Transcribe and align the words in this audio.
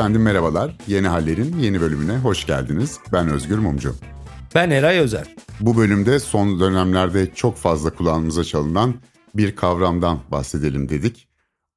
Efendim 0.00 0.22
merhabalar. 0.22 0.76
Yeni 0.86 1.08
Haller'in 1.08 1.58
yeni 1.58 1.80
bölümüne 1.80 2.18
hoş 2.18 2.46
geldiniz. 2.46 2.98
Ben 3.12 3.28
Özgür 3.28 3.58
Mumcu. 3.58 3.94
Ben 4.54 4.70
Eray 4.70 4.98
Özer. 4.98 5.34
Bu 5.60 5.76
bölümde 5.76 6.18
son 6.18 6.60
dönemlerde 6.60 7.34
çok 7.34 7.56
fazla 7.56 7.94
kulağımıza 7.94 8.44
çalınan 8.44 8.94
bir 9.34 9.56
kavramdan 9.56 10.20
bahsedelim 10.30 10.88
dedik. 10.88 11.28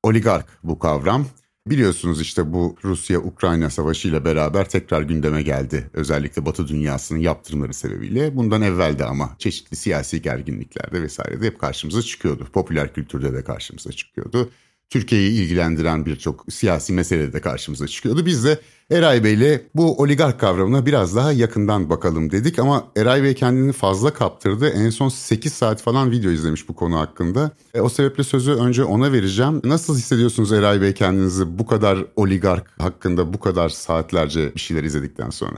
Oligark 0.03 0.45
bu 0.63 0.79
kavram. 0.79 1.25
Biliyorsunuz 1.67 2.21
işte 2.21 2.53
bu 2.53 2.75
Rusya-Ukrayna 2.83 3.69
savaşı 3.69 4.07
ile 4.07 4.25
beraber 4.25 4.69
tekrar 4.69 5.01
gündeme 5.01 5.41
geldi. 5.41 5.89
Özellikle 5.93 6.45
Batı 6.45 6.67
dünyasının 6.67 7.19
yaptırımları 7.19 7.73
sebebiyle. 7.73 8.37
Bundan 8.37 8.61
evvel 8.61 8.99
de 8.99 9.05
ama 9.05 9.35
çeşitli 9.39 9.75
siyasi 9.75 10.21
gerginliklerde 10.21 11.01
vesairede 11.01 11.45
hep 11.45 11.59
karşımıza 11.59 12.01
çıkıyordu. 12.01 12.47
Popüler 12.53 12.93
kültürde 12.93 13.33
de 13.33 13.43
karşımıza 13.43 13.91
çıkıyordu. 13.91 14.49
Türkiye'yi 14.89 15.31
ilgilendiren 15.31 16.05
birçok 16.05 16.45
siyasi 16.49 16.93
mesele 16.93 17.33
de 17.33 17.41
karşımıza 17.41 17.87
çıkıyordu. 17.87 18.25
Biz 18.25 18.45
de 18.45 18.59
Eray 18.91 19.23
Bey'le 19.23 19.61
bu 19.75 19.97
oligark 20.01 20.39
kavramına 20.39 20.85
biraz 20.85 21.15
daha 21.15 21.31
yakından 21.31 21.89
bakalım 21.89 22.31
dedik 22.31 22.59
ama 22.59 22.87
Eray 22.95 23.23
Bey 23.23 23.35
kendini 23.35 23.71
fazla 23.71 24.13
kaptırdı. 24.13 24.69
En 24.69 24.89
son 24.89 25.09
8 25.09 25.53
saat 25.53 25.81
falan 25.81 26.11
video 26.11 26.31
izlemiş 26.31 26.69
bu 26.69 26.75
konu 26.75 26.99
hakkında. 26.99 27.51
E, 27.73 27.81
o 27.81 27.89
sebeple 27.89 28.23
sözü 28.23 28.51
önce 28.51 28.83
ona 28.83 29.11
vereceğim. 29.11 29.61
Nasıl 29.63 29.97
hissediyorsunuz 29.97 30.51
Eray 30.51 30.81
Bey 30.81 30.93
kendinizi 30.93 31.59
bu 31.59 31.65
kadar 31.65 32.05
oligark 32.15 32.81
hakkında 32.81 33.33
bu 33.33 33.39
kadar 33.39 33.69
saatlerce 33.69 34.55
bir 34.55 34.59
şeyler 34.59 34.83
izledikten 34.83 35.29
sonra? 35.29 35.57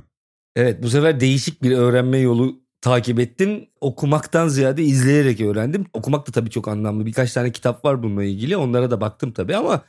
Evet 0.56 0.84
bu 0.84 0.90
sefer 0.90 1.20
değişik 1.20 1.64
bir 1.64 1.72
öğrenme 1.72 2.18
yolu 2.18 2.65
takip 2.86 3.20
ettim. 3.20 3.68
Okumaktan 3.82 4.48
ziyade 4.48 4.84
izleyerek 4.84 5.42
öğrendim. 5.42 5.86
Okumak 5.94 6.28
da 6.28 6.32
tabii 6.32 6.50
çok 6.50 6.68
anlamlı. 6.68 7.06
Birkaç 7.06 7.34
tane 7.34 7.52
kitap 7.52 7.86
var 7.86 8.04
bununla 8.04 8.24
ilgili. 8.24 8.58
Onlara 8.58 8.92
da 8.92 9.02
baktım 9.02 9.32
tabii 9.32 9.56
ama 9.56 9.82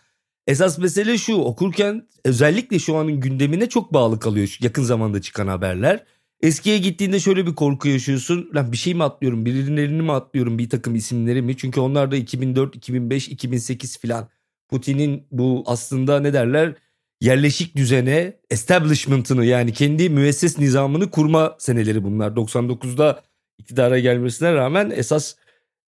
esas 0.47 0.79
mesele 0.79 1.19
şu. 1.19 1.37
Okurken 1.37 2.09
özellikle 2.25 2.79
şu 2.79 2.97
anın 2.97 3.21
gündemine 3.21 3.69
çok 3.69 3.93
bağlı 3.93 4.21
kalıyor 4.21 4.57
yakın 4.61 4.83
zamanda 4.83 5.21
çıkan 5.21 5.47
haberler. 5.47 6.05
Eskiye 6.41 6.79
gittiğinde 6.79 7.21
şöyle 7.21 7.47
bir 7.47 7.55
korku 7.55 7.89
yaşıyorsun. 7.89 8.51
Lan 8.55 8.73
bir 8.73 8.77
şey 8.77 8.95
mi 8.95 9.05
atlıyorum? 9.05 9.47
Birinin 9.47 9.77
elini 9.77 10.03
mi 10.03 10.13
atlıyorum? 10.13 10.59
Bir 10.59 10.71
takım 10.71 10.95
isimleri 10.95 11.43
mi? 11.43 11.57
Çünkü 11.57 11.81
onlar 11.81 12.11
da 12.11 12.17
2004, 12.17 12.77
2005, 12.77 13.29
2008 13.29 13.99
filan. 13.99 14.29
Putin'in 14.69 15.27
bu 15.31 15.65
aslında 15.67 16.21
ne 16.21 16.33
derler? 16.33 16.75
Yerleşik 17.21 17.77
düzene, 17.77 18.37
establishment'ını 18.51 19.45
yani 19.45 19.73
kendi 19.73 20.11
müesses 20.11 20.59
nizamını 20.59 21.11
kurma 21.11 21.57
seneleri 21.59 22.05
bunlar. 22.05 22.31
99'da 22.31 23.23
iktidara 23.59 23.99
gelmesine 23.99 24.55
rağmen 24.55 24.93
esas 24.97 25.35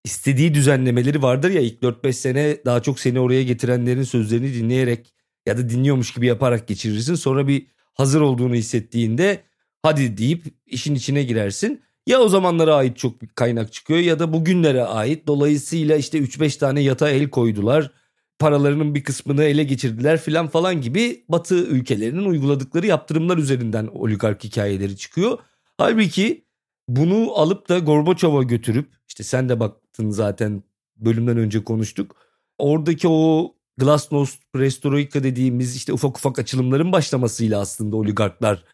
istediği 0.04 0.54
düzenlemeleri 0.54 1.22
vardır 1.22 1.50
ya 1.50 1.60
ilk 1.60 1.82
4-5 1.82 2.12
sene 2.12 2.56
daha 2.64 2.82
çok 2.82 3.00
seni 3.00 3.20
oraya 3.20 3.42
getirenlerin 3.42 4.02
sözlerini 4.02 4.54
dinleyerek 4.54 5.14
ya 5.46 5.58
da 5.58 5.68
dinliyormuş 5.68 6.14
gibi 6.14 6.26
yaparak 6.26 6.68
geçirirsin. 6.68 7.14
Sonra 7.14 7.48
bir 7.48 7.66
hazır 7.94 8.20
olduğunu 8.20 8.54
hissettiğinde 8.54 9.42
hadi 9.82 10.16
deyip 10.16 10.44
işin 10.66 10.94
içine 10.94 11.22
girersin. 11.22 11.82
Ya 12.06 12.20
o 12.20 12.28
zamanlara 12.28 12.74
ait 12.74 12.96
çok 12.96 13.22
bir 13.22 13.28
kaynak 13.28 13.72
çıkıyor 13.72 14.00
ya 14.00 14.18
da 14.18 14.32
bugünlere 14.32 14.82
ait. 14.82 15.26
Dolayısıyla 15.26 15.96
işte 15.96 16.18
3-5 16.18 16.58
tane 16.58 16.80
yata 16.80 17.10
el 17.10 17.30
koydular 17.30 17.90
paralarının 18.38 18.94
bir 18.94 19.04
kısmını 19.04 19.44
ele 19.44 19.64
geçirdiler 19.64 20.20
filan 20.20 20.48
falan 20.48 20.80
gibi 20.80 21.24
Batı 21.28 21.54
ülkelerinin 21.54 22.24
uyguladıkları 22.24 22.86
yaptırımlar 22.86 23.38
üzerinden 23.38 23.86
oligark 23.86 24.44
hikayeleri 24.44 24.96
çıkıyor. 24.96 25.38
Halbuki 25.78 26.44
bunu 26.88 27.32
alıp 27.34 27.68
da 27.68 27.78
Gorbaçov'a 27.78 28.42
götürüp 28.42 28.88
işte 29.08 29.24
sen 29.24 29.48
de 29.48 29.60
baktın 29.60 30.10
zaten 30.10 30.62
bölümden 30.96 31.36
önce 31.36 31.64
konuştuk. 31.64 32.16
Oradaki 32.58 33.08
o 33.08 33.54
Glasnost, 33.76 34.52
Perestroika 34.52 35.22
dediğimiz 35.22 35.76
işte 35.76 35.92
ufak 35.92 36.18
ufak 36.18 36.38
açılımların 36.38 36.92
başlamasıyla 36.92 37.60
aslında 37.60 37.96
oligarklar 37.96 38.64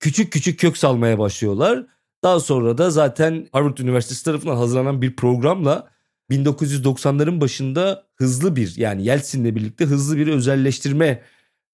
küçük 0.00 0.32
küçük 0.32 0.60
kök 0.60 0.76
salmaya 0.76 1.18
başlıyorlar. 1.18 1.86
Daha 2.22 2.40
sonra 2.40 2.78
da 2.78 2.90
zaten 2.90 3.48
Harvard 3.52 3.78
Üniversitesi 3.78 4.24
tarafından 4.24 4.56
hazırlanan 4.56 5.02
bir 5.02 5.16
programla 5.16 5.90
1990'ların 6.30 7.40
başında 7.40 8.06
hızlı 8.16 8.56
bir 8.56 8.76
yani 8.76 9.04
Yeltsin'le 9.04 9.56
birlikte 9.56 9.84
hızlı 9.84 10.16
bir 10.16 10.28
özelleştirme 10.28 11.22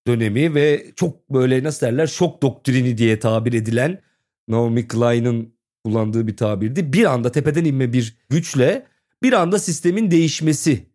dönemi 0.06 0.54
ve 0.54 0.86
çok 0.96 1.30
böyle 1.30 1.64
nasıl 1.64 1.86
derler 1.86 2.06
şok 2.06 2.42
doktrini 2.42 2.98
diye 2.98 3.18
tabir 3.18 3.52
edilen 3.52 4.00
Naomi 4.48 4.88
Klein'ın 4.88 5.54
kullandığı 5.84 6.26
bir 6.26 6.36
tabirdi. 6.36 6.92
Bir 6.92 7.04
anda 7.04 7.32
tepeden 7.32 7.64
inme 7.64 7.92
bir 7.92 8.16
güçle 8.28 8.86
bir 9.22 9.32
anda 9.32 9.58
sistemin 9.58 10.10
değişmesi. 10.10 10.86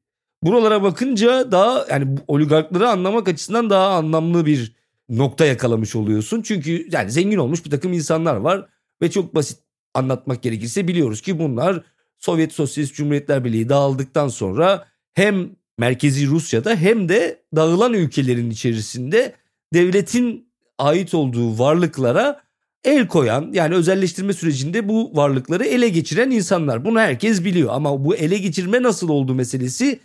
Buralara 0.43 0.83
bakınca 0.83 1.51
daha 1.51 1.85
yani 1.89 2.17
oligarkları 2.27 2.89
anlamak 2.89 3.27
açısından 3.27 3.69
daha 3.69 3.89
anlamlı 3.89 4.45
bir 4.45 4.75
nokta 5.09 5.45
yakalamış 5.45 5.95
oluyorsun. 5.95 6.41
Çünkü 6.41 6.87
yani 6.91 7.11
zengin 7.11 7.37
olmuş 7.37 7.65
bir 7.65 7.69
takım 7.69 7.93
insanlar 7.93 8.35
var 8.35 8.69
ve 9.01 9.11
çok 9.11 9.35
basit 9.35 9.59
anlatmak 9.93 10.43
gerekirse 10.43 10.87
biliyoruz 10.87 11.21
ki 11.21 11.39
bunlar 11.39 11.83
Sovyet 12.19 12.53
Sosyalist 12.53 12.95
Cumhuriyetler 12.95 13.45
Birliği 13.45 13.69
dağıldıktan 13.69 14.27
sonra 14.27 14.85
hem 15.13 15.49
merkezi 15.77 16.27
Rusya'da 16.27 16.75
hem 16.75 17.09
de 17.09 17.41
dağılan 17.55 17.93
ülkelerin 17.93 18.49
içerisinde 18.49 19.35
devletin 19.73 20.49
ait 20.77 21.13
olduğu 21.13 21.59
varlıklara 21.59 22.41
el 22.83 23.07
koyan 23.07 23.49
yani 23.53 23.75
özelleştirme 23.75 24.33
sürecinde 24.33 24.89
bu 24.89 25.15
varlıkları 25.15 25.65
ele 25.65 25.89
geçiren 25.89 26.31
insanlar. 26.31 26.85
Bunu 26.85 26.99
herkes 26.99 27.45
biliyor 27.45 27.69
ama 27.73 28.05
bu 28.05 28.15
ele 28.15 28.37
geçirme 28.37 28.83
nasıl 28.83 29.09
oldu 29.09 29.35
meselesi 29.35 29.99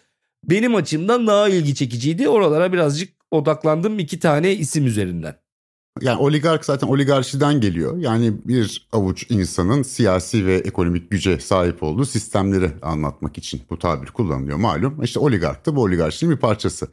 benim 0.45 0.75
açımdan 0.75 1.27
daha 1.27 1.49
ilgi 1.49 1.75
çekiciydi. 1.75 2.29
Oralara 2.29 2.73
birazcık 2.73 3.13
odaklandım 3.31 3.99
iki 3.99 4.19
tane 4.19 4.55
isim 4.55 4.87
üzerinden. 4.87 5.44
Yani 6.01 6.19
oligark 6.19 6.65
zaten 6.65 6.87
oligarşiden 6.87 7.61
geliyor. 7.61 7.99
Yani 7.99 8.35
bir 8.45 8.89
avuç 8.93 9.27
insanın 9.31 9.83
siyasi 9.83 10.47
ve 10.47 10.55
ekonomik 10.55 11.11
güce 11.11 11.41
sahip 11.41 11.83
olduğu 11.83 12.05
sistemleri 12.05 12.71
anlatmak 12.83 13.39
için 13.39 13.63
bu 13.71 13.79
tabir 13.79 14.07
kullanılıyor 14.07 14.57
malum. 14.57 15.03
İşte 15.03 15.21
oligark 15.21 15.67
da 15.67 15.77
bu 15.77 15.83
oligarşinin 15.83 16.33
bir 16.33 16.37
parçası. 16.37 16.89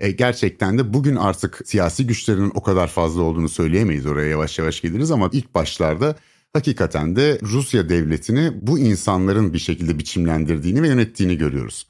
E, 0.00 0.10
gerçekten 0.10 0.78
de 0.78 0.94
bugün 0.94 1.16
artık 1.16 1.60
siyasi 1.64 2.06
güçlerinin 2.06 2.52
o 2.54 2.62
kadar 2.62 2.88
fazla 2.88 3.22
olduğunu 3.22 3.48
söyleyemeyiz 3.48 4.06
oraya 4.06 4.28
yavaş 4.28 4.58
yavaş 4.58 4.80
geliriz 4.80 5.10
ama 5.10 5.30
ilk 5.32 5.54
başlarda 5.54 6.16
hakikaten 6.52 7.16
de 7.16 7.38
Rusya 7.42 7.88
devletini 7.88 8.52
bu 8.62 8.78
insanların 8.78 9.52
bir 9.52 9.58
şekilde 9.58 9.98
biçimlendirdiğini 9.98 10.82
ve 10.82 10.88
yönettiğini 10.88 11.38
görüyoruz. 11.38 11.86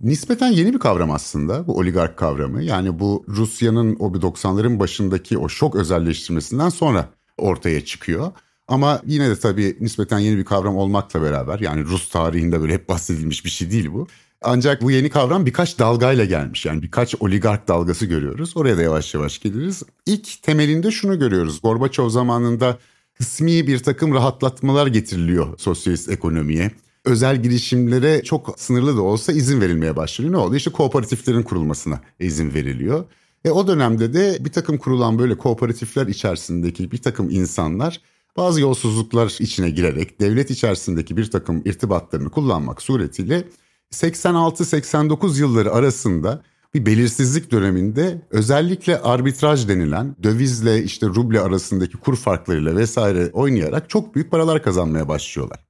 Nispeten 0.00 0.52
yeni 0.52 0.74
bir 0.74 0.78
kavram 0.78 1.10
aslında 1.10 1.66
bu 1.66 1.76
oligark 1.76 2.16
kavramı. 2.16 2.62
Yani 2.62 2.98
bu 2.98 3.24
Rusya'nın 3.28 3.96
o 3.98 4.06
90'ların 4.06 4.78
başındaki 4.78 5.38
o 5.38 5.48
şok 5.48 5.76
özelleştirmesinden 5.76 6.68
sonra 6.68 7.08
ortaya 7.38 7.84
çıkıyor. 7.84 8.32
Ama 8.68 9.02
yine 9.06 9.30
de 9.30 9.38
tabii 9.38 9.76
nispeten 9.80 10.18
yeni 10.18 10.38
bir 10.38 10.44
kavram 10.44 10.76
olmakla 10.76 11.22
beraber 11.22 11.58
yani 11.58 11.84
Rus 11.84 12.08
tarihinde 12.08 12.60
böyle 12.60 12.74
hep 12.74 12.88
bahsedilmiş 12.88 13.44
bir 13.44 13.50
şey 13.50 13.70
değil 13.70 13.92
bu. 13.92 14.06
Ancak 14.42 14.82
bu 14.82 14.90
yeni 14.90 15.10
kavram 15.10 15.46
birkaç 15.46 15.78
dalgayla 15.78 16.24
gelmiş. 16.24 16.66
Yani 16.66 16.82
birkaç 16.82 17.14
oligark 17.14 17.68
dalgası 17.68 18.06
görüyoruz. 18.06 18.56
Oraya 18.56 18.76
da 18.76 18.82
yavaş 18.82 19.14
yavaş 19.14 19.38
geliriz. 19.38 19.82
İlk 20.06 20.42
temelinde 20.42 20.90
şunu 20.90 21.18
görüyoruz. 21.18 21.60
Gorbaçov 21.62 22.08
zamanında 22.08 22.78
kısmi 23.14 23.66
bir 23.66 23.78
takım 23.78 24.14
rahatlatmalar 24.14 24.86
getiriliyor 24.86 25.58
sosyalist 25.58 26.08
ekonomiye 26.08 26.70
özel 27.04 27.42
girişimlere 27.42 28.22
çok 28.22 28.54
sınırlı 28.58 28.96
da 28.96 29.02
olsa 29.02 29.32
izin 29.32 29.60
verilmeye 29.60 29.96
başlıyor. 29.96 30.32
Ne 30.32 30.36
oldu? 30.36 30.56
İşte 30.56 30.70
kooperatiflerin 30.70 31.42
kurulmasına 31.42 32.00
izin 32.20 32.54
veriliyor. 32.54 33.04
E 33.44 33.50
o 33.50 33.66
dönemde 33.66 34.14
de 34.14 34.38
bir 34.40 34.52
takım 34.52 34.78
kurulan 34.78 35.18
böyle 35.18 35.38
kooperatifler 35.38 36.06
içerisindeki 36.06 36.90
bir 36.90 37.02
takım 37.02 37.30
insanlar 37.30 38.00
bazı 38.36 38.60
yolsuzluklar 38.60 39.36
içine 39.40 39.70
girerek 39.70 40.20
devlet 40.20 40.50
içerisindeki 40.50 41.16
bir 41.16 41.30
takım 41.30 41.62
irtibatlarını 41.64 42.30
kullanmak 42.30 42.82
suretiyle 42.82 43.44
86-89 43.92 45.40
yılları 45.40 45.72
arasında 45.72 46.42
bir 46.74 46.86
belirsizlik 46.86 47.50
döneminde 47.50 48.22
özellikle 48.30 49.00
arbitraj 49.00 49.68
denilen 49.68 50.16
dövizle 50.22 50.82
işte 50.84 51.06
ruble 51.06 51.40
arasındaki 51.40 51.96
kur 51.96 52.16
farklarıyla 52.16 52.76
vesaire 52.76 53.30
oynayarak 53.32 53.90
çok 53.90 54.14
büyük 54.14 54.30
paralar 54.30 54.62
kazanmaya 54.62 55.08
başlıyorlar. 55.08 55.69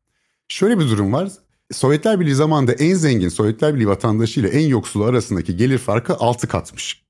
Şöyle 0.50 0.79
bir 0.79 0.88
durum 0.88 1.12
var. 1.12 1.29
Sovyetler 1.73 2.20
Birliği 2.20 2.35
zamanında 2.35 2.73
en 2.73 2.94
zengin 2.94 3.29
Sovyetler 3.29 3.75
Birliği 3.75 3.88
vatandaşı 3.88 4.41
ile 4.41 4.49
en 4.49 4.69
yoksulu 4.69 5.05
arasındaki 5.05 5.56
gelir 5.56 5.79
farkı 5.79 6.14
6 6.14 6.49
katmış. 6.49 7.02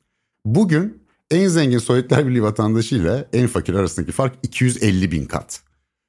Bugün 0.45 1.03
en 1.31 1.49
zengin 1.49 1.79
Sovyetler 1.79 2.27
Birliği 2.27 2.43
vatandaşı 2.43 2.95
ile 2.95 3.29
en 3.33 3.47
fakir 3.47 3.75
arasındaki 3.75 4.13
fark 4.13 4.35
250 4.43 5.13
bin 5.13 5.25
kat. 5.25 5.61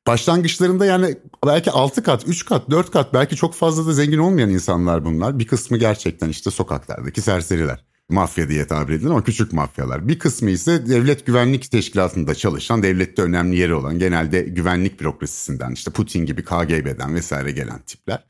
Başlangıçlarında 0.07 0.85
yani 0.85 1.17
belki 1.45 1.71
6 1.71 2.03
kat, 2.03 2.27
3 2.27 2.45
kat, 2.45 2.69
4 2.69 2.91
kat 2.91 3.13
belki 3.13 3.35
çok 3.35 3.53
fazla 3.53 3.87
da 3.87 3.93
zengin 3.93 4.17
olmayan 4.17 4.49
insanlar 4.49 5.05
bunlar. 5.05 5.39
Bir 5.39 5.47
kısmı 5.47 5.77
gerçekten 5.77 6.29
işte 6.29 6.51
sokaklardaki 6.51 7.21
serseriler 7.21 7.90
mafya 8.11 8.49
diye 8.49 8.67
tabir 8.67 8.93
edilen 8.93 9.09
ama 9.09 9.23
küçük 9.23 9.53
mafyalar. 9.53 10.07
Bir 10.07 10.19
kısmı 10.19 10.49
ise 10.49 10.87
devlet 10.87 11.25
güvenlik 11.25 11.71
teşkilatında 11.71 12.35
çalışan, 12.35 12.83
devlette 12.83 13.21
önemli 13.21 13.57
yeri 13.57 13.73
olan 13.73 13.99
genelde 13.99 14.41
güvenlik 14.41 14.99
bürokrasisinden 14.99 15.71
işte 15.71 15.91
Putin 15.91 16.25
gibi 16.25 16.43
KGB'den 16.43 17.15
vesaire 17.15 17.51
gelen 17.51 17.79
tipler. 17.79 18.23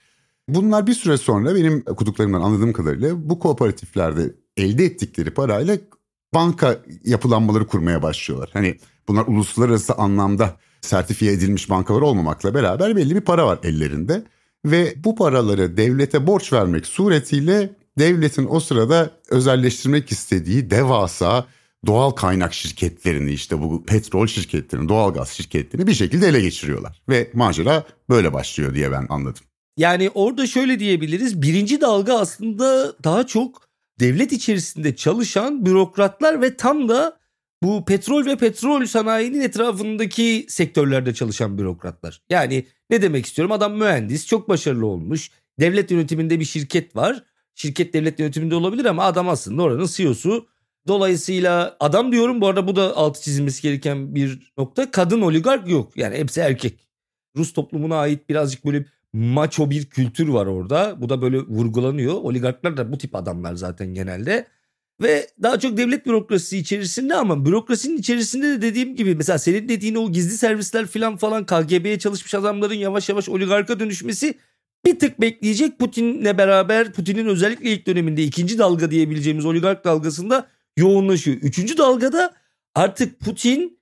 Bunlar 0.47 0.87
bir 0.87 0.93
süre 0.93 1.17
sonra 1.17 1.55
benim 1.55 1.83
okuduklarımdan 1.87 2.41
anladığım 2.41 2.73
kadarıyla 2.73 3.29
bu 3.29 3.39
kooperatiflerde 3.39 4.35
elde 4.57 4.85
ettikleri 4.85 5.31
parayla 5.31 5.77
banka 6.33 6.79
yapılanmaları 7.03 7.67
kurmaya 7.67 8.03
başlıyorlar. 8.03 8.49
Hani 8.53 8.77
bunlar 9.07 9.27
uluslararası 9.27 9.93
anlamda 9.93 10.57
sertifiye 10.81 11.31
edilmiş 11.33 11.69
bankalar 11.69 12.01
olmamakla 12.01 12.53
beraber 12.53 12.95
belli 12.95 13.15
bir 13.15 13.21
para 13.21 13.47
var 13.47 13.59
ellerinde. 13.63 14.23
Ve 14.65 14.93
bu 15.03 15.15
paraları 15.15 15.77
devlete 15.77 16.27
borç 16.27 16.53
vermek 16.53 16.85
suretiyle 16.85 17.75
devletin 17.99 18.47
o 18.49 18.59
sırada 18.59 19.11
özelleştirmek 19.29 20.11
istediği 20.11 20.69
devasa 20.69 21.45
doğal 21.85 22.11
kaynak 22.11 22.53
şirketlerini 22.53 23.31
işte 23.31 23.61
bu 23.61 23.85
petrol 23.85 24.27
şirketlerini, 24.27 24.89
doğalgaz 24.89 25.29
şirketlerini 25.29 25.87
bir 25.87 25.93
şekilde 25.93 26.27
ele 26.27 26.41
geçiriyorlar. 26.41 27.01
Ve 27.09 27.29
macera 27.33 27.83
böyle 28.09 28.33
başlıyor 28.33 28.75
diye 28.75 28.91
ben 28.91 29.05
anladım. 29.09 29.43
Yani 29.77 30.09
orada 30.13 30.47
şöyle 30.47 30.79
diyebiliriz. 30.79 31.41
Birinci 31.41 31.81
dalga 31.81 32.19
aslında 32.19 32.93
daha 33.03 33.27
çok 33.27 33.69
devlet 33.99 34.31
içerisinde 34.31 34.95
çalışan 34.95 35.65
bürokratlar 35.65 36.41
ve 36.41 36.57
tam 36.57 36.89
da 36.89 37.17
bu 37.63 37.85
petrol 37.85 38.25
ve 38.25 38.37
petrol 38.37 38.85
sanayinin 38.85 39.41
etrafındaki 39.41 40.45
sektörlerde 40.49 41.13
çalışan 41.13 41.57
bürokratlar. 41.57 42.21
Yani 42.29 42.65
ne 42.89 43.01
demek 43.01 43.25
istiyorum? 43.25 43.51
Adam 43.51 43.77
mühendis, 43.77 44.27
çok 44.27 44.49
başarılı 44.49 44.85
olmuş. 44.85 45.31
Devlet 45.59 45.91
yönetiminde 45.91 46.39
bir 46.39 46.45
şirket 46.45 46.95
var. 46.95 47.23
Şirket 47.61 47.93
devlet 47.93 48.19
yönetiminde 48.19 48.55
olabilir 48.55 48.85
ama 48.85 49.03
adam 49.03 49.29
aslında 49.29 49.63
oranın 49.63 49.85
CEO'su. 49.85 50.47
Dolayısıyla 50.87 51.77
adam 51.79 52.11
diyorum 52.11 52.41
bu 52.41 52.47
arada 52.47 52.67
bu 52.67 52.75
da 52.75 52.97
altı 52.97 53.21
çizilmesi 53.21 53.61
gereken 53.61 54.15
bir 54.15 54.53
nokta. 54.57 54.91
Kadın 54.91 55.21
oligark 55.21 55.69
yok. 55.69 55.97
Yani 55.97 56.17
hepsi 56.17 56.39
erkek. 56.39 56.87
Rus 57.37 57.53
toplumuna 57.53 57.97
ait 57.97 58.29
birazcık 58.29 58.65
böyle 58.65 58.85
maço 59.13 59.69
bir 59.69 59.85
kültür 59.85 60.27
var 60.27 60.45
orada. 60.45 61.01
Bu 61.01 61.09
da 61.09 61.21
böyle 61.21 61.37
vurgulanıyor. 61.37 62.13
Oligarklar 62.13 62.77
da 62.77 62.91
bu 62.91 62.97
tip 62.97 63.15
adamlar 63.15 63.55
zaten 63.55 63.93
genelde. 63.93 64.47
Ve 65.01 65.27
daha 65.43 65.59
çok 65.59 65.77
devlet 65.77 66.05
bürokrasisi 66.05 66.57
içerisinde 66.57 67.15
ama 67.15 67.45
bürokrasinin 67.45 67.97
içerisinde 67.97 68.47
de 68.47 68.61
dediğim 68.61 68.95
gibi 68.95 69.15
mesela 69.15 69.39
senin 69.39 69.69
dediğin 69.69 69.95
o 69.95 70.11
gizli 70.11 70.37
servisler 70.37 70.85
falan 70.85 71.17
falan 71.17 71.45
KGB'ye 71.45 71.99
çalışmış 71.99 72.35
adamların 72.35 72.73
yavaş 72.73 73.09
yavaş 73.09 73.29
oligarka 73.29 73.79
dönüşmesi 73.79 74.37
bir 74.85 74.99
tık 74.99 75.21
bekleyecek 75.21 75.79
Putin'le 75.79 76.37
beraber 76.37 76.93
Putin'in 76.93 77.25
özellikle 77.25 77.69
ilk 77.69 77.87
döneminde 77.87 78.23
ikinci 78.23 78.57
dalga 78.57 78.91
diyebileceğimiz 78.91 79.45
oligark 79.45 79.85
dalgasında 79.85 80.47
yoğunlaşıyor. 80.77 81.37
Üçüncü 81.37 81.77
dalgada 81.77 82.33
artık 82.75 83.19
Putin 83.19 83.79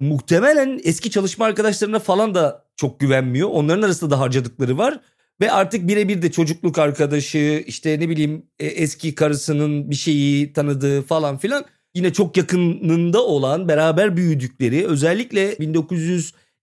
muhtemelen 0.00 0.80
eski 0.84 1.10
çalışma 1.10 1.44
arkadaşlarına 1.44 1.98
falan 1.98 2.34
da 2.34 2.64
çok 2.76 3.00
güvenmiyor. 3.00 3.48
Onların 3.48 3.82
arasında 3.82 4.10
da 4.10 4.20
harcadıkları 4.20 4.78
var. 4.78 5.00
Ve 5.40 5.52
artık 5.52 5.88
birebir 5.88 6.22
de 6.22 6.32
çocukluk 6.32 6.78
arkadaşı 6.78 7.64
işte 7.66 8.00
ne 8.00 8.08
bileyim 8.08 8.46
e, 8.58 8.66
eski 8.66 9.14
karısının 9.14 9.90
bir 9.90 9.96
şeyi 9.96 10.52
tanıdığı 10.52 11.02
falan 11.02 11.38
filan 11.38 11.64
yine 11.94 12.12
çok 12.12 12.36
yakınında 12.36 13.24
olan 13.26 13.68
beraber 13.68 14.16
büyüdükleri 14.16 14.86
özellikle 14.86 15.56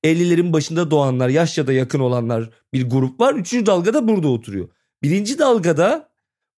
1950'lerin 0.05 0.53
başında 0.53 0.91
doğanlar 0.91 1.29
yaşça 1.29 1.67
da 1.67 1.73
yakın 1.73 1.99
olanlar 1.99 2.49
bir 2.73 2.89
grup 2.89 3.19
var. 3.19 3.33
Üçüncü 3.33 3.65
dalgada 3.65 4.07
burada 4.07 4.27
oturuyor. 4.27 4.69
Birinci 5.03 5.39
dalgada 5.39 6.09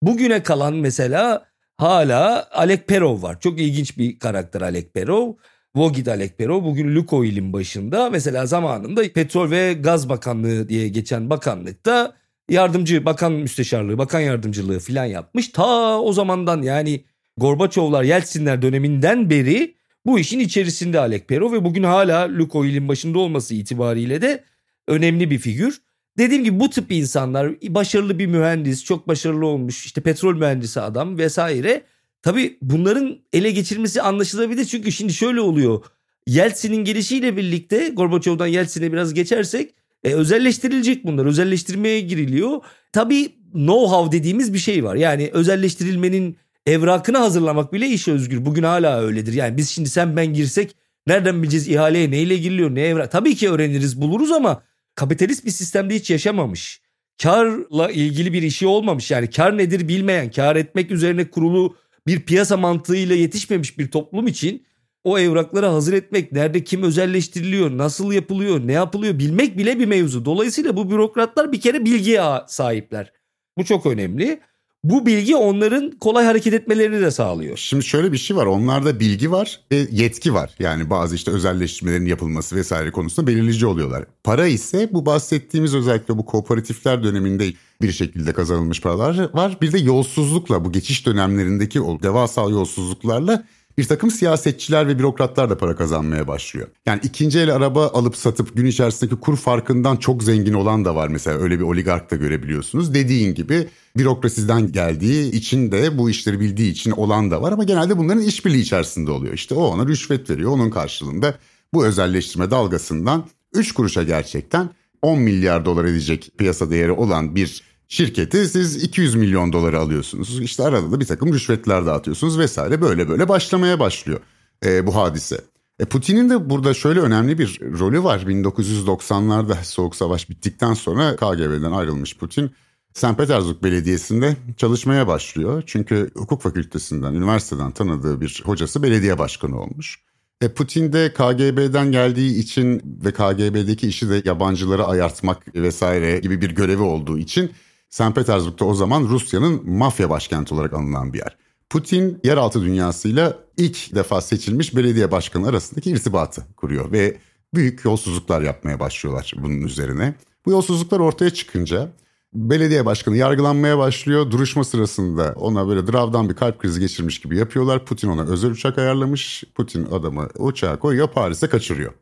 bugüne 0.02 0.42
kalan 0.42 0.74
mesela 0.74 1.46
hala 1.76 2.48
Alek 2.52 2.88
Perov 2.88 3.22
var. 3.22 3.40
Çok 3.40 3.60
ilginç 3.60 3.98
bir 3.98 4.18
karakter 4.18 4.60
Alek 4.60 4.94
Perov. 4.94 5.32
Vogid 5.76 6.06
Alekperov 6.06 6.64
bugün 6.64 6.94
Lukoil'in 6.94 7.52
başında. 7.52 8.10
Mesela 8.10 8.46
zamanında 8.46 9.12
Petrol 9.12 9.50
ve 9.50 9.72
Gaz 9.72 10.08
Bakanlığı 10.08 10.68
diye 10.68 10.88
geçen 10.88 11.30
bakanlıkta 11.30 12.16
yardımcı 12.48 13.04
bakan 13.04 13.32
müsteşarlığı, 13.32 13.98
bakan 13.98 14.20
yardımcılığı 14.20 14.78
filan 14.78 15.04
yapmış. 15.04 15.48
Ta 15.48 16.00
o 16.00 16.12
zamandan 16.12 16.62
yani 16.62 17.04
Gorbaçovlar, 17.36 18.02
Yeltsinler 18.02 18.62
döneminden 18.62 19.30
beri 19.30 19.74
bu 20.06 20.18
işin 20.18 20.38
içerisinde 20.38 21.00
Alekperov 21.00 21.52
ve 21.52 21.64
bugün 21.64 21.82
hala 21.82 22.38
Lukoil'in 22.38 22.88
başında 22.88 23.18
olması 23.18 23.54
itibariyle 23.54 24.22
de 24.22 24.44
önemli 24.88 25.30
bir 25.30 25.38
figür. 25.38 25.80
Dediğim 26.18 26.44
gibi 26.44 26.60
bu 26.60 26.70
tip 26.70 26.92
insanlar 26.92 27.52
başarılı 27.62 28.18
bir 28.18 28.26
mühendis, 28.26 28.84
çok 28.84 29.08
başarılı 29.08 29.46
olmuş 29.46 29.86
işte 29.86 30.00
petrol 30.00 30.34
mühendisi 30.34 30.80
adam 30.80 31.18
vesaire 31.18 31.84
Tabii 32.22 32.58
bunların 32.62 33.18
ele 33.32 33.50
geçirmesi 33.50 34.02
anlaşılabilir 34.02 34.64
çünkü 34.64 34.92
şimdi 34.92 35.12
şöyle 35.12 35.40
oluyor. 35.40 35.84
Yeltsin'in 36.26 36.84
gelişiyle 36.84 37.36
birlikte 37.36 37.88
Gorbaçov'dan 37.88 38.46
Yeltsin'e 38.46 38.92
biraz 38.92 39.14
geçersek 39.14 39.74
e, 40.04 40.14
özelleştirilecek 40.14 41.04
bunlar. 41.04 41.26
Özelleştirmeye 41.26 42.00
giriliyor. 42.00 42.60
Tabii 42.92 43.28
know-how 43.54 44.12
dediğimiz 44.12 44.54
bir 44.54 44.58
şey 44.58 44.84
var. 44.84 44.94
Yani 44.94 45.30
özelleştirilmenin 45.32 46.36
evrakını 46.66 47.18
hazırlamak 47.18 47.72
bile 47.72 47.88
iş 47.88 48.08
özgür. 48.08 48.44
Bugün 48.44 48.62
hala 48.62 49.00
öyledir. 49.00 49.32
Yani 49.32 49.56
biz 49.56 49.70
şimdi 49.70 49.88
sen 49.88 50.16
ben 50.16 50.26
girsek 50.26 50.76
nereden 51.06 51.42
bileceğiz 51.42 51.68
ihaleye 51.68 52.10
neyle 52.10 52.36
giriliyor 52.36 52.74
ne 52.74 52.82
evrak. 52.82 53.12
Tabii 53.12 53.34
ki 53.34 53.50
öğreniriz 53.50 54.00
buluruz 54.00 54.32
ama 54.32 54.62
kapitalist 54.94 55.44
bir 55.44 55.50
sistemde 55.50 55.94
hiç 55.94 56.10
yaşamamış. 56.10 56.80
Karla 57.22 57.90
ilgili 57.90 58.32
bir 58.32 58.42
işi 58.42 58.66
olmamış. 58.66 59.10
Yani 59.10 59.30
kar 59.30 59.58
nedir 59.58 59.88
bilmeyen, 59.88 60.30
kar 60.30 60.56
etmek 60.56 60.90
üzerine 60.90 61.30
kurulu 61.30 61.76
bir 62.06 62.20
piyasa 62.20 62.56
mantığıyla 62.56 63.14
yetişmemiş 63.14 63.78
bir 63.78 63.90
toplum 63.90 64.26
için 64.26 64.66
o 65.04 65.18
evrakları 65.18 65.66
hazır 65.66 65.92
etmek, 65.92 66.32
nerede 66.32 66.64
kim 66.64 66.82
özelleştiriliyor, 66.82 67.78
nasıl 67.78 68.12
yapılıyor, 68.12 68.66
ne 68.66 68.72
yapılıyor 68.72 69.18
bilmek 69.18 69.58
bile 69.58 69.78
bir 69.78 69.86
mevzu. 69.86 70.24
Dolayısıyla 70.24 70.76
bu 70.76 70.90
bürokratlar 70.90 71.52
bir 71.52 71.60
kere 71.60 71.84
bilgiye 71.84 72.22
sahipler. 72.48 73.12
Bu 73.58 73.64
çok 73.64 73.86
önemli. 73.86 74.40
Bu 74.84 75.06
bilgi 75.06 75.36
onların 75.36 75.90
kolay 75.90 76.24
hareket 76.24 76.54
etmelerini 76.54 77.00
de 77.00 77.10
sağlıyor. 77.10 77.56
Şimdi 77.56 77.84
şöyle 77.84 78.12
bir 78.12 78.18
şey 78.18 78.36
var. 78.36 78.46
Onlarda 78.46 79.00
bilgi 79.00 79.30
var 79.30 79.60
ve 79.72 79.86
yetki 79.90 80.34
var. 80.34 80.54
Yani 80.58 80.90
bazı 80.90 81.14
işte 81.14 81.30
özelleştirmelerin 81.30 82.06
yapılması 82.06 82.56
vesaire 82.56 82.90
konusunda 82.90 83.26
belirleyici 83.26 83.66
oluyorlar. 83.66 84.04
Para 84.24 84.46
ise 84.46 84.88
bu 84.92 85.06
bahsettiğimiz 85.06 85.74
özellikle 85.74 86.18
bu 86.18 86.26
kooperatifler 86.26 87.02
döneminde 87.02 87.52
bir 87.82 87.92
şekilde 87.92 88.32
kazanılmış 88.32 88.80
paralar 88.80 89.34
var. 89.34 89.58
Bir 89.62 89.72
de 89.72 89.78
yolsuzlukla 89.78 90.64
bu 90.64 90.72
geçiş 90.72 91.06
dönemlerindeki 91.06 91.80
o 91.80 92.02
devasa 92.02 92.40
yolsuzluklarla 92.40 93.44
bir 93.80 93.84
takım 93.84 94.10
siyasetçiler 94.10 94.88
ve 94.88 94.98
bürokratlar 94.98 95.50
da 95.50 95.58
para 95.58 95.76
kazanmaya 95.76 96.28
başlıyor. 96.28 96.68
Yani 96.86 97.00
ikinci 97.02 97.38
el 97.38 97.54
araba 97.54 97.88
alıp 97.88 98.16
satıp 98.16 98.56
gün 98.56 98.66
içerisindeki 98.66 99.16
kur 99.16 99.36
farkından 99.36 99.96
çok 99.96 100.22
zengin 100.22 100.52
olan 100.52 100.84
da 100.84 100.94
var 100.94 101.08
mesela 101.08 101.38
öyle 101.38 101.58
bir 101.58 101.64
oligark 101.64 102.10
da 102.10 102.16
görebiliyorsunuz. 102.16 102.94
Dediğin 102.94 103.34
gibi 103.34 103.68
bürokrasiden 103.96 104.72
geldiği 104.72 105.30
için 105.32 105.72
de 105.72 105.98
bu 105.98 106.10
işleri 106.10 106.40
bildiği 106.40 106.70
için 106.70 106.90
olan 106.90 107.30
da 107.30 107.42
var 107.42 107.52
ama 107.52 107.64
genelde 107.64 107.98
bunların 107.98 108.22
işbirliği 108.22 108.60
içerisinde 108.60 109.10
oluyor. 109.10 109.34
İşte 109.34 109.54
o 109.54 109.62
ona 109.62 109.86
rüşvet 109.86 110.30
veriyor 110.30 110.50
onun 110.50 110.70
karşılığında 110.70 111.34
bu 111.74 111.86
özelleştirme 111.86 112.50
dalgasından 112.50 113.24
3 113.54 113.72
kuruşa 113.72 114.02
gerçekten 114.02 114.70
10 115.02 115.18
milyar 115.18 115.64
dolar 115.64 115.84
edecek 115.84 116.30
piyasa 116.38 116.70
değeri 116.70 116.92
olan 116.92 117.34
bir 117.36 117.69
şirketi 117.90 118.48
siz 118.48 118.84
200 118.84 119.14
milyon 119.14 119.52
doları 119.52 119.78
alıyorsunuz. 119.78 120.40
İşte 120.40 120.62
arada 120.62 120.92
da 120.92 121.00
bir 121.00 121.06
takım 121.06 121.34
rüşvetler 121.34 121.86
dağıtıyorsunuz 121.86 122.38
vesaire 122.38 122.80
böyle 122.80 123.08
böyle 123.08 123.28
başlamaya 123.28 123.80
başlıyor 123.80 124.20
e, 124.64 124.86
bu 124.86 124.96
hadise. 124.96 125.40
E, 125.78 125.84
Putin'in 125.84 126.30
de 126.30 126.50
burada 126.50 126.74
şöyle 126.74 127.00
önemli 127.00 127.38
bir 127.38 127.60
rolü 127.78 128.04
var. 128.04 128.20
1990'larda 128.20 129.64
Soğuk 129.64 129.96
Savaş 129.96 130.30
bittikten 130.30 130.74
sonra 130.74 131.16
KGB'den 131.16 131.72
ayrılmış 131.72 132.16
Putin. 132.16 132.50
St. 132.94 133.16
Petersburg 133.16 133.62
Belediyesi'nde 133.62 134.36
çalışmaya 134.56 135.06
başlıyor. 135.06 135.62
Çünkü 135.66 136.10
hukuk 136.14 136.42
fakültesinden, 136.42 137.14
üniversiteden 137.14 137.70
tanıdığı 137.70 138.20
bir 138.20 138.42
hocası 138.44 138.82
belediye 138.82 139.18
başkanı 139.18 139.60
olmuş. 139.60 139.98
E 140.40 140.48
Putin 140.48 140.92
de 140.92 141.12
KGB'den 141.12 141.92
geldiği 141.92 142.38
için 142.38 142.82
ve 143.04 143.12
KGB'deki 143.12 143.88
işi 143.88 144.08
de 144.08 144.22
yabancılara 144.24 144.84
ayartmak 144.84 145.54
vesaire 145.54 146.18
gibi 146.18 146.40
bir 146.40 146.50
görevi 146.50 146.82
olduğu 146.82 147.18
için 147.18 147.50
St. 147.90 148.14
Petersburg'da 148.14 148.64
o 148.64 148.74
zaman 148.74 149.02
Rusya'nın 149.02 149.70
mafya 149.70 150.10
başkenti 150.10 150.54
olarak 150.54 150.74
anılan 150.74 151.12
bir 151.12 151.18
yer. 151.18 151.36
Putin 151.70 152.20
yeraltı 152.24 152.62
dünyasıyla 152.62 153.38
ilk 153.56 153.94
defa 153.94 154.20
seçilmiş 154.20 154.76
belediye 154.76 155.10
başkanı 155.10 155.48
arasındaki 155.48 155.90
irtibatı 155.90 156.46
kuruyor 156.56 156.92
ve 156.92 157.18
büyük 157.54 157.84
yolsuzluklar 157.84 158.42
yapmaya 158.42 158.80
başlıyorlar 158.80 159.32
bunun 159.36 159.60
üzerine. 159.60 160.14
Bu 160.46 160.50
yolsuzluklar 160.50 161.00
ortaya 161.00 161.30
çıkınca 161.30 161.88
belediye 162.34 162.86
başkanı 162.86 163.16
yargılanmaya 163.16 163.78
başlıyor. 163.78 164.30
Duruşma 164.30 164.64
sırasında 164.64 165.34
ona 165.36 165.68
böyle 165.68 165.92
dravdan 165.92 166.28
bir 166.28 166.34
kalp 166.34 166.58
krizi 166.58 166.80
geçirmiş 166.80 167.20
gibi 167.20 167.36
yapıyorlar. 167.36 167.84
Putin 167.84 168.08
ona 168.08 168.22
özel 168.22 168.50
uçak 168.50 168.78
ayarlamış. 168.78 169.44
Putin 169.54 169.84
adamı 169.84 170.28
uçağa 170.38 170.78
koyuyor 170.78 171.08
Paris'e 171.08 171.48
kaçırıyor. 171.48 171.92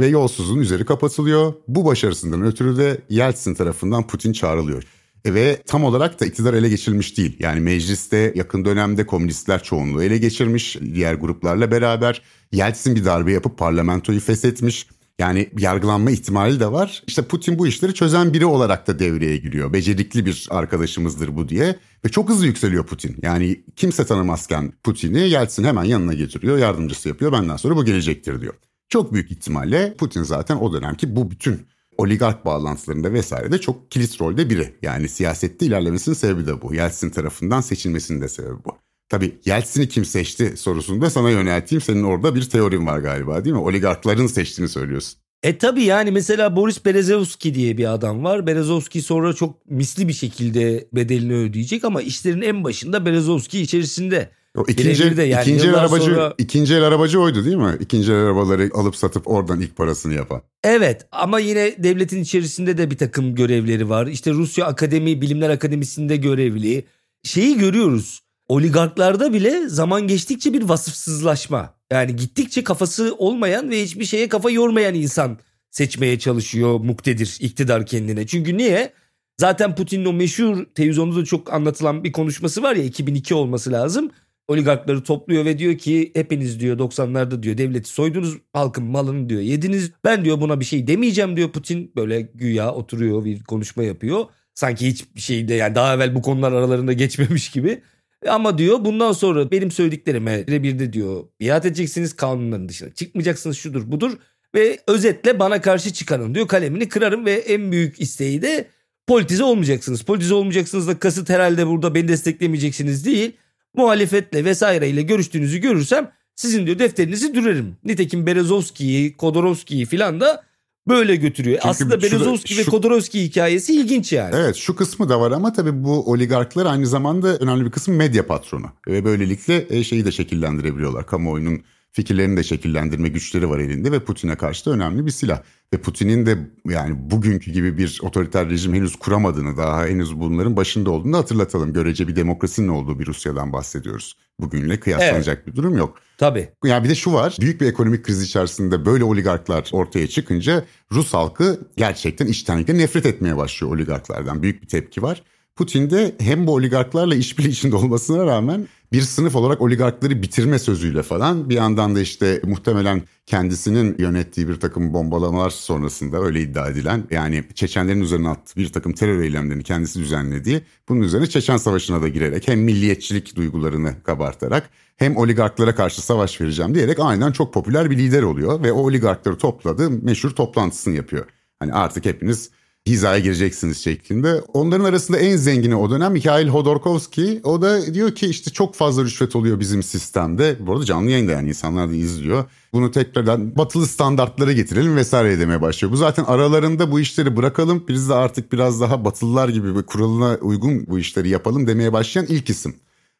Ve 0.00 0.06
yolsuzluğun 0.06 0.58
üzeri 0.58 0.84
kapatılıyor. 0.84 1.54
Bu 1.68 1.84
başarısından 1.84 2.42
ötürü 2.42 2.76
de 2.76 3.00
Yeltsin 3.08 3.54
tarafından 3.54 4.06
Putin 4.06 4.32
çağrılıyor. 4.32 4.84
E, 5.24 5.34
ve 5.34 5.62
tam 5.66 5.84
olarak 5.84 6.20
da 6.20 6.26
iktidar 6.26 6.54
ele 6.54 6.68
geçirilmiş 6.68 7.16
değil. 7.16 7.36
Yani 7.38 7.60
mecliste 7.60 8.32
yakın 8.36 8.64
dönemde 8.64 9.06
komünistler 9.06 9.62
çoğunluğu 9.62 10.02
ele 10.02 10.18
geçirmiş 10.18 10.78
diğer 10.94 11.14
gruplarla 11.14 11.70
beraber. 11.70 12.22
Yeltsin 12.52 12.96
bir 12.96 13.04
darbe 13.04 13.32
yapıp 13.32 13.58
parlamentoyu 13.58 14.20
feshetmiş. 14.20 14.86
Yani 15.18 15.50
yargılanma 15.58 16.10
ihtimali 16.10 16.60
de 16.60 16.72
var. 16.72 17.02
İşte 17.06 17.22
Putin 17.22 17.58
bu 17.58 17.66
işleri 17.66 17.94
çözen 17.94 18.34
biri 18.34 18.46
olarak 18.46 18.86
da 18.86 18.98
devreye 18.98 19.36
giriyor. 19.36 19.72
Becerikli 19.72 20.26
bir 20.26 20.48
arkadaşımızdır 20.50 21.36
bu 21.36 21.48
diye. 21.48 21.76
Ve 22.04 22.08
çok 22.08 22.28
hızlı 22.28 22.46
yükseliyor 22.46 22.86
Putin. 22.86 23.16
Yani 23.22 23.64
kimse 23.76 24.04
tanımazken 24.04 24.72
Putin'i 24.84 25.28
Yeltsin 25.28 25.64
hemen 25.64 25.84
yanına 25.84 26.14
getiriyor. 26.14 26.58
Yardımcısı 26.58 27.08
yapıyor. 27.08 27.32
Benden 27.32 27.56
sonra 27.56 27.76
bu 27.76 27.84
gelecektir 27.84 28.40
diyor. 28.40 28.54
Çok 28.88 29.12
büyük 29.12 29.30
ihtimalle 29.30 29.94
Putin 29.98 30.22
zaten 30.22 30.56
o 30.56 30.72
dönemki 30.72 31.16
bu 31.16 31.30
bütün 31.30 31.66
oligark 32.00 32.44
bağlantılarında 32.44 33.12
vesaire 33.12 33.52
de 33.52 33.58
çok 33.58 33.90
kilit 33.90 34.20
rolde 34.20 34.50
biri. 34.50 34.74
Yani 34.82 35.08
siyasette 35.08 35.66
ilerlemesinin 35.66 36.14
sebebi 36.14 36.46
de 36.46 36.62
bu. 36.62 36.74
Yeltsin 36.74 37.10
tarafından 37.10 37.60
seçilmesinin 37.60 38.20
de 38.20 38.28
sebebi 38.28 38.64
bu. 38.64 38.76
Tabii 39.08 39.38
Yeltsin'i 39.44 39.88
kim 39.88 40.04
seçti 40.04 40.56
sorusunu 40.56 41.00
da 41.00 41.10
sana 41.10 41.30
yönelteyim. 41.30 41.80
Senin 41.80 42.02
orada 42.02 42.34
bir 42.34 42.42
teorin 42.42 42.86
var 42.86 42.98
galiba 42.98 43.44
değil 43.44 43.54
mi? 43.54 43.62
Oligarkların 43.62 44.26
seçtiğini 44.26 44.68
söylüyorsun. 44.68 45.20
E 45.42 45.58
tabii 45.58 45.82
yani 45.82 46.10
mesela 46.10 46.56
Boris 46.56 46.84
Berezovski 46.84 47.54
diye 47.54 47.78
bir 47.78 47.92
adam 47.92 48.24
var. 48.24 48.46
Berezovski 48.46 49.02
sonra 49.02 49.32
çok 49.32 49.70
misli 49.70 50.08
bir 50.08 50.12
şekilde 50.12 50.88
bedelini 50.92 51.34
ödeyecek 51.34 51.84
ama 51.84 52.02
işlerin 52.02 52.42
en 52.42 52.64
başında 52.64 53.06
Berezovski 53.06 53.60
içerisinde. 53.60 54.30
O 54.56 54.64
ikinci, 54.68 55.16
de 55.16 55.22
yani 55.22 55.42
ikinci 55.42 55.66
el 55.66 55.74
arabacı 55.74 56.04
sonra... 56.04 56.34
ikinci 56.38 56.74
el 56.74 56.82
arabacı 56.82 57.20
oydu 57.20 57.44
değil 57.44 57.56
mi? 57.56 57.76
İkinci 57.80 58.12
el 58.12 58.18
arabaları 58.18 58.70
alıp 58.74 58.96
satıp 58.96 59.28
oradan 59.28 59.60
ilk 59.60 59.76
parasını 59.76 60.14
yapan. 60.14 60.42
Evet 60.64 61.06
ama 61.12 61.40
yine 61.40 61.74
devletin 61.82 62.22
içerisinde 62.22 62.78
de 62.78 62.90
bir 62.90 62.98
takım 62.98 63.34
görevleri 63.34 63.88
var. 63.88 64.06
İşte 64.06 64.30
Rusya 64.30 64.66
Akademi 64.66 65.20
Bilimler 65.20 65.50
Akademisi'nde 65.50 66.16
görevli. 66.16 66.84
Şeyi 67.24 67.58
görüyoruz. 67.58 68.20
Oligarklarda 68.48 69.32
bile 69.32 69.68
zaman 69.68 70.08
geçtikçe 70.08 70.52
bir 70.52 70.62
vasıfsızlaşma. 70.62 71.74
Yani 71.92 72.16
gittikçe 72.16 72.64
kafası 72.64 73.14
olmayan 73.18 73.70
ve 73.70 73.82
hiçbir 73.82 74.04
şeye 74.04 74.28
kafa 74.28 74.50
yormayan 74.50 74.94
insan 74.94 75.38
seçmeye 75.70 76.18
çalışıyor 76.18 76.80
muktedir 76.80 77.36
iktidar 77.40 77.86
kendine. 77.86 78.26
Çünkü 78.26 78.56
niye? 78.56 78.92
Zaten 79.40 79.74
Putin'in 79.74 80.04
o 80.04 80.12
meşhur 80.12 80.64
televizyonda 80.74 81.16
da 81.16 81.24
çok 81.24 81.52
anlatılan 81.52 82.04
bir 82.04 82.12
konuşması 82.12 82.62
var 82.62 82.76
ya 82.76 82.84
2002 82.84 83.34
olması 83.34 83.72
lazım 83.72 84.10
oligarkları 84.50 85.02
topluyor 85.02 85.44
ve 85.44 85.58
diyor 85.58 85.78
ki 85.78 86.10
hepiniz 86.14 86.60
diyor 86.60 86.78
90'larda 86.78 87.42
diyor 87.42 87.58
devleti 87.58 87.88
soydunuz 87.88 88.38
halkın 88.52 88.84
malını 88.84 89.28
diyor 89.28 89.40
yediniz. 89.40 89.92
Ben 90.04 90.24
diyor 90.24 90.40
buna 90.40 90.60
bir 90.60 90.64
şey 90.64 90.86
demeyeceğim 90.86 91.36
diyor 91.36 91.50
Putin 91.50 91.92
böyle 91.96 92.20
güya 92.20 92.74
oturuyor 92.74 93.24
bir 93.24 93.44
konuşma 93.44 93.82
yapıyor. 93.82 94.24
Sanki 94.54 94.86
hiçbir 94.86 95.20
şeyde 95.20 95.54
yani 95.54 95.74
daha 95.74 95.94
evvel 95.94 96.14
bu 96.14 96.22
konular 96.22 96.52
aralarında 96.52 96.92
geçmemiş 97.02 97.50
gibi. 97.50 97.82
Ama 98.28 98.58
diyor 98.58 98.84
bundan 98.84 99.12
sonra 99.12 99.50
benim 99.50 99.70
söylediklerime 99.70 100.46
bir 100.46 100.78
de 100.78 100.92
diyor 100.92 101.24
biat 101.40 101.66
edeceksiniz 101.66 102.16
kanunların 102.16 102.68
dışına 102.68 102.94
çıkmayacaksınız 102.94 103.56
şudur 103.56 103.92
budur. 103.92 104.12
Ve 104.54 104.78
özetle 104.86 105.38
bana 105.38 105.60
karşı 105.60 105.92
çıkanın 105.92 106.34
diyor 106.34 106.48
kalemini 106.48 106.88
kırarım 106.88 107.26
ve 107.26 107.32
en 107.32 107.72
büyük 107.72 108.00
isteği 108.00 108.42
de 108.42 108.66
politize 109.06 109.44
olmayacaksınız. 109.44 110.02
Politize 110.02 110.34
olmayacaksınız 110.34 110.88
da 110.88 110.98
kasıt 110.98 111.28
herhalde 111.28 111.66
burada 111.66 111.94
beni 111.94 112.08
desteklemeyeceksiniz 112.08 113.06
değil 113.06 113.32
muhalefetle 113.74 114.44
vesaireyle 114.44 115.02
görüştüğünüzü 115.02 115.58
görürsem 115.58 116.10
sizin 116.34 116.66
diyor 116.66 116.78
defterinizi 116.78 117.34
dürerim. 117.34 117.76
Nitekim 117.84 118.26
Berezovski'yi, 118.26 119.16
Kodorovski'yi 119.16 119.86
filan 119.86 120.20
da 120.20 120.42
böyle 120.88 121.16
götürüyor. 121.16 121.56
Çünkü 121.56 121.68
Aslında 121.68 122.02
Berezovski 122.02 122.58
ve 122.58 122.64
Kodorovski 122.64 123.24
hikayesi 123.24 123.74
ilginç 123.74 124.12
yani. 124.12 124.34
Evet 124.36 124.56
şu 124.56 124.76
kısmı 124.76 125.08
da 125.08 125.20
var 125.20 125.32
ama 125.32 125.52
tabii 125.52 125.84
bu 125.84 126.10
oligarklar 126.12 126.66
aynı 126.66 126.86
zamanda 126.86 127.36
önemli 127.36 127.64
bir 127.64 127.70
kısım 127.70 127.96
medya 127.96 128.26
patronu. 128.26 128.66
Ve 128.88 129.04
böylelikle 129.04 129.66
e, 129.70 129.84
şeyi 129.84 130.04
de 130.04 130.12
şekillendirebiliyorlar. 130.12 131.06
Kamuoyunun 131.06 131.62
fikirlerini 131.92 132.36
de 132.36 132.42
şekillendirme 132.42 133.08
güçleri 133.08 133.50
var 133.50 133.58
elinde 133.58 133.92
ve 133.92 134.04
Putin'e 134.04 134.36
karşı 134.36 134.66
da 134.66 134.70
önemli 134.70 135.06
bir 135.06 135.10
silah. 135.10 135.42
Ve 135.74 135.78
Putin'in 135.78 136.26
de 136.26 136.38
yani 136.68 137.10
bugünkü 137.10 137.52
gibi 137.52 137.78
bir 137.78 138.00
otoriter 138.02 138.50
rejim 138.50 138.74
henüz 138.74 138.96
kuramadığını, 138.96 139.56
daha 139.56 139.86
henüz 139.86 140.20
bunların 140.20 140.56
başında 140.56 140.90
olduğunu 140.90 141.16
hatırlatalım. 141.16 141.72
Görece 141.72 142.08
bir 142.08 142.16
demokrasinin 142.16 142.68
olduğu 142.68 142.98
bir 142.98 143.06
Rusya'dan 143.06 143.52
bahsediyoruz. 143.52 144.16
Bugünle 144.40 144.80
kıyaslanacak 144.80 145.36
evet. 145.36 145.46
bir 145.46 145.56
durum 145.56 145.76
yok. 145.76 145.98
Tabii. 146.18 146.48
Yani 146.64 146.84
bir 146.84 146.88
de 146.88 146.94
şu 146.94 147.12
var. 147.12 147.36
Büyük 147.40 147.60
bir 147.60 147.66
ekonomik 147.66 148.04
kriz 148.04 148.22
içerisinde 148.22 148.84
böyle 148.84 149.04
oligarklar 149.04 149.70
ortaya 149.72 150.06
çıkınca 150.06 150.64
Rus 150.92 151.14
halkı 151.14 151.60
gerçekten 151.76 152.26
içtenlikle 152.26 152.78
nefret 152.78 153.06
etmeye 153.06 153.36
başlıyor 153.36 153.72
oligarklardan. 153.72 154.42
Büyük 154.42 154.62
bir 154.62 154.68
tepki 154.68 155.02
var. 155.02 155.22
Putin 155.56 155.90
de 155.90 156.14
hem 156.18 156.46
bu 156.46 156.54
oligarklarla 156.54 157.14
işbirliği 157.14 157.50
içinde 157.50 157.76
olmasına 157.76 158.26
rağmen 158.26 158.68
bir 158.92 159.02
sınıf 159.02 159.36
olarak 159.36 159.60
oligarkları 159.60 160.22
bitirme 160.22 160.58
sözüyle 160.58 161.02
falan 161.02 161.50
bir 161.50 161.54
yandan 161.54 161.94
da 161.94 162.00
işte 162.00 162.40
muhtemelen 162.44 163.02
kendisinin 163.26 163.96
yönettiği 163.98 164.48
bir 164.48 164.60
takım 164.60 164.94
bombalamalar 164.94 165.50
sonrasında 165.50 166.22
öyle 166.22 166.40
iddia 166.40 166.68
edilen 166.68 167.04
yani 167.10 167.44
Çeçenlerin 167.54 168.00
üzerine 168.00 168.28
attığı 168.28 168.60
bir 168.60 168.72
takım 168.72 168.92
terör 168.92 169.22
eylemlerini 169.22 169.62
kendisi 169.62 169.98
düzenlediği 169.98 170.60
bunun 170.88 171.00
üzerine 171.00 171.26
Çeçen 171.26 171.56
Savaşı'na 171.56 172.02
da 172.02 172.08
girerek 172.08 172.48
hem 172.48 172.60
milliyetçilik 172.60 173.36
duygularını 173.36 174.02
kabartarak 174.02 174.70
hem 174.96 175.16
oligarklara 175.16 175.74
karşı 175.74 176.02
savaş 176.02 176.40
vereceğim 176.40 176.74
diyerek 176.74 176.98
aynen 177.00 177.32
çok 177.32 177.54
popüler 177.54 177.90
bir 177.90 177.98
lider 177.98 178.22
oluyor 178.22 178.62
ve 178.62 178.72
o 178.72 178.80
oligarkları 178.80 179.38
topladı 179.38 179.90
meşhur 179.90 180.30
toplantısını 180.30 180.94
yapıyor. 180.94 181.26
Hani 181.58 181.72
artık 181.72 182.04
hepiniz 182.04 182.50
hizaya 182.90 183.18
gireceksiniz 183.18 183.78
şeklinde. 183.78 184.40
Onların 184.52 184.84
arasında 184.84 185.18
en 185.18 185.36
zengini 185.36 185.76
o 185.76 185.90
dönem 185.90 186.12
Mikhail 186.12 186.48
Hodorkovski. 186.48 187.40
O 187.44 187.62
da 187.62 187.94
diyor 187.94 188.14
ki 188.14 188.26
işte 188.26 188.50
çok 188.50 188.74
fazla 188.74 189.04
rüşvet 189.04 189.36
oluyor 189.36 189.60
bizim 189.60 189.82
sistemde. 189.82 190.56
Bu 190.60 190.72
arada 190.72 190.84
canlı 190.84 191.10
yayında 191.10 191.32
yani 191.32 191.48
insanlar 191.48 191.90
da 191.90 191.94
izliyor. 191.94 192.44
Bunu 192.72 192.90
tekrardan 192.90 193.56
batılı 193.56 193.86
standartlara 193.86 194.52
getirelim 194.52 194.96
vesaire 194.96 195.38
demeye 195.38 195.62
başlıyor. 195.62 195.92
Bu 195.92 195.96
zaten 195.96 196.24
aralarında 196.24 196.92
bu 196.92 197.00
işleri 197.00 197.36
bırakalım. 197.36 197.84
Biz 197.88 198.08
de 198.08 198.14
artık 198.14 198.52
biraz 198.52 198.80
daha 198.80 199.04
batılılar 199.04 199.48
gibi 199.48 199.76
bir 199.76 199.82
kuralına 199.82 200.38
uygun 200.40 200.86
bu 200.86 200.98
işleri 200.98 201.28
yapalım 201.28 201.66
demeye 201.66 201.92
başlayan 201.92 202.26
ilk 202.28 202.50
isim. 202.50 202.74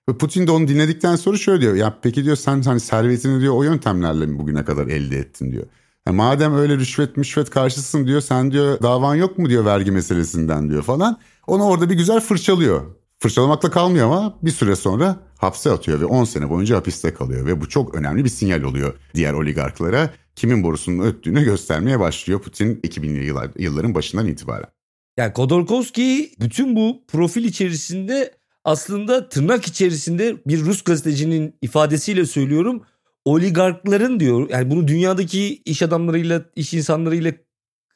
Ve 0.08 0.18
Putin 0.18 0.46
de 0.46 0.50
onu 0.50 0.68
dinledikten 0.68 1.16
sonra 1.16 1.36
şöyle 1.36 1.60
diyor. 1.60 1.74
Ya 1.74 1.98
peki 2.02 2.24
diyor 2.24 2.36
sen 2.36 2.62
hani 2.62 2.80
servetini 2.80 3.40
diyor 3.40 3.54
o 3.54 3.62
yöntemlerle 3.62 4.26
mi 4.26 4.38
bugüne 4.38 4.64
kadar 4.64 4.86
elde 4.86 5.18
ettin 5.18 5.52
diyor. 5.52 5.66
E 6.10 6.12
madem 6.12 6.54
öyle 6.54 6.76
rüşvet 6.76 7.16
müşvet 7.16 7.50
karşısın 7.50 8.06
diyor 8.06 8.20
sen 8.20 8.52
diyor 8.52 8.82
davan 8.82 9.14
yok 9.14 9.38
mu 9.38 9.48
diyor 9.48 9.64
vergi 9.64 9.90
meselesinden 9.90 10.70
diyor 10.70 10.82
falan. 10.82 11.18
Onu 11.46 11.64
orada 11.64 11.90
bir 11.90 11.94
güzel 11.94 12.20
fırçalıyor. 12.20 12.82
Fırçalamakla 13.18 13.70
kalmıyor 13.70 14.06
ama 14.06 14.38
bir 14.42 14.50
süre 14.50 14.76
sonra 14.76 15.16
hapse 15.38 15.70
atıyor 15.70 16.00
ve 16.00 16.04
10 16.04 16.24
sene 16.24 16.50
boyunca 16.50 16.76
hapiste 16.76 17.14
kalıyor. 17.14 17.46
Ve 17.46 17.60
bu 17.60 17.68
çok 17.68 17.94
önemli 17.94 18.24
bir 18.24 18.28
sinyal 18.28 18.62
oluyor 18.62 18.94
diğer 19.14 19.32
oligarklara. 19.32 20.10
Kimin 20.36 20.62
borusunun 20.62 21.04
öttüğünü 21.04 21.44
göstermeye 21.44 22.00
başlıyor 22.00 22.40
Putin 22.40 22.76
2000'li 22.76 23.24
yıllar, 23.24 23.50
yılların 23.58 23.94
başından 23.94 24.26
itibaren. 24.26 24.68
Yani 25.16 25.32
Kodorkovski 25.32 26.32
bütün 26.40 26.76
bu 26.76 27.02
profil 27.08 27.44
içerisinde 27.44 28.34
aslında 28.64 29.28
tırnak 29.28 29.66
içerisinde 29.66 30.36
bir 30.46 30.60
Rus 30.60 30.82
gazetecinin 30.82 31.54
ifadesiyle 31.62 32.26
söylüyorum 32.26 32.82
oligarkların 33.30 34.20
diyor 34.20 34.50
yani 34.50 34.70
bunu 34.70 34.88
dünyadaki 34.88 35.62
iş 35.64 35.82
adamlarıyla 35.82 36.42
iş 36.56 36.74
insanlarıyla 36.74 37.32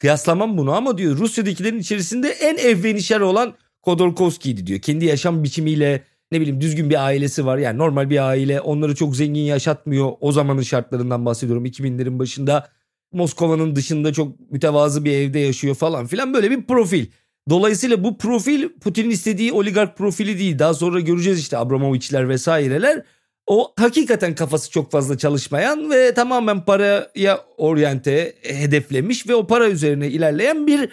kıyaslamam 0.00 0.58
bunu 0.58 0.72
ama 0.72 0.98
diyor 0.98 1.16
Rusya'dakilerin 1.16 1.78
içerisinde 1.78 2.28
en 2.28 2.56
evvenişer 2.56 3.20
olan 3.20 3.54
Kodorkovski'ydi 3.82 4.66
diyor. 4.66 4.80
Kendi 4.80 5.04
yaşam 5.04 5.44
biçimiyle 5.44 6.02
ne 6.32 6.40
bileyim 6.40 6.60
düzgün 6.60 6.90
bir 6.90 7.04
ailesi 7.04 7.46
var. 7.46 7.58
Yani 7.58 7.78
normal 7.78 8.10
bir 8.10 8.28
aile 8.28 8.60
onları 8.60 8.94
çok 8.94 9.16
zengin 9.16 9.40
yaşatmıyor. 9.40 10.12
O 10.20 10.32
zamanın 10.32 10.62
şartlarından 10.62 11.26
bahsediyorum 11.26 11.66
2000'lerin 11.66 12.18
başında. 12.18 12.68
Moskova'nın 13.12 13.76
dışında 13.76 14.12
çok 14.12 14.50
mütevazı 14.50 15.04
bir 15.04 15.12
evde 15.12 15.38
yaşıyor 15.38 15.74
falan 15.74 16.06
filan 16.06 16.34
böyle 16.34 16.50
bir 16.50 16.62
profil. 16.62 17.06
Dolayısıyla 17.50 18.04
bu 18.04 18.18
profil 18.18 18.68
Putin'in 18.68 19.10
istediği 19.10 19.52
oligark 19.52 19.98
profili 19.98 20.38
değil. 20.38 20.58
Daha 20.58 20.74
sonra 20.74 21.00
göreceğiz 21.00 21.38
işte 21.38 21.58
Abramovich'ler 21.58 22.28
vesaireler. 22.28 23.02
O 23.46 23.72
hakikaten 23.78 24.34
kafası 24.34 24.70
çok 24.70 24.90
fazla 24.92 25.18
çalışmayan 25.18 25.90
ve 25.90 26.14
tamamen 26.14 26.64
paraya 26.64 27.44
oryante 27.56 28.34
hedeflemiş 28.42 29.28
ve 29.28 29.34
o 29.34 29.46
para 29.46 29.68
üzerine 29.68 30.08
ilerleyen 30.08 30.66
bir 30.66 30.88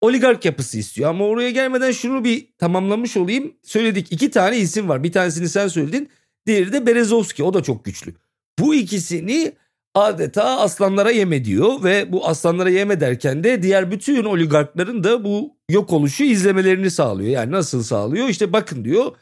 oligark 0.00 0.44
yapısı 0.44 0.78
istiyor. 0.78 1.10
Ama 1.10 1.24
oraya 1.24 1.50
gelmeden 1.50 1.90
şunu 1.90 2.24
bir 2.24 2.48
tamamlamış 2.58 3.16
olayım. 3.16 3.54
Söyledik 3.62 4.12
iki 4.12 4.30
tane 4.30 4.58
isim 4.58 4.88
var. 4.88 5.02
Bir 5.02 5.12
tanesini 5.12 5.48
sen 5.48 5.68
söyledin. 5.68 6.08
Diğeri 6.46 6.72
de 6.72 6.86
Berezovski. 6.86 7.44
O 7.44 7.54
da 7.54 7.62
çok 7.62 7.84
güçlü. 7.84 8.14
Bu 8.58 8.74
ikisini 8.74 9.52
adeta 9.94 10.60
aslanlara 10.60 11.10
yeme 11.10 11.44
diyor 11.44 11.84
ve 11.84 12.12
bu 12.12 12.28
aslanlara 12.28 12.70
yeme 12.70 13.00
derken 13.00 13.44
de 13.44 13.62
diğer 13.62 13.90
bütün 13.90 14.24
oligarkların 14.24 15.04
da 15.04 15.24
bu 15.24 15.56
yok 15.70 15.92
oluşu 15.92 16.24
izlemelerini 16.24 16.90
sağlıyor. 16.90 17.30
Yani 17.30 17.50
nasıl 17.50 17.82
sağlıyor? 17.82 18.28
İşte 18.28 18.52
bakın 18.52 18.84
diyor 18.84 19.16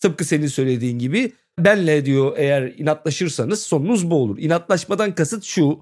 tıpkı 0.00 0.24
senin 0.24 0.46
söylediğin 0.46 0.98
gibi 0.98 1.32
benle 1.64 2.06
diyor 2.06 2.32
eğer 2.36 2.62
inatlaşırsanız 2.62 3.62
sonunuz 3.62 4.10
bu 4.10 4.14
olur. 4.14 4.38
İnatlaşmadan 4.38 5.14
kasıt 5.14 5.44
şu. 5.44 5.80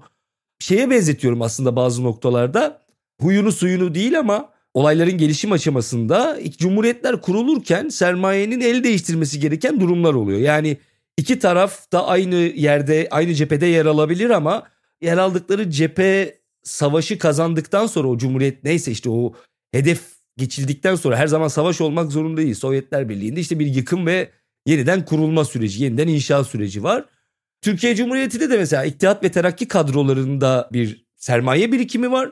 Şeye 0.59 0.89
benzetiyorum 0.89 1.41
aslında 1.41 1.75
bazı 1.75 2.03
noktalarda. 2.03 2.81
Huyunu 3.21 3.51
suyunu 3.51 3.95
değil 3.95 4.19
ama 4.19 4.49
olayların 4.73 5.17
gelişim 5.17 5.51
aşamasında 5.51 6.39
cumhuriyetler 6.57 7.21
kurulurken 7.21 7.89
sermayenin 7.89 8.61
el 8.61 8.83
değiştirmesi 8.83 9.39
gereken 9.39 9.79
durumlar 9.79 10.13
oluyor. 10.13 10.39
Yani 10.39 10.77
iki 11.17 11.39
taraf 11.39 11.91
da 11.91 12.07
aynı 12.07 12.35
yerde, 12.35 13.07
aynı 13.11 13.33
cephede 13.33 13.65
yer 13.65 13.85
alabilir 13.85 14.29
ama 14.29 14.63
yer 15.01 15.17
aldıkları 15.17 15.69
cephe 15.69 16.37
savaşı 16.63 17.19
kazandıktan 17.19 17.87
sonra 17.87 18.07
o 18.07 18.17
cumhuriyet 18.17 18.63
neyse 18.63 18.91
işte 18.91 19.09
o 19.09 19.33
hedef 19.71 20.01
geçildikten 20.37 20.95
sonra 20.95 21.17
her 21.17 21.27
zaman 21.27 21.47
savaş 21.47 21.81
olmak 21.81 22.11
zorunda 22.11 22.41
değil. 22.41 22.55
Sovyetler 22.55 23.09
Birliği'nde 23.09 23.39
işte 23.39 23.59
bir 23.59 23.65
yıkım 23.65 24.05
ve 24.05 24.29
yeniden 24.67 25.05
kurulma 25.05 25.45
süreci, 25.45 25.83
yeniden 25.83 26.07
inşa 26.07 26.43
süreci 26.43 26.83
var. 26.83 27.05
Türkiye 27.61 27.95
Cumhuriyeti'de 27.95 28.49
de 28.49 28.57
mesela 28.57 28.85
İttihat 28.85 29.23
ve 29.23 29.31
Terakki 29.31 29.67
kadrolarında 29.67 30.69
bir 30.73 31.05
sermaye 31.15 31.71
birikimi 31.71 32.11
var 32.11 32.31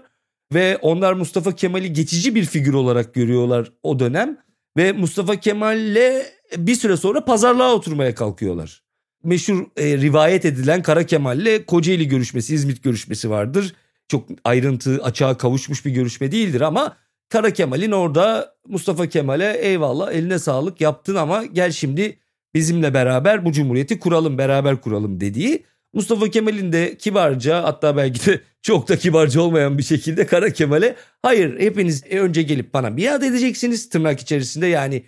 ve 0.54 0.78
onlar 0.78 1.14
Mustafa 1.14 1.56
Kemal'i 1.56 1.94
geçici 1.94 2.36
bir 2.36 2.46
figür 2.46 2.74
olarak 2.74 3.14
görüyorlar 3.14 3.72
o 3.84 4.00
dönem 4.00 4.38
ve 4.78 4.92
Mustafa 4.92 5.36
Kemal'le 5.36 6.26
bir 6.58 6.76
süre 6.76 6.98
sonra 6.98 7.26
pazarlığa 7.26 7.74
oturmaya 7.74 8.16
kalkıyorlar. 8.16 8.84
Meşhur 9.24 9.66
e, 9.78 9.98
rivayet 9.98 10.46
edilen 10.46 10.84
Kara 10.84 11.06
Kemal'le 11.06 11.66
Kocaeli 11.68 12.08
görüşmesi, 12.08 12.56
İzmit 12.56 12.84
görüşmesi 12.84 13.30
vardır. 13.30 13.76
Çok 14.08 14.30
ayrıntı 14.44 15.04
açığa 15.04 15.38
kavuşmuş 15.38 15.86
bir 15.86 15.92
görüşme 15.92 16.32
değildir 16.32 16.62
ama 16.62 16.98
Kara 17.30 17.54
Kemal'in 17.54 17.92
orada 17.92 18.56
Mustafa 18.68 19.10
Kemal'e 19.10 19.58
eyvallah 19.62 20.12
eline 20.12 20.40
sağlık 20.40 20.82
yaptın 20.82 21.16
ama 21.16 21.46
gel 21.46 21.72
şimdi 21.72 22.20
bizimle 22.56 22.94
beraber 22.94 23.46
bu 23.46 23.52
cumhuriyeti 23.52 24.00
kuralım 24.00 24.38
beraber 24.38 24.82
kuralım 24.82 25.20
dediği 25.20 25.64
Mustafa 25.94 26.30
Kemal'in 26.30 26.72
de 26.72 26.98
kibarca 26.98 27.64
hatta 27.64 27.98
belki 27.98 28.26
de 28.26 28.42
çok 28.62 28.90
da 28.90 28.98
kibarca 28.98 29.42
olmayan 29.42 29.78
bir 29.78 29.84
şekilde 29.84 30.26
Kara 30.26 30.50
Kemal'e 30.50 30.96
hayır 31.22 31.60
hepiniz 31.60 32.04
önce 32.12 32.42
gelip 32.42 32.74
bana 32.74 32.98
biat 32.98 33.24
edeceksiniz 33.24 33.90
tırnak 33.90 34.20
içerisinde 34.20 34.68
yani 34.68 35.04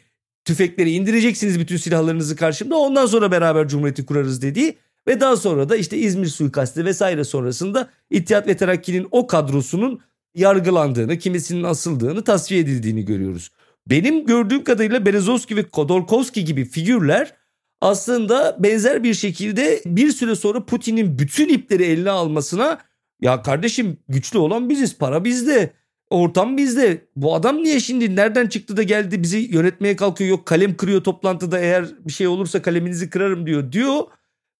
tüfekleri 0.45 0.91
indireceksiniz 0.91 1.59
bütün 1.59 1.77
silahlarınızı 1.77 2.35
karşımda 2.35 2.77
ondan 2.77 3.05
sonra 3.05 3.31
beraber 3.31 3.67
cumhuriyeti 3.67 4.05
kurarız 4.05 4.41
dediği 4.41 4.77
ve 5.07 5.19
daha 5.19 5.37
sonra 5.37 5.69
da 5.69 5.75
işte 5.75 5.97
İzmir 5.97 6.27
suikasti 6.27 6.85
vesaire 6.85 7.23
sonrasında 7.23 7.89
İttihat 8.09 8.47
ve 8.47 8.57
Terakki'nin 8.57 9.07
o 9.11 9.27
kadrosunun 9.27 10.01
yargılandığını, 10.35 11.17
kimisinin 11.17 11.63
asıldığını, 11.63 12.23
tasfiye 12.23 12.61
edildiğini 12.61 13.05
görüyoruz. 13.05 13.51
Benim 13.87 14.25
gördüğüm 14.25 14.63
kadarıyla 14.63 15.05
Berezovski 15.05 15.55
ve 15.55 15.63
Kodorkovski 15.63 16.45
gibi 16.45 16.65
figürler 16.65 17.33
aslında 17.81 18.57
benzer 18.59 19.03
bir 19.03 19.13
şekilde 19.13 19.81
bir 19.85 20.11
süre 20.11 20.35
sonra 20.35 20.65
Putin'in 20.65 21.19
bütün 21.19 21.49
ipleri 21.49 21.83
eline 21.83 22.11
almasına 22.11 22.79
ya 23.21 23.41
kardeşim 23.41 23.97
güçlü 24.09 24.39
olan 24.39 24.69
biziz, 24.69 24.97
para 24.97 25.23
bizde, 25.23 25.73
ortam 26.09 26.57
bizde. 26.57 27.07
Bu 27.15 27.35
adam 27.35 27.63
niye 27.63 27.79
şimdi 27.79 28.15
nereden 28.15 28.47
çıktı 28.47 28.77
da 28.77 28.83
geldi 28.83 29.23
bizi 29.23 29.37
yönetmeye 29.37 29.95
kalkıyor 29.95 30.29
yok 30.29 30.45
kalem 30.45 30.77
kırıyor 30.77 31.03
toplantıda 31.03 31.59
eğer 31.59 31.85
bir 31.99 32.13
şey 32.13 32.27
olursa 32.27 32.61
kaleminizi 32.61 33.09
kırarım 33.09 33.45
diyor 33.45 33.71
diyor. 33.71 34.03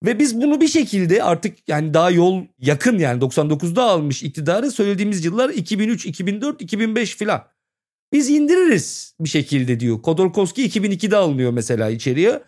Ve 0.05 0.19
biz 0.19 0.41
bunu 0.41 0.62
bir 0.62 0.67
şekilde 0.67 1.24
artık 1.24 1.69
yani 1.69 1.93
daha 1.93 2.12
yol 2.12 2.43
yakın 2.59 2.97
yani 2.97 3.21
99'da 3.21 3.83
almış 3.83 4.24
iktidarı 4.24 4.71
söylediğimiz 4.71 5.25
yıllar 5.25 5.50
2003, 5.50 6.05
2004, 6.05 6.62
2005 6.62 7.15
filan. 7.15 7.43
Biz 8.13 8.29
indiririz 8.29 9.15
bir 9.19 9.29
şekilde 9.29 9.79
diyor. 9.79 10.01
Kodorkovski 10.01 10.69
2002'de 10.69 11.17
alınıyor 11.17 11.51
mesela 11.51 11.89
içeriye. 11.89 12.43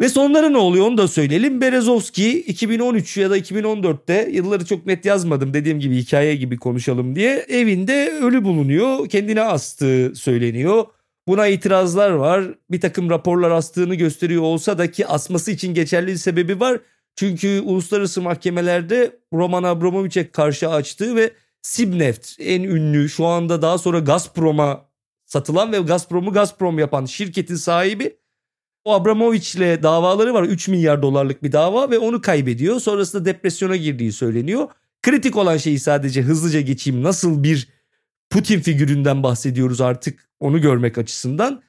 Ve 0.00 0.08
sonları 0.08 0.52
ne 0.52 0.56
oluyor 0.56 0.86
onu 0.86 0.98
da 0.98 1.08
söyleyelim. 1.08 1.60
Berezovski 1.60 2.40
2013 2.40 3.16
ya 3.16 3.30
da 3.30 3.38
2014'te 3.38 4.28
yılları 4.32 4.64
çok 4.64 4.86
net 4.86 5.04
yazmadım 5.04 5.54
dediğim 5.54 5.80
gibi 5.80 5.96
hikaye 5.96 6.36
gibi 6.36 6.56
konuşalım 6.56 7.16
diye 7.16 7.46
evinde 7.48 8.12
ölü 8.22 8.44
bulunuyor. 8.44 9.08
Kendine 9.08 9.42
astığı 9.42 10.12
söyleniyor. 10.14 10.84
Buna 11.28 11.46
itirazlar 11.46 12.10
var. 12.10 12.44
Bir 12.70 12.80
takım 12.80 13.10
raporlar 13.10 13.50
astığını 13.50 13.94
gösteriyor 13.94 14.42
olsa 14.42 14.78
da 14.78 14.90
ki 14.90 15.06
asması 15.06 15.50
için 15.50 15.74
geçerli 15.74 16.06
bir 16.06 16.16
sebebi 16.16 16.60
var. 16.60 16.80
Çünkü 17.16 17.60
uluslararası 17.60 18.22
mahkemelerde 18.22 19.16
Roman 19.32 19.62
Abramovich'e 19.62 20.30
karşı 20.30 20.70
açtığı 20.70 21.16
ve 21.16 21.30
Sibneft 21.62 22.30
en 22.38 22.62
ünlü 22.62 23.08
şu 23.08 23.26
anda 23.26 23.62
daha 23.62 23.78
sonra 23.78 23.98
Gazprom'a 23.98 24.90
satılan 25.26 25.72
ve 25.72 25.78
Gazprom'u 25.78 26.32
Gazprom 26.32 26.78
yapan 26.78 27.04
şirketin 27.04 27.56
sahibi 27.56 28.19
o 28.84 28.94
Abramovich 28.94 29.56
ile 29.56 29.82
davaları 29.82 30.34
var 30.34 30.42
3 30.42 30.68
milyar 30.68 31.02
dolarlık 31.02 31.42
bir 31.42 31.52
dava 31.52 31.90
ve 31.90 31.98
onu 31.98 32.20
kaybediyor. 32.20 32.80
Sonrasında 32.80 33.24
depresyona 33.24 33.76
girdiği 33.76 34.12
söyleniyor. 34.12 34.68
Kritik 35.02 35.36
olan 35.36 35.56
şeyi 35.56 35.78
sadece 35.78 36.22
hızlıca 36.22 36.60
geçeyim 36.60 37.02
nasıl 37.02 37.42
bir 37.42 37.68
Putin 38.30 38.60
figüründen 38.60 39.22
bahsediyoruz 39.22 39.80
artık 39.80 40.30
onu 40.40 40.60
görmek 40.60 40.98
açısından. 40.98 41.62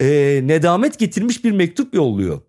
Ee, 0.00 0.40
nedamet 0.44 0.98
getirmiş 0.98 1.44
bir 1.44 1.52
mektup 1.52 1.94
yolluyor. 1.94 2.40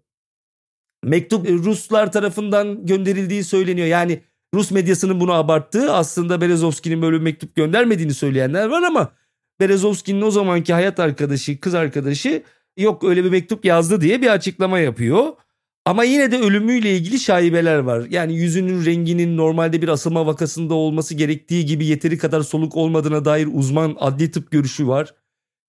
Mektup 1.03 1.49
Ruslar 1.49 2.11
tarafından 2.11 2.85
gönderildiği 2.85 3.43
söyleniyor. 3.43 3.87
Yani 3.87 4.21
Rus 4.53 4.71
medyasının 4.71 5.19
bunu 5.19 5.33
abarttığı 5.33 5.93
aslında 5.93 6.41
Berezovski'nin 6.41 7.01
böyle 7.01 7.17
bir 7.17 7.21
mektup 7.21 7.55
göndermediğini 7.55 8.13
söyleyenler 8.13 8.67
var 8.67 8.83
ama 8.83 9.11
Berezovski'nin 9.59 10.21
o 10.21 10.31
zamanki 10.31 10.73
hayat 10.73 10.99
arkadaşı, 10.99 11.59
kız 11.59 11.73
arkadaşı 11.73 12.43
yok 12.77 13.03
öyle 13.03 13.23
bir 13.23 13.29
mektup 13.29 13.65
yazdı 13.65 14.01
diye 14.01 14.21
bir 14.21 14.27
açıklama 14.27 14.79
yapıyor. 14.79 15.33
Ama 15.85 16.03
yine 16.03 16.31
de 16.31 16.39
ölümüyle 16.39 16.97
ilgili 16.97 17.19
şaibeler 17.19 17.77
var. 17.77 18.07
Yani 18.09 18.35
yüzünün 18.35 18.85
renginin 18.85 19.37
normalde 19.37 19.81
bir 19.81 19.87
asılma 19.87 20.25
vakasında 20.25 20.73
olması 20.73 21.15
gerektiği 21.15 21.65
gibi 21.65 21.85
yeteri 21.85 22.17
kadar 22.17 22.41
soluk 22.41 22.75
olmadığına 22.75 23.25
dair 23.25 23.47
uzman 23.53 23.95
adli 23.99 24.31
tıp 24.31 24.51
görüşü 24.51 24.87
var. 24.87 25.13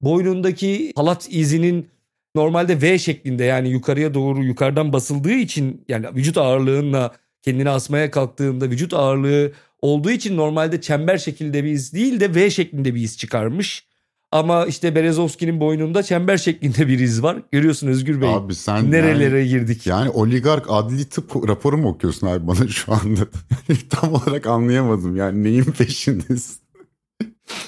Boynundaki 0.01 0.93
halat 0.97 1.29
izinin 1.31 1.89
normalde 2.35 2.83
V 2.83 2.99
şeklinde 2.99 3.45
yani 3.45 3.69
yukarıya 3.69 4.15
doğru 4.15 4.45
yukarıdan 4.45 4.93
basıldığı 4.93 5.33
için 5.33 5.85
yani 5.89 6.07
vücut 6.15 6.39
ağırlığınla 6.39 7.13
kendini 7.43 7.71
asmaya 7.71 8.11
kalktığında 8.11 8.71
vücut 8.71 8.95
ağırlığı 8.95 9.53
olduğu 9.81 10.11
için 10.11 10.37
normalde 10.37 10.81
çember 10.81 11.19
şeklinde 11.19 11.65
bir 11.65 11.71
iz 11.71 11.93
değil 11.95 12.21
de 12.21 12.35
V 12.35 12.51
şeklinde 12.51 12.95
bir 12.95 13.01
iz 13.01 13.19
çıkarmış. 13.19 13.87
Ama 14.33 14.67
işte 14.67 14.95
Berezovski'nin 14.95 15.61
boynunda 15.61 16.03
çember 16.03 16.37
şeklinde 16.37 16.89
bir 16.89 16.99
iz 16.99 17.23
var. 17.23 17.43
Görüyorsun 17.53 17.89
Özgür 17.89 18.21
Bey. 18.21 18.35
Abi 18.35 18.55
sen 18.55 18.91
nerelere 18.91 19.39
yani, 19.39 19.49
girdik. 19.49 19.87
Yani 19.87 20.11
oligark 20.11 20.67
adli 20.69 21.05
tıp 21.05 21.49
raporu 21.49 21.79
mu 21.79 21.89
okuyorsun 21.89 22.27
abi 22.27 22.47
bana 22.47 22.69
şu 22.69 22.93
anda? 22.93 23.21
Tam 23.91 24.15
olarak 24.15 24.47
anlayamadım 24.47 25.17
yani 25.17 25.45
neyin 25.45 25.65
peşindesin? 25.65 26.63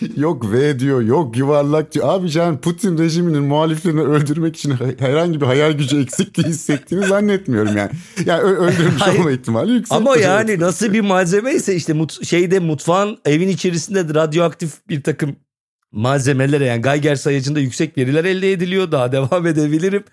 yok 0.16 0.52
V 0.52 0.78
diyor, 0.78 1.00
yok 1.02 1.36
yuvarlak 1.36 1.94
diyor. 1.94 2.08
Abi 2.08 2.38
yani 2.38 2.58
Putin 2.58 2.98
rejiminin 2.98 3.42
muhaliflerini 3.42 4.00
öldürmek 4.00 4.56
için 4.56 4.74
herhangi 4.98 5.40
bir 5.40 5.46
hayal 5.46 5.72
gücü 5.72 6.02
eksikliği 6.02 6.48
hissettiğini 6.48 7.06
zannetmiyorum 7.06 7.76
yani. 7.76 7.90
Yani 8.26 8.42
öldürmüş 8.42 9.02
olma 9.02 9.30
ihtimali 9.30 9.72
yüksek. 9.72 9.96
Ama 9.98 10.16
yani 10.16 10.60
nasıl 10.60 10.92
bir 10.92 11.00
malzeme 11.00 11.52
ise 11.54 11.74
işte 11.74 11.92
mut 11.92 12.24
şeyde 12.26 12.58
mutfağın 12.58 13.18
evin 13.24 13.48
içerisinde 13.48 14.14
radyoaktif 14.14 14.88
bir 14.88 15.02
takım 15.02 15.36
malzemelere 15.94 16.64
yani 16.64 16.82
Geiger 16.82 17.16
sayacında 17.16 17.60
yüksek 17.60 17.98
veriler 17.98 18.24
elde 18.24 18.52
ediliyor. 18.52 18.92
Daha 18.92 19.12
devam 19.12 19.46
edebilirim. 19.46 20.04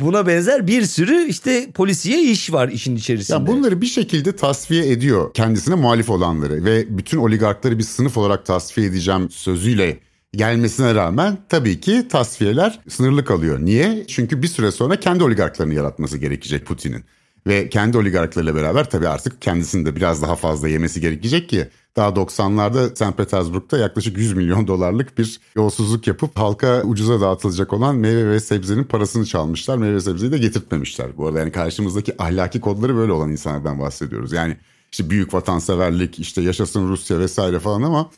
Buna 0.00 0.26
benzer 0.26 0.66
bir 0.66 0.82
sürü 0.82 1.24
işte 1.28 1.70
polisiye 1.74 2.22
iş 2.22 2.52
var 2.52 2.68
işin 2.68 2.96
içerisinde. 2.96 3.38
Ya 3.38 3.46
bunları 3.46 3.80
bir 3.80 3.86
şekilde 3.86 4.36
tasfiye 4.36 4.90
ediyor 4.90 5.34
kendisine 5.34 5.74
muhalif 5.74 6.10
olanları 6.10 6.64
ve 6.64 6.98
bütün 6.98 7.18
oligarkları 7.18 7.78
bir 7.78 7.82
sınıf 7.82 8.16
olarak 8.16 8.46
tasfiye 8.46 8.86
edeceğim 8.86 9.30
sözüyle 9.30 9.98
gelmesine 10.32 10.94
rağmen 10.94 11.38
tabii 11.48 11.80
ki 11.80 12.08
tasfiyeler 12.08 12.80
sınırlı 12.88 13.24
kalıyor. 13.24 13.58
Niye? 13.60 14.04
Çünkü 14.08 14.42
bir 14.42 14.48
süre 14.48 14.70
sonra 14.70 15.00
kendi 15.00 15.24
oligarklarını 15.24 15.74
yaratması 15.74 16.18
gerekecek 16.18 16.66
Putin'in. 16.66 17.04
Ve 17.46 17.68
kendi 17.68 17.98
oligarklarıyla 17.98 18.54
beraber 18.54 18.90
tabii 18.90 19.08
artık 19.08 19.42
kendisini 19.42 19.86
de 19.86 19.96
biraz 19.96 20.22
daha 20.22 20.36
fazla 20.36 20.68
yemesi 20.68 21.00
gerekecek 21.00 21.48
ki 21.48 21.68
daha 21.96 22.08
90'larda 22.08 22.94
St. 22.94 23.16
Petersburg'da 23.16 23.78
yaklaşık 23.78 24.18
100 24.18 24.32
milyon 24.32 24.66
dolarlık 24.66 25.18
bir 25.18 25.40
yolsuzluk 25.56 26.06
yapıp 26.06 26.38
halka 26.38 26.82
ucuza 26.84 27.20
dağıtılacak 27.20 27.72
olan 27.72 27.96
meyve 27.96 28.30
ve 28.30 28.40
sebzenin 28.40 28.84
parasını 28.84 29.26
çalmışlar. 29.26 29.76
Meyve 29.76 29.94
ve 29.94 30.00
sebzeyi 30.00 30.32
de 30.32 30.38
getirtmemişler. 30.38 31.16
Bu 31.16 31.26
arada 31.26 31.38
yani 31.38 31.52
karşımızdaki 31.52 32.22
ahlaki 32.22 32.60
kodları 32.60 32.96
böyle 32.96 33.12
olan 33.12 33.30
insanlardan 33.30 33.80
bahsediyoruz. 33.80 34.32
Yani 34.32 34.56
işte 34.92 35.10
büyük 35.10 35.34
vatanseverlik, 35.34 36.18
işte 36.18 36.42
yaşasın 36.42 36.88
Rusya 36.88 37.18
vesaire 37.18 37.58
falan 37.58 37.82
ama 37.82 38.10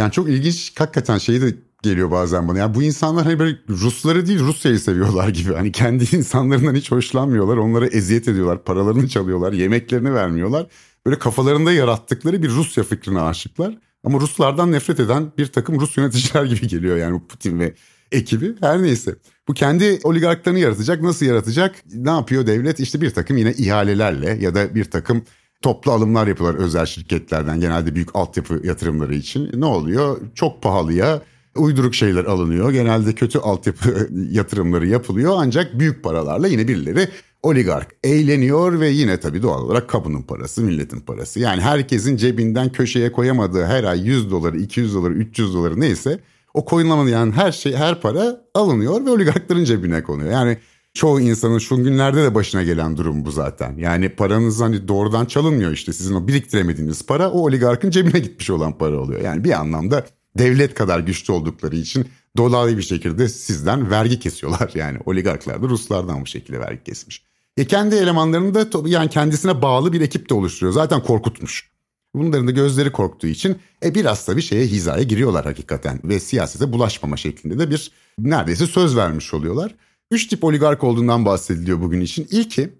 yani 0.00 0.12
çok 0.12 0.28
ilginç 0.28 0.72
hakikaten 0.78 1.18
şeyi 1.18 1.42
de 1.42 1.54
geliyor 1.84 2.10
bazen 2.10 2.48
bana. 2.48 2.58
Yani 2.58 2.74
bu 2.74 2.82
insanlar 2.82 3.24
hani 3.24 3.38
böyle 3.38 3.56
Rusları 3.68 4.26
değil 4.26 4.40
Rusya'yı 4.40 4.78
seviyorlar 4.78 5.28
gibi. 5.28 5.54
Hani 5.54 5.72
kendi 5.72 6.04
insanlarından 6.16 6.74
hiç 6.74 6.90
hoşlanmıyorlar. 6.90 7.56
Onlara 7.56 7.86
eziyet 7.86 8.28
ediyorlar. 8.28 8.64
Paralarını 8.64 9.08
çalıyorlar. 9.08 9.52
Yemeklerini 9.52 10.14
vermiyorlar 10.14 10.66
böyle 11.06 11.18
kafalarında 11.18 11.72
yarattıkları 11.72 12.42
bir 12.42 12.48
Rusya 12.48 12.84
fikrine 12.84 13.20
aşıklar. 13.20 13.78
Ama 14.04 14.20
Ruslardan 14.20 14.72
nefret 14.72 15.00
eden 15.00 15.32
bir 15.38 15.46
takım 15.46 15.80
Rus 15.80 15.96
yöneticiler 15.96 16.44
gibi 16.54 16.68
geliyor 16.68 16.96
yani 16.96 17.20
Putin 17.28 17.60
ve 17.60 17.74
ekibi. 18.12 18.54
Her 18.60 18.82
neyse. 18.82 19.14
Bu 19.48 19.54
kendi 19.54 20.00
oligarklarını 20.04 20.58
yaratacak. 20.58 21.02
Nasıl 21.02 21.26
yaratacak? 21.26 21.74
Ne 21.94 22.10
yapıyor 22.10 22.46
devlet? 22.46 22.80
İşte 22.80 23.00
bir 23.00 23.10
takım 23.10 23.36
yine 23.36 23.52
ihalelerle 23.52 24.38
ya 24.40 24.54
da 24.54 24.74
bir 24.74 24.84
takım 24.84 25.22
toplu 25.62 25.92
alımlar 25.92 26.26
yapıyorlar 26.26 26.60
özel 26.60 26.86
şirketlerden 26.86 27.60
genelde 27.60 27.94
büyük 27.94 28.16
altyapı 28.16 28.60
yatırımları 28.64 29.14
için. 29.14 29.50
Ne 29.54 29.64
oluyor? 29.64 30.20
Çok 30.34 30.62
pahalıya 30.62 31.22
uyduruk 31.56 31.94
şeyler 31.94 32.24
alınıyor. 32.24 32.72
Genelde 32.72 33.12
kötü 33.12 33.38
altyapı 33.38 34.08
yatırımları 34.30 34.86
yapılıyor 34.86 35.34
ancak 35.36 35.78
büyük 35.78 36.02
paralarla 36.02 36.48
yine 36.48 36.68
birileri 36.68 37.08
oligark 37.42 37.94
eğleniyor 38.04 38.80
ve 38.80 38.88
yine 38.88 39.20
tabii 39.20 39.42
doğal 39.42 39.62
olarak 39.62 39.88
kamunun 39.88 40.22
parası, 40.22 40.62
milletin 40.62 41.00
parası. 41.00 41.40
Yani 41.40 41.62
herkesin 41.62 42.16
cebinden 42.16 42.72
köşeye 42.72 43.12
koyamadığı 43.12 43.64
her 43.64 43.84
ay 43.84 44.00
100 44.00 44.30
doları, 44.30 44.58
200 44.58 44.94
doları, 44.94 45.14
300 45.14 45.54
doları 45.54 45.80
neyse 45.80 46.20
o 46.54 46.64
koyulamayan 46.64 47.32
her 47.32 47.52
şey, 47.52 47.76
her 47.76 48.00
para 48.00 48.40
alınıyor 48.54 49.06
ve 49.06 49.10
oligarkların 49.10 49.64
cebine 49.64 50.02
konuyor. 50.02 50.30
Yani 50.30 50.58
çoğu 50.94 51.20
insanın 51.20 51.58
şu 51.58 51.76
günlerde 51.76 52.22
de 52.22 52.34
başına 52.34 52.62
gelen 52.62 52.96
durum 52.96 53.24
bu 53.24 53.30
zaten. 53.30 53.76
Yani 53.76 54.08
paranız 54.08 54.60
hani 54.60 54.88
doğrudan 54.88 55.26
çalınmıyor 55.26 55.72
işte 55.72 55.92
sizin 55.92 56.14
o 56.14 56.28
biriktiremediğiniz 56.28 57.06
para 57.06 57.30
o 57.30 57.38
oligarkın 57.38 57.90
cebine 57.90 58.18
gitmiş 58.18 58.50
olan 58.50 58.78
para 58.78 59.00
oluyor. 59.00 59.20
Yani 59.20 59.44
bir 59.44 59.60
anlamda 59.60 60.04
devlet 60.38 60.74
kadar 60.74 61.00
güçlü 61.00 61.32
oldukları 61.32 61.76
için 61.76 62.08
dolaylı 62.36 62.76
bir 62.76 62.82
şekilde 62.82 63.28
sizden 63.28 63.90
vergi 63.90 64.18
kesiyorlar. 64.18 64.70
Yani 64.74 64.98
oligarklar 65.06 65.62
da 65.62 65.68
Ruslardan 65.68 66.20
bu 66.20 66.26
şekilde 66.26 66.60
vergi 66.60 66.84
kesmiş. 66.84 67.22
E 67.56 67.66
kendi 67.66 67.94
elemanlarını 67.94 68.54
da 68.54 68.88
yani 68.88 69.10
kendisine 69.10 69.62
bağlı 69.62 69.92
bir 69.92 70.00
ekip 70.00 70.30
de 70.30 70.34
oluşturuyor. 70.34 70.72
Zaten 70.72 71.02
korkutmuş. 71.02 71.70
Bunların 72.14 72.46
da 72.46 72.50
gözleri 72.50 72.92
korktuğu 72.92 73.26
için 73.26 73.58
e 73.84 73.94
biraz 73.94 74.28
da 74.28 74.36
bir 74.36 74.42
şeye 74.42 74.66
hizaya 74.66 75.02
giriyorlar 75.02 75.44
hakikaten 75.44 76.00
ve 76.04 76.20
siyasete 76.20 76.72
bulaşmama 76.72 77.16
şeklinde 77.16 77.58
de 77.58 77.70
bir 77.70 77.90
neredeyse 78.18 78.66
söz 78.66 78.96
vermiş 78.96 79.34
oluyorlar. 79.34 79.74
Üç 80.10 80.26
tip 80.26 80.44
oligark 80.44 80.84
olduğundan 80.84 81.24
bahsediliyor 81.24 81.80
bugün 81.80 82.00
için. 82.00 82.28
İlki 82.30 82.70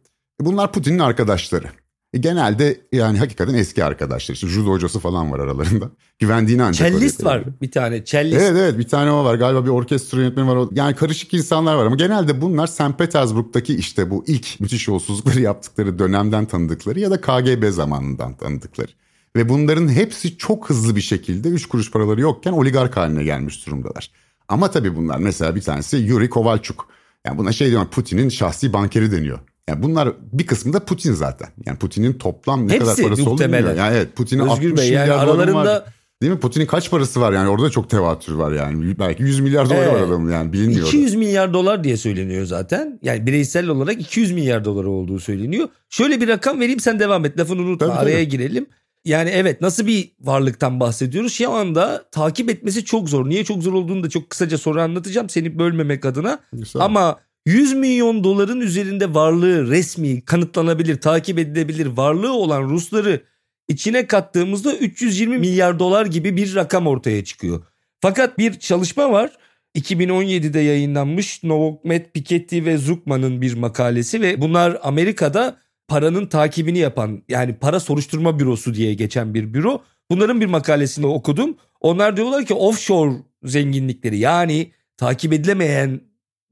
bunlar 0.41 0.73
Putin'in 0.73 0.99
arkadaşları. 0.99 1.84
E, 2.15 2.19
genelde 2.19 2.81
yani 2.93 3.19
hakikaten 3.19 3.55
eski 3.55 3.85
arkadaşlar. 3.85 4.35
İşte 4.35 4.47
judo 4.47 4.71
hocası 4.71 4.99
falan 4.99 5.33
var 5.33 5.39
aralarında. 5.39 5.91
Güvendiğini 6.19 6.63
ancak 6.63 6.89
Cellist 6.89 7.25
var 7.25 7.45
bir 7.63 7.71
tane. 7.71 8.05
Cellist. 8.05 8.41
Evet 8.41 8.57
evet 8.59 8.79
bir 8.79 8.89
tane 8.89 9.11
o 9.11 9.25
var. 9.25 9.35
Galiba 9.35 9.65
bir 9.65 9.71
orkestra 9.71 10.21
yönetmeni 10.21 10.49
var. 10.49 10.69
Yani 10.73 10.97
karışık 10.97 11.35
insanlar 11.35 11.75
var 11.75 11.87
ama 11.87 11.97
genelde 11.97 12.41
bunlar 12.41 12.67
St. 12.67 12.99
Petersburg'daki 12.99 13.75
işte 13.75 14.11
bu 14.11 14.25
ilk 14.27 14.61
müthiş 14.61 14.89
yolsuzlukları 14.89 15.41
yaptıkları 15.51 15.99
dönemden 15.99 16.47
tanıdıkları 16.47 17.01
ya 17.01 17.11
da 17.11 17.21
KGB 17.21 17.71
zamanından 17.71 18.37
tanıdıkları. 18.37 18.91
Ve 19.37 19.49
bunların 19.49 19.89
hepsi 19.89 20.39
çok 20.39 20.71
hızlı 20.71 20.97
bir 20.97 21.01
şekilde 21.01 21.49
3 21.49 21.67
kuruş 21.67 21.91
paraları 21.91 22.21
yokken 22.21 22.53
oligark 22.53 22.97
haline 22.97 23.25
gelmiş 23.25 23.67
durumdalar. 23.67 24.11
Ama 24.49 24.71
tabii 24.71 24.97
bunlar 24.97 25.19
mesela 25.19 25.57
bir 25.57 25.61
tanesi 25.61 25.97
Yuri 25.97 26.31
Kovalchuk. 26.31 26.89
Yani 27.27 27.39
buna 27.39 27.53
şey 27.53 27.69
diyorlar 27.69 27.91
Putin'in 27.91 28.29
şahsi 28.29 28.73
bankeri 28.73 29.13
deniyor. 29.13 29.39
Yani 29.69 29.83
bunlar 29.83 30.13
bir 30.33 30.47
kısmı 30.47 30.73
da 30.73 30.85
Putin 30.85 31.13
zaten. 31.13 31.49
Yani 31.67 31.79
Putin'in 31.79 32.13
toplam 32.13 32.69
ne 32.69 32.73
Hepsi 32.73 32.79
kadar 32.79 32.97
parası 32.97 33.31
olduğunu 33.31 33.53
bilmiyor. 33.53 33.77
Yani 33.77 33.97
evet 33.97 34.17
Putin'in 34.17 34.41
60 34.43 34.65
Özgür 34.65 34.77
Bey 34.77 34.89
milyar 34.89 35.07
yani 35.07 35.27
doları 35.27 35.31
aralarında 35.31 35.75
var. 35.75 35.85
Değil 36.23 36.33
mi? 36.33 36.41
Putin'in 36.41 36.67
kaç 36.67 36.91
parası 36.91 37.21
var 37.21 37.33
yani 37.33 37.49
orada 37.49 37.71
çok 37.71 37.91
tevatür 37.91 38.33
var 38.35 38.53
yani. 38.53 38.99
Belki 38.99 39.23
100 39.23 39.41
milyar 39.41 39.67
doları 39.67 39.81
var 39.81 39.97
Evet. 39.99 40.09
adamın 40.09 40.33
yani 40.33 40.53
bilinmiyor. 40.53 40.87
200 40.87 41.15
milyar 41.15 41.55
dolar 41.55 41.85
diye 41.85 41.97
söyleniyor 41.97 42.47
zaten. 42.47 42.99
Yani 43.03 43.27
bireysel 43.27 43.69
olarak 43.69 44.01
200 44.01 44.33
milyar 44.33 44.65
dolar 44.65 44.85
olduğu 44.85 45.21
söyleniyor. 45.21 45.69
Şöyle 45.89 46.21
bir 46.21 46.29
rakam 46.29 46.61
vereyim 46.61 46.81
sen 46.81 46.99
devam 47.01 47.25
et. 47.25 47.39
Lafını 47.39 47.61
unutma 47.63 47.87
Tabii, 47.87 47.99
araya 47.99 48.17
tabii. 48.17 48.29
girelim. 48.29 48.67
Yani 49.05 49.31
evet 49.31 49.61
nasıl 49.61 49.87
bir 49.87 50.13
varlıktan 50.21 50.81
bahsediyoruz? 50.81 51.33
Şu 51.33 51.51
anda 51.51 52.05
takip 52.13 52.51
etmesi 52.51 52.85
çok 52.85 53.09
zor. 53.09 53.29
Niye 53.29 53.45
çok 53.45 53.63
zor 53.63 53.73
olduğunu 53.73 54.03
da 54.05 54.09
çok 54.09 54.31
kısaca 54.31 54.59
sonra 54.59 54.83
anlatacağım 54.83 55.29
seni 55.29 55.59
bölmemek 55.59 56.05
adına. 56.05 56.39
Güzel. 56.53 56.83
Ama 56.83 57.17
100 57.47 57.75
milyon 57.75 58.25
doların 58.25 58.61
üzerinde 58.61 59.15
varlığı 59.15 59.71
resmi, 59.71 60.25
kanıtlanabilir, 60.25 61.01
takip 61.01 61.39
edilebilir 61.39 61.87
varlığı 61.87 62.33
olan 62.33 62.63
Rusları 62.63 63.21
içine 63.69 64.07
kattığımızda 64.07 64.77
320 64.77 65.39
milyar 65.39 65.79
dolar 65.79 66.07
gibi 66.07 66.37
bir 66.37 66.55
rakam 66.55 66.87
ortaya 66.87 67.25
çıkıyor. 67.25 67.65
Fakat 68.01 68.39
bir 68.39 68.59
çalışma 68.59 69.13
var. 69.13 69.31
2017'de 69.77 70.61
yayınlanmış 70.61 71.43
Novokmet 71.43 72.15
Piketty 72.15 72.65
ve 72.65 72.77
Zuckman'ın 72.77 73.43
bir 73.43 73.55
makalesi 73.55 74.21
ve 74.21 74.41
bunlar 74.41 74.79
Amerika'da 74.83 75.57
paranın 75.89 76.27
takibini 76.27 76.79
yapan 76.79 77.23
yani 77.29 77.55
para 77.55 77.81
soruşturma 77.81 78.39
bürosu 78.39 78.75
diye 78.75 78.95
geçen 78.95 79.35
bir 79.35 79.55
büro. 79.55 79.83
Bunların 80.11 80.41
bir 80.41 80.47
makalesini 80.47 81.07
okudum. 81.07 81.57
Onlar 81.81 82.17
diyorlar 82.17 82.47
ki 82.47 82.55
offshore 82.55 83.15
zenginlikleri 83.43 84.19
yani 84.19 84.71
takip 84.97 85.33
edilemeyen 85.33 86.01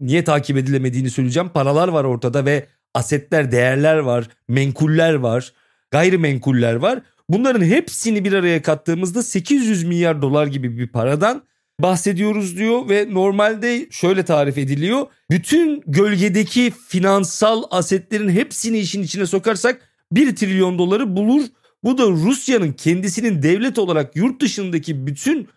niye 0.01 0.25
takip 0.25 0.57
edilemediğini 0.57 1.11
söyleyeceğim. 1.11 1.49
Paralar 1.49 1.89
var 1.89 2.05
ortada 2.05 2.45
ve 2.45 2.67
asetler, 2.95 3.53
değerler 3.53 3.97
var, 3.97 4.29
menkuller 4.49 5.15
var, 5.15 5.53
gayrimenkuller 5.91 6.75
var. 6.75 7.03
Bunların 7.29 7.65
hepsini 7.65 8.25
bir 8.25 8.33
araya 8.33 8.63
kattığımızda 8.63 9.23
800 9.23 9.85
milyar 9.85 10.23
dolar 10.23 10.47
gibi 10.47 10.79
bir 10.79 10.89
paradan 10.89 11.43
bahsediyoruz 11.81 12.57
diyor 12.57 12.89
ve 12.89 13.07
normalde 13.11 13.87
şöyle 13.91 14.23
tarif 14.23 14.59
ediliyor. 14.59 15.07
Bütün 15.31 15.83
gölgedeki 15.87 16.73
finansal 16.89 17.63
asetlerin 17.71 18.29
hepsini 18.29 18.79
işin 18.79 19.03
içine 19.03 19.27
sokarsak 19.27 19.81
1 20.13 20.37
trilyon 20.37 20.79
doları 20.79 21.17
bulur. 21.17 21.43
Bu 21.85 21.99
da 21.99 22.07
Rusya'nın 22.07 22.73
kendisinin 22.73 23.43
devlet 23.43 23.79
olarak 23.79 24.17
yurt 24.17 24.43
dışındaki 24.43 25.07
bütün 25.07 25.49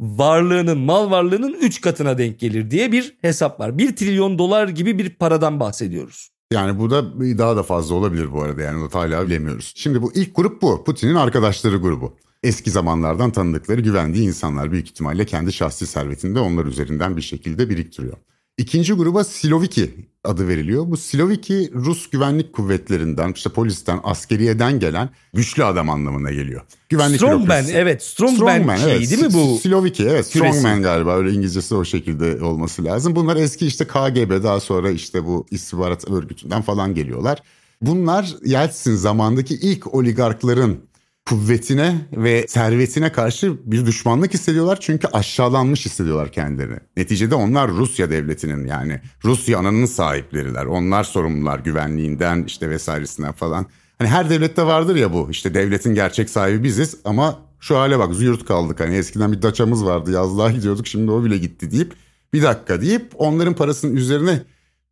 varlığının, 0.00 0.78
mal 0.78 1.10
varlığının 1.10 1.56
3 1.60 1.80
katına 1.80 2.18
denk 2.18 2.38
gelir 2.40 2.70
diye 2.70 2.92
bir 2.92 3.16
hesap 3.20 3.60
var. 3.60 3.78
1 3.78 3.96
trilyon 3.96 4.38
dolar 4.38 4.68
gibi 4.68 4.98
bir 4.98 5.10
paradan 5.10 5.60
bahsediyoruz. 5.60 6.30
Yani 6.52 6.78
bu 6.78 6.90
da 6.90 7.20
daha 7.38 7.56
da 7.56 7.62
fazla 7.62 7.94
olabilir 7.94 8.32
bu 8.32 8.42
arada 8.42 8.62
yani 8.62 8.82
onu 8.82 8.90
hala 8.92 9.26
bilemiyoruz. 9.26 9.72
Şimdi 9.76 10.02
bu 10.02 10.12
ilk 10.14 10.36
grup 10.36 10.62
bu. 10.62 10.84
Putin'in 10.84 11.14
arkadaşları 11.14 11.76
grubu. 11.76 12.16
Eski 12.42 12.70
zamanlardan 12.70 13.30
tanıdıkları 13.30 13.80
güvendiği 13.80 14.26
insanlar 14.26 14.72
büyük 14.72 14.86
ihtimalle 14.86 15.26
kendi 15.26 15.52
şahsi 15.52 15.86
servetini 15.86 16.34
de 16.34 16.40
onlar 16.40 16.64
üzerinden 16.64 17.16
bir 17.16 17.22
şekilde 17.22 17.70
biriktiriyor. 17.70 18.16
İkinci 18.58 18.92
gruba 18.92 19.24
Siloviki 19.24 19.90
adı 20.28 20.48
veriliyor. 20.48 20.90
Bu 20.90 20.96
Siloviki 20.96 21.70
Rus 21.74 22.10
güvenlik 22.10 22.52
kuvvetlerinden, 22.52 23.32
işte 23.32 23.50
polisten, 23.50 24.00
askeriyeden 24.02 24.80
gelen 24.80 25.10
güçlü 25.34 25.64
adam 25.64 25.90
anlamına 25.90 26.30
geliyor. 26.30 26.62
Güvenlik 26.88 27.16
Strongman 27.16 27.64
evet 27.72 28.02
Strongman, 28.02 28.76
şeyi 28.76 28.96
evet. 28.96 29.10
değil 29.10 29.22
mi 29.22 29.32
bu? 29.32 29.58
Siloviki 29.58 30.02
evet 30.02 30.30
küresi? 30.32 30.58
Strongman 30.58 30.82
galiba 30.82 31.16
öyle 31.16 31.32
İngilizcesi 31.32 31.74
o 31.74 31.84
şekilde 31.84 32.44
olması 32.44 32.84
lazım. 32.84 33.16
Bunlar 33.16 33.36
eski 33.36 33.66
işte 33.66 33.84
KGB 33.84 34.42
daha 34.42 34.60
sonra 34.60 34.90
işte 34.90 35.24
bu 35.24 35.46
istihbarat 35.50 36.10
örgütünden 36.10 36.62
falan 36.62 36.94
geliyorlar. 36.94 37.42
Bunlar 37.82 38.36
Yeltsin 38.44 38.94
zamandaki 38.94 39.54
ilk 39.54 39.94
oligarkların 39.94 40.88
kuvvetine 41.28 41.96
ve 42.12 42.46
servetine 42.48 43.12
karşı 43.12 43.56
bir 43.64 43.86
düşmanlık 43.86 44.34
hissediyorlar 44.34 44.78
çünkü 44.80 45.06
aşağılanmış 45.06 45.86
hissediyorlar 45.86 46.32
kendilerini. 46.32 46.78
Neticede 46.96 47.34
onlar 47.34 47.70
Rusya 47.70 48.10
devletinin 48.10 48.66
yani 48.66 49.00
Rusya'nın 49.24 49.86
sahipleriler. 49.86 50.64
Onlar 50.64 51.04
sorumlular 51.04 51.58
güvenliğinden 51.58 52.44
işte 52.46 52.70
vesairesinden 52.70 53.32
falan. 53.32 53.66
Hani 53.98 54.08
her 54.08 54.30
devlette 54.30 54.62
vardır 54.66 54.96
ya 54.96 55.12
bu 55.12 55.30
işte 55.30 55.54
devletin 55.54 55.94
gerçek 55.94 56.30
sahibi 56.30 56.64
biziz 56.64 56.96
ama 57.04 57.38
şu 57.60 57.76
hale 57.76 57.98
bak 57.98 58.14
züğürt 58.14 58.44
kaldık. 58.44 58.80
Hani 58.80 58.96
eskiden 58.96 59.32
bir 59.32 59.42
daçamız 59.42 59.84
vardı 59.84 60.12
yazlığa 60.12 60.50
gidiyorduk 60.50 60.86
şimdi 60.86 61.10
o 61.10 61.24
bile 61.24 61.38
gitti 61.38 61.70
deyip 61.70 61.92
bir 62.32 62.42
dakika 62.42 62.80
deyip 62.80 63.12
onların 63.14 63.54
parasının 63.54 63.96
üzerine 63.96 64.42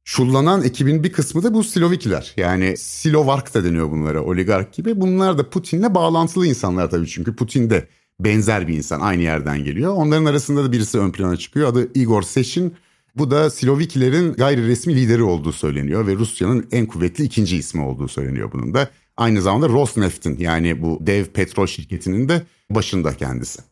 Şullanan 0.09 0.63
ekibin 0.63 1.05
bir 1.05 1.13
kısmı 1.13 1.43
da 1.43 1.55
bu 1.55 1.65
Silovikiler. 1.65 2.33
Yani 2.37 2.77
Silovark 2.77 3.55
da 3.55 3.65
deniyor 3.65 3.91
bunlara 3.91 4.23
oligark 4.23 4.73
gibi. 4.73 5.01
Bunlar 5.01 5.39
da 5.39 5.51
Putin'le 5.51 5.95
bağlantılı 5.95 6.47
insanlar 6.47 6.91
tabii 6.91 7.07
çünkü 7.07 7.37
Putin 7.37 7.71
de 7.71 7.89
benzer 8.21 8.69
bir 8.69 8.77
insan 8.77 9.01
aynı 9.01 9.23
yerden 9.23 9.65
geliyor. 9.65 9.93
Onların 9.93 10.25
arasında 10.25 10.65
da 10.65 10.73
birisi 10.73 10.99
ön 10.99 11.11
plana 11.11 11.37
çıkıyor. 11.37 11.69
Adı 11.69 11.91
Igor 11.95 12.23
Sechin. 12.23 12.75
Bu 13.17 13.31
da 13.31 13.51
Silovikilerin 13.51 14.33
gayri 14.33 14.69
resmi 14.69 14.97
lideri 14.97 15.23
olduğu 15.23 15.53
söyleniyor 15.53 16.07
ve 16.07 16.15
Rusya'nın 16.15 16.67
en 16.73 16.87
kuvvetli 16.87 17.25
ikinci 17.25 17.57
ismi 17.57 17.83
olduğu 17.83 18.09
söyleniyor 18.09 18.53
bunun 18.53 18.75
da. 18.75 18.91
Aynı 19.17 19.43
zamanda 19.43 19.69
Rosneft'in 19.69 20.39
yani 20.39 20.83
bu 20.83 20.99
dev 21.01 21.25
petrol 21.25 21.67
şirketinin 21.67 22.29
de 22.29 22.43
başında 22.71 23.17
kendisi. 23.17 23.63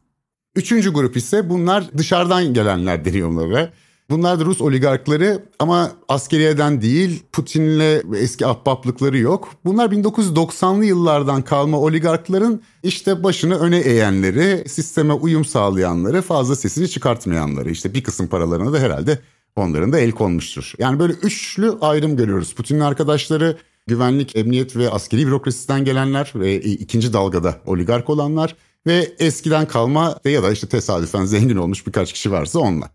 Üçüncü 0.57 0.93
grup 0.93 1.17
ise 1.17 1.51
bunlar 1.51 1.91
dışarıdan 1.99 2.55
gelenler 2.55 3.05
deniyor 3.05 3.29
onlara. 3.29 3.73
Bunlar 4.11 4.41
da 4.41 4.45
Rus 4.45 4.61
oligarkları 4.61 5.45
ama 5.59 5.93
askeriyeden 6.09 6.83
değil 6.83 7.23
Putin'le 7.33 8.15
eski 8.17 8.47
ahbaplıkları 8.47 9.19
yok. 9.19 9.51
Bunlar 9.65 9.91
1990'lı 9.91 10.85
yıllardan 10.85 11.43
kalma 11.43 11.79
oligarkların 11.79 12.63
işte 12.83 13.25
başını 13.25 13.59
öne 13.59 13.79
eğenleri, 13.79 14.69
sisteme 14.69 15.13
uyum 15.13 15.45
sağlayanları, 15.45 16.23
fazla 16.23 16.57
sesini 16.57 16.89
çıkartmayanları. 16.89 17.71
İşte 17.71 17.95
bir 17.95 18.03
kısım 18.03 18.27
paralarına 18.27 18.73
da 18.73 18.79
herhalde 18.79 19.19
onların 19.57 19.93
da 19.93 19.99
el 19.99 20.13
konmuştur. 20.13 20.73
Yani 20.79 20.99
böyle 20.99 21.13
üçlü 21.13 21.79
ayrım 21.81 22.17
görüyoruz. 22.17 22.55
Putin'in 22.55 22.81
arkadaşları 22.81 23.59
güvenlik, 23.87 24.37
emniyet 24.37 24.77
ve 24.77 24.91
askeri 24.91 25.27
bürokrasiden 25.27 25.85
gelenler 25.85 26.33
ve 26.35 26.61
ikinci 26.61 27.13
dalgada 27.13 27.61
oligark 27.67 28.11
olanlar 28.11 28.57
ve 28.87 29.13
eskiden 29.19 29.69
kalma 29.69 30.19
ya 30.25 30.43
da 30.43 30.53
işte 30.53 30.69
tesadüfen 30.69 31.25
zengin 31.25 31.57
olmuş 31.57 31.87
birkaç 31.87 32.13
kişi 32.13 32.33
varsa 32.33 32.59
onlar. 32.59 32.91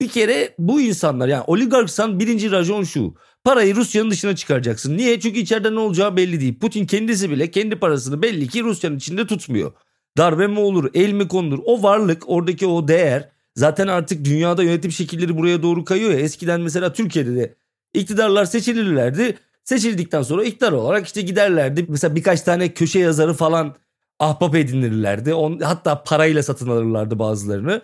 Bir 0.00 0.08
kere 0.08 0.54
bu 0.58 0.80
insanlar 0.80 1.28
yani 1.28 1.44
oligarksan 1.46 2.20
birinci 2.20 2.50
rajon 2.50 2.84
şu. 2.84 3.14
Parayı 3.44 3.76
Rusya'nın 3.76 4.10
dışına 4.10 4.36
çıkaracaksın. 4.36 4.96
Niye? 4.96 5.20
Çünkü 5.20 5.38
içeride 5.38 5.74
ne 5.74 5.78
olacağı 5.78 6.16
belli 6.16 6.40
değil. 6.40 6.58
Putin 6.58 6.86
kendisi 6.86 7.30
bile 7.30 7.50
kendi 7.50 7.76
parasını 7.76 8.22
belli 8.22 8.48
ki 8.48 8.62
Rusya'nın 8.62 8.96
içinde 8.96 9.26
tutmuyor. 9.26 9.72
Darbe 10.18 10.46
mi 10.46 10.58
olur, 10.60 10.90
el 10.94 11.12
mi 11.12 11.28
konulur? 11.28 11.58
O 11.64 11.82
varlık, 11.82 12.28
oradaki 12.28 12.66
o 12.66 12.88
değer 12.88 13.28
zaten 13.54 13.86
artık 13.88 14.24
dünyada 14.24 14.62
yönetim 14.62 14.92
şekilleri 14.92 15.36
buraya 15.36 15.62
doğru 15.62 15.84
kayıyor 15.84 16.10
ya. 16.10 16.18
Eskiden 16.18 16.60
mesela 16.60 16.92
Türkiye'de 16.92 17.34
de 17.36 17.54
iktidarlar 17.94 18.44
seçilirlerdi. 18.44 19.38
Seçildikten 19.64 20.22
sonra 20.22 20.44
iktidar 20.44 20.72
olarak 20.72 21.06
işte 21.06 21.20
giderlerdi. 21.22 21.86
Mesela 21.88 22.16
birkaç 22.16 22.42
tane 22.42 22.74
köşe 22.74 22.98
yazarı 22.98 23.34
falan 23.34 23.76
ahbap 24.18 24.54
edinirlerdi. 24.54 25.34
On, 25.34 25.60
hatta 25.60 26.02
parayla 26.02 26.42
satın 26.42 26.68
alırlardı 26.68 27.18
bazılarını. 27.18 27.82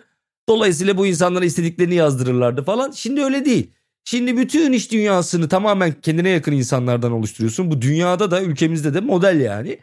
Dolayısıyla 0.49 0.97
bu 0.97 1.07
insanlara 1.07 1.45
istediklerini 1.45 1.95
yazdırırlardı 1.95 2.63
falan. 2.63 2.91
Şimdi 2.91 3.21
öyle 3.21 3.45
değil. 3.45 3.71
Şimdi 4.05 4.37
bütün 4.37 4.71
iş 4.71 4.91
dünyasını 4.91 5.49
tamamen 5.49 5.93
kendine 6.01 6.29
yakın 6.29 6.51
insanlardan 6.51 7.11
oluşturuyorsun. 7.11 7.71
Bu 7.71 7.81
dünyada 7.81 8.31
da 8.31 8.41
ülkemizde 8.41 8.93
de 8.93 8.99
model 8.99 9.39
yani. 9.41 9.79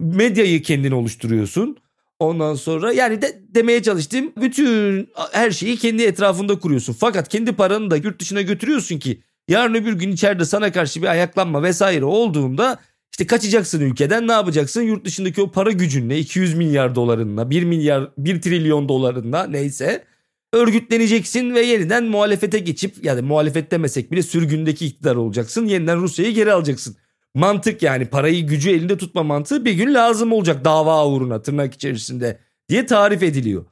Medyayı 0.00 0.62
kendin 0.62 0.92
oluşturuyorsun. 0.92 1.76
Ondan 2.18 2.54
sonra 2.54 2.92
yani 2.92 3.22
de, 3.22 3.42
demeye 3.48 3.82
çalıştığım 3.82 4.32
bütün 4.36 5.08
her 5.32 5.50
şeyi 5.50 5.76
kendi 5.76 6.02
etrafında 6.02 6.58
kuruyorsun. 6.58 6.92
Fakat 6.92 7.28
kendi 7.28 7.52
paranı 7.52 7.90
da 7.90 7.96
yurt 7.96 8.20
dışına 8.20 8.42
götürüyorsun 8.42 8.98
ki 8.98 9.20
yarın 9.48 9.74
öbür 9.74 9.92
gün 9.92 10.12
içeride 10.12 10.44
sana 10.44 10.72
karşı 10.72 11.02
bir 11.02 11.06
ayaklanma 11.06 11.62
vesaire 11.62 12.04
olduğunda 12.04 12.78
işte 13.12 13.26
kaçacaksın 13.26 13.80
ülkeden 13.80 14.28
ne 14.28 14.32
yapacaksın? 14.32 14.82
Yurt 14.82 15.04
dışındaki 15.04 15.42
o 15.42 15.50
para 15.50 15.70
gücünle 15.70 16.18
200 16.18 16.54
milyar 16.54 16.94
dolarınla 16.94 17.50
1 17.50 17.62
milyar 17.62 18.10
1 18.18 18.42
trilyon 18.42 18.88
dolarında 18.88 19.46
neyse 19.46 20.04
örgütleneceksin 20.52 21.54
ve 21.54 21.60
yeniden 21.60 22.04
muhalefete 22.04 22.58
geçip 22.58 23.04
yani 23.04 23.22
muhalefet 23.22 23.70
demesek 23.70 24.12
bile 24.12 24.22
sürgündeki 24.22 24.86
iktidar 24.86 25.16
olacaksın. 25.16 25.66
Yeniden 25.66 26.00
Rusya'yı 26.00 26.34
geri 26.34 26.52
alacaksın. 26.52 26.96
Mantık 27.34 27.82
yani 27.82 28.06
parayı 28.06 28.46
gücü 28.46 28.70
elinde 28.70 28.98
tutma 28.98 29.22
mantığı 29.22 29.64
bir 29.64 29.72
gün 29.72 29.94
lazım 29.94 30.32
olacak 30.32 30.64
dava 30.64 31.06
uğruna 31.06 31.42
tırnak 31.42 31.74
içerisinde 31.74 32.38
diye 32.68 32.86
tarif 32.86 33.22
ediliyor. 33.22 33.64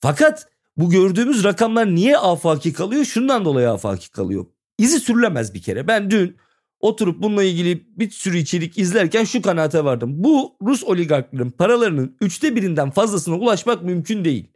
Fakat 0.00 0.48
bu 0.76 0.90
gördüğümüz 0.90 1.44
rakamlar 1.44 1.94
niye 1.94 2.18
afaki 2.18 2.72
kalıyor? 2.72 3.04
Şundan 3.04 3.44
dolayı 3.44 3.70
afaki 3.70 4.10
kalıyor. 4.10 4.46
İzi 4.78 5.00
sürülemez 5.00 5.54
bir 5.54 5.62
kere. 5.62 5.88
Ben 5.88 6.10
dün 6.10 6.36
oturup 6.80 7.22
bununla 7.22 7.42
ilgili 7.42 7.86
bir 7.96 8.10
sürü 8.10 8.38
içerik 8.38 8.78
izlerken 8.78 9.24
şu 9.24 9.42
kanaate 9.42 9.84
vardım. 9.84 10.24
Bu 10.24 10.56
Rus 10.62 10.84
oligarkların 10.84 11.50
paralarının 11.50 12.16
üçte 12.20 12.56
birinden 12.56 12.90
fazlasına 12.90 13.34
ulaşmak 13.34 13.82
mümkün 13.82 14.24
değil. 14.24 14.46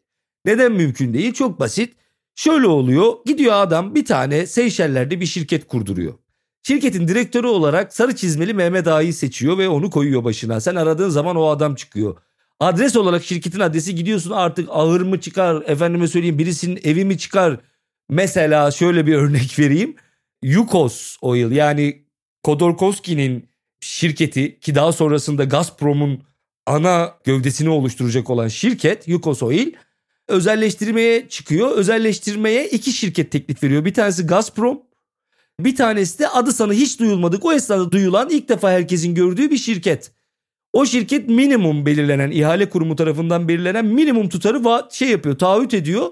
Neden 0.44 0.72
mümkün 0.72 1.14
değil? 1.14 1.32
Çok 1.32 1.60
basit. 1.60 1.94
Şöyle 2.34 2.66
oluyor. 2.66 3.12
Gidiyor 3.26 3.52
adam 3.54 3.94
bir 3.94 4.04
tane 4.04 4.46
Seyşeller'de 4.46 5.20
bir 5.20 5.26
şirket 5.26 5.66
kurduruyor. 5.68 6.14
Şirketin 6.62 7.08
direktörü 7.08 7.46
olarak 7.46 7.94
sarı 7.94 8.16
çizmeli 8.16 8.54
Mehmet 8.54 8.88
Ağa'yı 8.88 9.14
seçiyor 9.14 9.58
ve 9.58 9.68
onu 9.68 9.90
koyuyor 9.90 10.24
başına. 10.24 10.60
Sen 10.60 10.74
aradığın 10.74 11.08
zaman 11.08 11.36
o 11.36 11.46
adam 11.46 11.74
çıkıyor. 11.74 12.16
Adres 12.60 12.96
olarak 12.96 13.24
şirketin 13.24 13.60
adresi 13.60 13.94
gidiyorsun 13.94 14.30
artık 14.30 14.68
ağır 14.72 15.00
mı 15.00 15.20
çıkar 15.20 15.62
efendime 15.66 16.08
söyleyeyim 16.08 16.38
birisinin 16.38 16.80
evi 16.84 17.04
mi 17.04 17.18
çıkar. 17.18 17.60
Mesela 18.08 18.70
şöyle 18.70 19.06
bir 19.06 19.14
örnek 19.14 19.58
vereyim. 19.58 19.96
Yukos 20.42 21.16
Oil 21.20 21.50
yani 21.50 22.04
Kodorkovski'nin 22.42 23.48
şirketi 23.80 24.60
ki 24.60 24.74
daha 24.74 24.92
sonrasında 24.92 25.44
Gazprom'un 25.44 26.22
ana 26.66 27.14
gövdesini 27.24 27.68
oluşturacak 27.68 28.30
olan 28.30 28.48
şirket 28.48 29.08
Yukos 29.08 29.42
Oil 29.42 29.72
özelleştirmeye 30.28 31.28
çıkıyor. 31.28 31.70
Özelleştirmeye 31.70 32.68
iki 32.68 32.92
şirket 32.92 33.32
teklif 33.32 33.62
veriyor. 33.62 33.84
Bir 33.84 33.94
tanesi 33.94 34.26
Gazprom 34.26 34.82
bir 35.64 35.76
tanesi 35.76 36.18
de 36.18 36.28
adı 36.28 36.52
sana 36.52 36.72
hiç 36.72 37.00
duyulmadık 37.00 37.44
o 37.44 37.52
esnada 37.52 37.92
duyulan 37.92 38.30
ilk 38.30 38.48
defa 38.48 38.70
herkesin 38.70 39.14
gördüğü 39.14 39.50
bir 39.50 39.58
şirket. 39.58 40.12
O 40.72 40.86
şirket 40.86 41.28
minimum 41.28 41.86
belirlenen 41.86 42.30
ihale 42.30 42.68
kurumu 42.68 42.96
tarafından 42.96 43.48
belirlenen 43.48 43.84
minimum 43.86 44.28
tutarı 44.28 44.88
şey 44.90 45.08
yapıyor 45.08 45.38
taahhüt 45.38 45.74
ediyor 45.74 46.10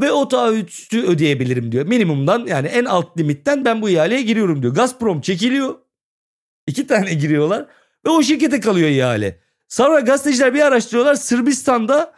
ve 0.00 0.12
o 0.12 0.28
taahhütü 0.28 1.02
ödeyebilirim 1.02 1.72
diyor. 1.72 1.86
Minimumdan 1.86 2.46
yani 2.46 2.68
en 2.68 2.84
alt 2.84 3.18
limitten 3.18 3.64
ben 3.64 3.82
bu 3.82 3.90
ihaleye 3.90 4.22
giriyorum 4.22 4.62
diyor. 4.62 4.74
Gazprom 4.74 5.20
çekiliyor. 5.20 5.78
İki 6.66 6.86
tane 6.86 7.14
giriyorlar 7.14 7.66
ve 8.06 8.10
o 8.10 8.22
şirkete 8.22 8.60
kalıyor 8.60 8.88
ihale. 8.88 9.40
Sonra 9.68 10.00
gazeteciler 10.00 10.54
bir 10.54 10.60
araştırıyorlar 10.60 11.14
Sırbistan'da 11.14 12.14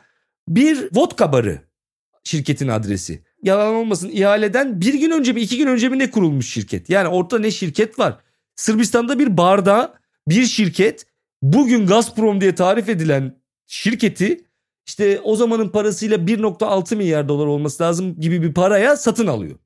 bir 0.48 0.88
vodka 0.92 1.32
barı 1.32 1.60
şirketin 2.24 2.68
adresi. 2.68 3.24
Yalan 3.42 3.74
olmasın 3.74 4.08
ihaleden 4.08 4.80
bir 4.80 4.94
gün 4.94 5.10
önce 5.10 5.32
mi 5.32 5.40
iki 5.40 5.58
gün 5.58 5.66
önce 5.66 5.88
mi 5.88 5.98
ne 5.98 6.10
kurulmuş 6.10 6.52
şirket. 6.52 6.90
Yani 6.90 7.08
ortada 7.08 7.40
ne 7.40 7.50
şirket 7.50 7.98
var. 7.98 8.18
Sırbistan'da 8.56 9.18
bir 9.18 9.36
barda 9.36 9.94
bir 10.28 10.44
şirket 10.44 11.06
bugün 11.42 11.86
Gazprom 11.86 12.40
diye 12.40 12.54
tarif 12.54 12.88
edilen 12.88 13.40
şirketi 13.66 14.44
işte 14.90 15.20
o 15.24 15.36
zamanın 15.36 15.68
parasıyla 15.68 16.16
1.6 16.16 16.96
milyar 16.96 17.28
dolar 17.28 17.46
olması 17.46 17.82
lazım 17.82 18.20
gibi 18.20 18.42
bir 18.42 18.54
paraya 18.54 18.96
satın 18.96 19.26
alıyor. 19.26 19.56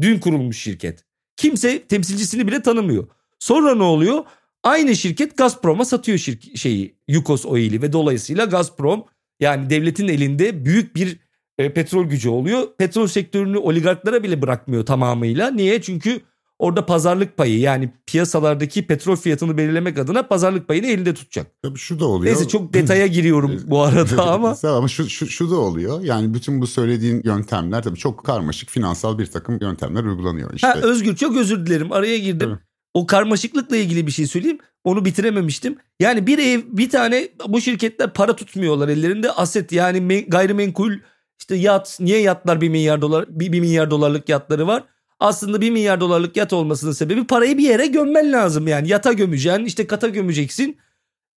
Dün 0.00 0.18
kurulmuş 0.18 0.58
şirket. 0.58 1.04
Kimse 1.36 1.82
temsilcisini 1.86 2.46
bile 2.46 2.62
tanımıyor. 2.62 3.08
Sonra 3.38 3.74
ne 3.74 3.82
oluyor? 3.82 4.24
Aynı 4.62 4.96
şirket 4.96 5.36
Gazprom'a 5.36 5.84
satıyor 5.84 6.18
şirk 6.18 6.56
şeyi 6.58 6.96
Yukos 7.08 7.46
Oil'i 7.46 7.82
ve 7.82 7.92
dolayısıyla 7.92 8.44
Gazprom 8.44 9.04
yani 9.40 9.70
devletin 9.70 10.08
elinde 10.08 10.64
büyük 10.64 10.96
bir 10.96 11.18
e, 11.58 11.72
petrol 11.72 12.04
gücü 12.04 12.28
oluyor. 12.28 12.68
Petrol 12.78 13.06
sektörünü 13.06 13.58
oligarklara 13.58 14.22
bile 14.22 14.42
bırakmıyor 14.42 14.86
tamamıyla. 14.86 15.50
Niye? 15.50 15.82
Çünkü 15.82 16.20
orada 16.58 16.86
pazarlık 16.86 17.36
payı 17.36 17.58
yani 17.58 17.90
piyasalardaki 18.06 18.86
petrol 18.86 19.16
fiyatını 19.16 19.56
belirlemek 19.56 19.98
adına 19.98 20.22
pazarlık 20.22 20.68
payını 20.68 20.86
elinde 20.86 21.14
tutacak. 21.14 21.46
Tabii 21.62 21.78
şu 21.78 22.00
da 22.00 22.06
oluyor. 22.06 22.34
Neyse 22.34 22.48
çok 22.48 22.72
detaya 22.72 23.06
giriyorum 23.06 23.60
bu 23.66 23.82
arada 23.82 24.22
ama. 24.32 24.56
ama 24.62 24.88
şu, 24.88 25.08
şu, 25.08 25.26
şu 25.26 25.50
da 25.50 25.56
oluyor. 25.56 26.00
Yani 26.00 26.34
bütün 26.34 26.60
bu 26.60 26.66
söylediğin 26.66 27.22
yöntemler 27.24 27.82
tabii 27.82 27.98
çok 27.98 28.24
karmaşık 28.24 28.70
finansal 28.70 29.18
bir 29.18 29.26
takım 29.26 29.58
yöntemler 29.60 30.04
uygulanıyor. 30.04 30.54
Işte. 30.54 30.66
Ha, 30.66 30.74
Özgür 30.82 31.16
çok 31.16 31.36
özür 31.36 31.66
dilerim 31.66 31.92
araya 31.92 32.18
girdim. 32.18 32.50
Tabii. 32.50 32.60
O 32.94 33.06
karmaşıklıkla 33.06 33.76
ilgili 33.76 34.06
bir 34.06 34.12
şey 34.12 34.26
söyleyeyim. 34.26 34.58
Onu 34.84 35.04
bitirememiştim. 35.04 35.78
Yani 36.00 36.26
bir 36.26 36.38
ev 36.38 36.60
bir 36.66 36.90
tane 36.90 37.28
bu 37.48 37.60
şirketler 37.60 38.12
para 38.12 38.36
tutmuyorlar 38.36 38.88
ellerinde 38.88 39.30
aset 39.30 39.72
yani 39.72 40.24
gayrimenkul 40.28 40.92
işte 41.38 41.56
yat 41.56 41.96
niye 42.00 42.20
yatlar 42.20 42.60
bir 42.60 42.68
milyar 42.68 43.02
dolar 43.02 43.26
bir, 43.28 43.52
bir 43.52 43.60
milyar 43.60 43.90
dolarlık 43.90 44.28
yatları 44.28 44.66
var. 44.66 44.84
Aslında 45.20 45.60
bir 45.60 45.70
milyar 45.70 46.00
dolarlık 46.00 46.36
yat 46.36 46.52
olmasının 46.52 46.92
sebebi 46.92 47.26
parayı 47.26 47.58
bir 47.58 47.62
yere 47.62 47.86
gömmen 47.86 48.32
lazım 48.32 48.68
yani 48.68 48.88
yata 48.88 49.12
gömeceksin 49.12 49.64
işte 49.64 49.86
kata 49.86 50.08
gömeceksin. 50.08 50.76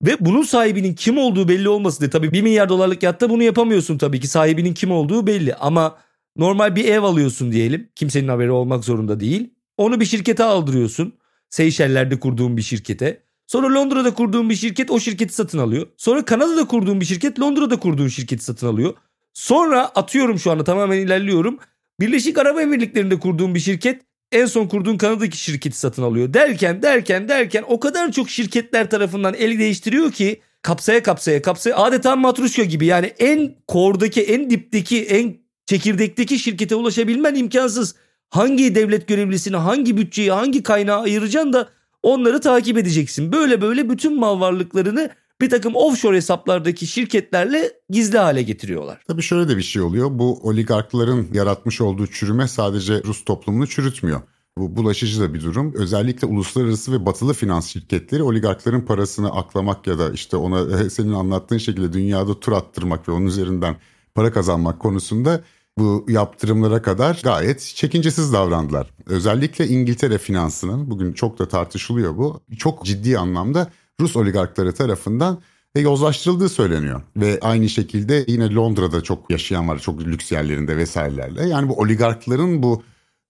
Ve 0.05 0.15
bunun 0.19 0.43
sahibinin 0.43 0.93
kim 0.93 1.17
olduğu 1.17 1.47
belli 1.47 1.69
olması 1.69 1.99
diye 1.99 2.09
tabii 2.09 2.31
bir 2.31 2.41
milyar 2.41 2.69
dolarlık 2.69 3.03
yatta 3.03 3.29
bunu 3.29 3.43
yapamıyorsun 3.43 3.97
tabii 3.97 4.19
ki 4.19 4.27
sahibinin 4.27 4.73
kim 4.73 4.91
olduğu 4.91 5.27
belli 5.27 5.55
ama 5.55 5.97
normal 6.37 6.75
bir 6.75 6.85
ev 6.85 7.03
alıyorsun 7.03 7.51
diyelim 7.51 7.89
kimsenin 7.95 8.27
haberi 8.27 8.51
olmak 8.51 8.83
zorunda 8.83 9.19
değil. 9.19 9.49
Onu 9.77 9.99
bir 9.99 10.05
şirkete 10.05 10.43
aldırıyorsun. 10.43 11.13
Seyşeller'de 11.49 12.19
kurduğun 12.19 12.57
bir 12.57 12.61
şirkete. 12.61 13.21
Sonra 13.47 13.73
Londra'da 13.73 14.13
kurduğun 14.13 14.49
bir 14.49 14.55
şirket 14.55 14.91
o 14.91 14.99
şirketi 14.99 15.33
satın 15.33 15.57
alıyor. 15.57 15.87
Sonra 15.97 16.25
Kanada'da 16.25 16.67
kurduğun 16.67 17.01
bir 17.01 17.05
şirket 17.05 17.39
Londra'da 17.39 17.79
kurduğun 17.79 18.07
şirketi 18.07 18.43
satın 18.43 18.67
alıyor. 18.67 18.93
Sonra 19.33 19.85
atıyorum 19.85 20.39
şu 20.39 20.51
anda 20.51 20.63
tamamen 20.63 20.97
ilerliyorum. 20.97 21.59
Birleşik 21.99 22.37
Arap 22.37 22.59
Emirlikleri'nde 22.59 23.19
kurduğum 23.19 23.55
bir 23.55 23.59
şirket 23.59 24.01
en 24.31 24.45
son 24.45 24.67
kurduğun 24.67 24.97
Kanada'daki 24.97 25.37
şirketi 25.37 25.79
satın 25.79 26.03
alıyor. 26.03 26.33
Derken 26.33 26.81
derken 26.81 27.29
derken 27.29 27.63
o 27.67 27.79
kadar 27.79 28.11
çok 28.11 28.29
şirketler 28.29 28.89
tarafından 28.89 29.33
el 29.33 29.59
değiştiriyor 29.59 30.11
ki 30.11 30.41
kapsaya 30.61 31.03
kapsaya 31.03 31.41
kapsaya 31.41 31.77
adeta 31.77 32.15
matruşka 32.15 32.63
gibi 32.63 32.85
yani 32.85 33.05
en 33.19 33.55
kordaki 33.67 34.21
en 34.23 34.49
dipteki 34.49 35.05
en 35.05 35.37
çekirdekteki 35.65 36.39
şirkete 36.39 36.75
ulaşabilmen 36.75 37.35
imkansız. 37.35 37.95
Hangi 38.29 38.75
devlet 38.75 39.07
görevlisini 39.07 39.57
hangi 39.57 39.97
bütçeyi 39.97 40.31
hangi 40.31 40.63
kaynağı 40.63 41.01
ayıracaksın 41.01 41.53
da 41.53 41.69
onları 42.03 42.41
takip 42.41 42.77
edeceksin. 42.77 43.31
Böyle 43.31 43.61
böyle 43.61 43.89
bütün 43.89 44.19
mal 44.19 44.39
varlıklarını 44.39 45.09
bir 45.41 45.49
takım 45.49 45.75
offshore 45.75 46.17
hesaplardaki 46.17 46.87
şirketlerle 46.87 47.71
gizli 47.89 48.17
hale 48.17 48.41
getiriyorlar. 48.41 49.01
Tabii 49.07 49.21
şöyle 49.21 49.49
de 49.49 49.57
bir 49.57 49.61
şey 49.61 49.81
oluyor. 49.81 50.09
Bu 50.11 50.39
oligarkların 50.43 51.27
yaratmış 51.33 51.81
olduğu 51.81 52.07
çürüme 52.07 52.47
sadece 52.47 53.03
Rus 53.03 53.25
toplumunu 53.25 53.67
çürütmüyor. 53.67 54.21
Bu 54.57 54.75
bulaşıcı 54.75 55.21
da 55.21 55.33
bir 55.33 55.43
durum. 55.43 55.73
Özellikle 55.75 56.27
uluslararası 56.27 56.91
ve 56.91 57.05
batılı 57.05 57.33
finans 57.33 57.67
şirketleri 57.67 58.23
oligarkların 58.23 58.81
parasını 58.81 59.31
aklamak 59.31 59.87
ya 59.87 59.99
da 59.99 60.11
işte 60.11 60.37
ona 60.37 60.89
senin 60.89 61.13
anlattığın 61.13 61.57
şekilde 61.57 61.93
dünyada 61.93 62.39
tur 62.39 62.51
attırmak 62.51 63.07
ve 63.09 63.11
onun 63.11 63.25
üzerinden 63.25 63.75
para 64.15 64.31
kazanmak 64.31 64.79
konusunda 64.79 65.41
bu 65.77 66.05
yaptırımlara 66.09 66.81
kadar 66.81 67.21
gayet 67.23 67.61
çekincesiz 67.75 68.33
davrandılar. 68.33 68.93
Özellikle 69.05 69.67
İngiltere 69.67 70.17
finansının 70.17 70.89
bugün 70.89 71.13
çok 71.13 71.39
da 71.39 71.47
tartışılıyor 71.47 72.17
bu. 72.17 72.41
Çok 72.57 72.85
ciddi 72.85 73.17
anlamda 73.17 73.71
Rus 74.01 74.15
oligarkları 74.15 74.73
tarafından 74.73 75.41
ve 75.75 75.79
yozlaştırıldığı 75.79 76.49
söyleniyor. 76.49 77.01
Ve 77.17 77.39
aynı 77.41 77.69
şekilde 77.69 78.25
yine 78.27 78.53
Londra'da 78.53 79.01
çok 79.01 79.31
yaşayan 79.31 79.67
var 79.67 79.79
çok 79.79 80.01
lüks 80.01 80.31
yerlerinde 80.31 80.77
vesairelerle. 80.77 81.47
Yani 81.47 81.69
bu 81.69 81.79
oligarkların 81.79 82.63
bu 82.63 82.83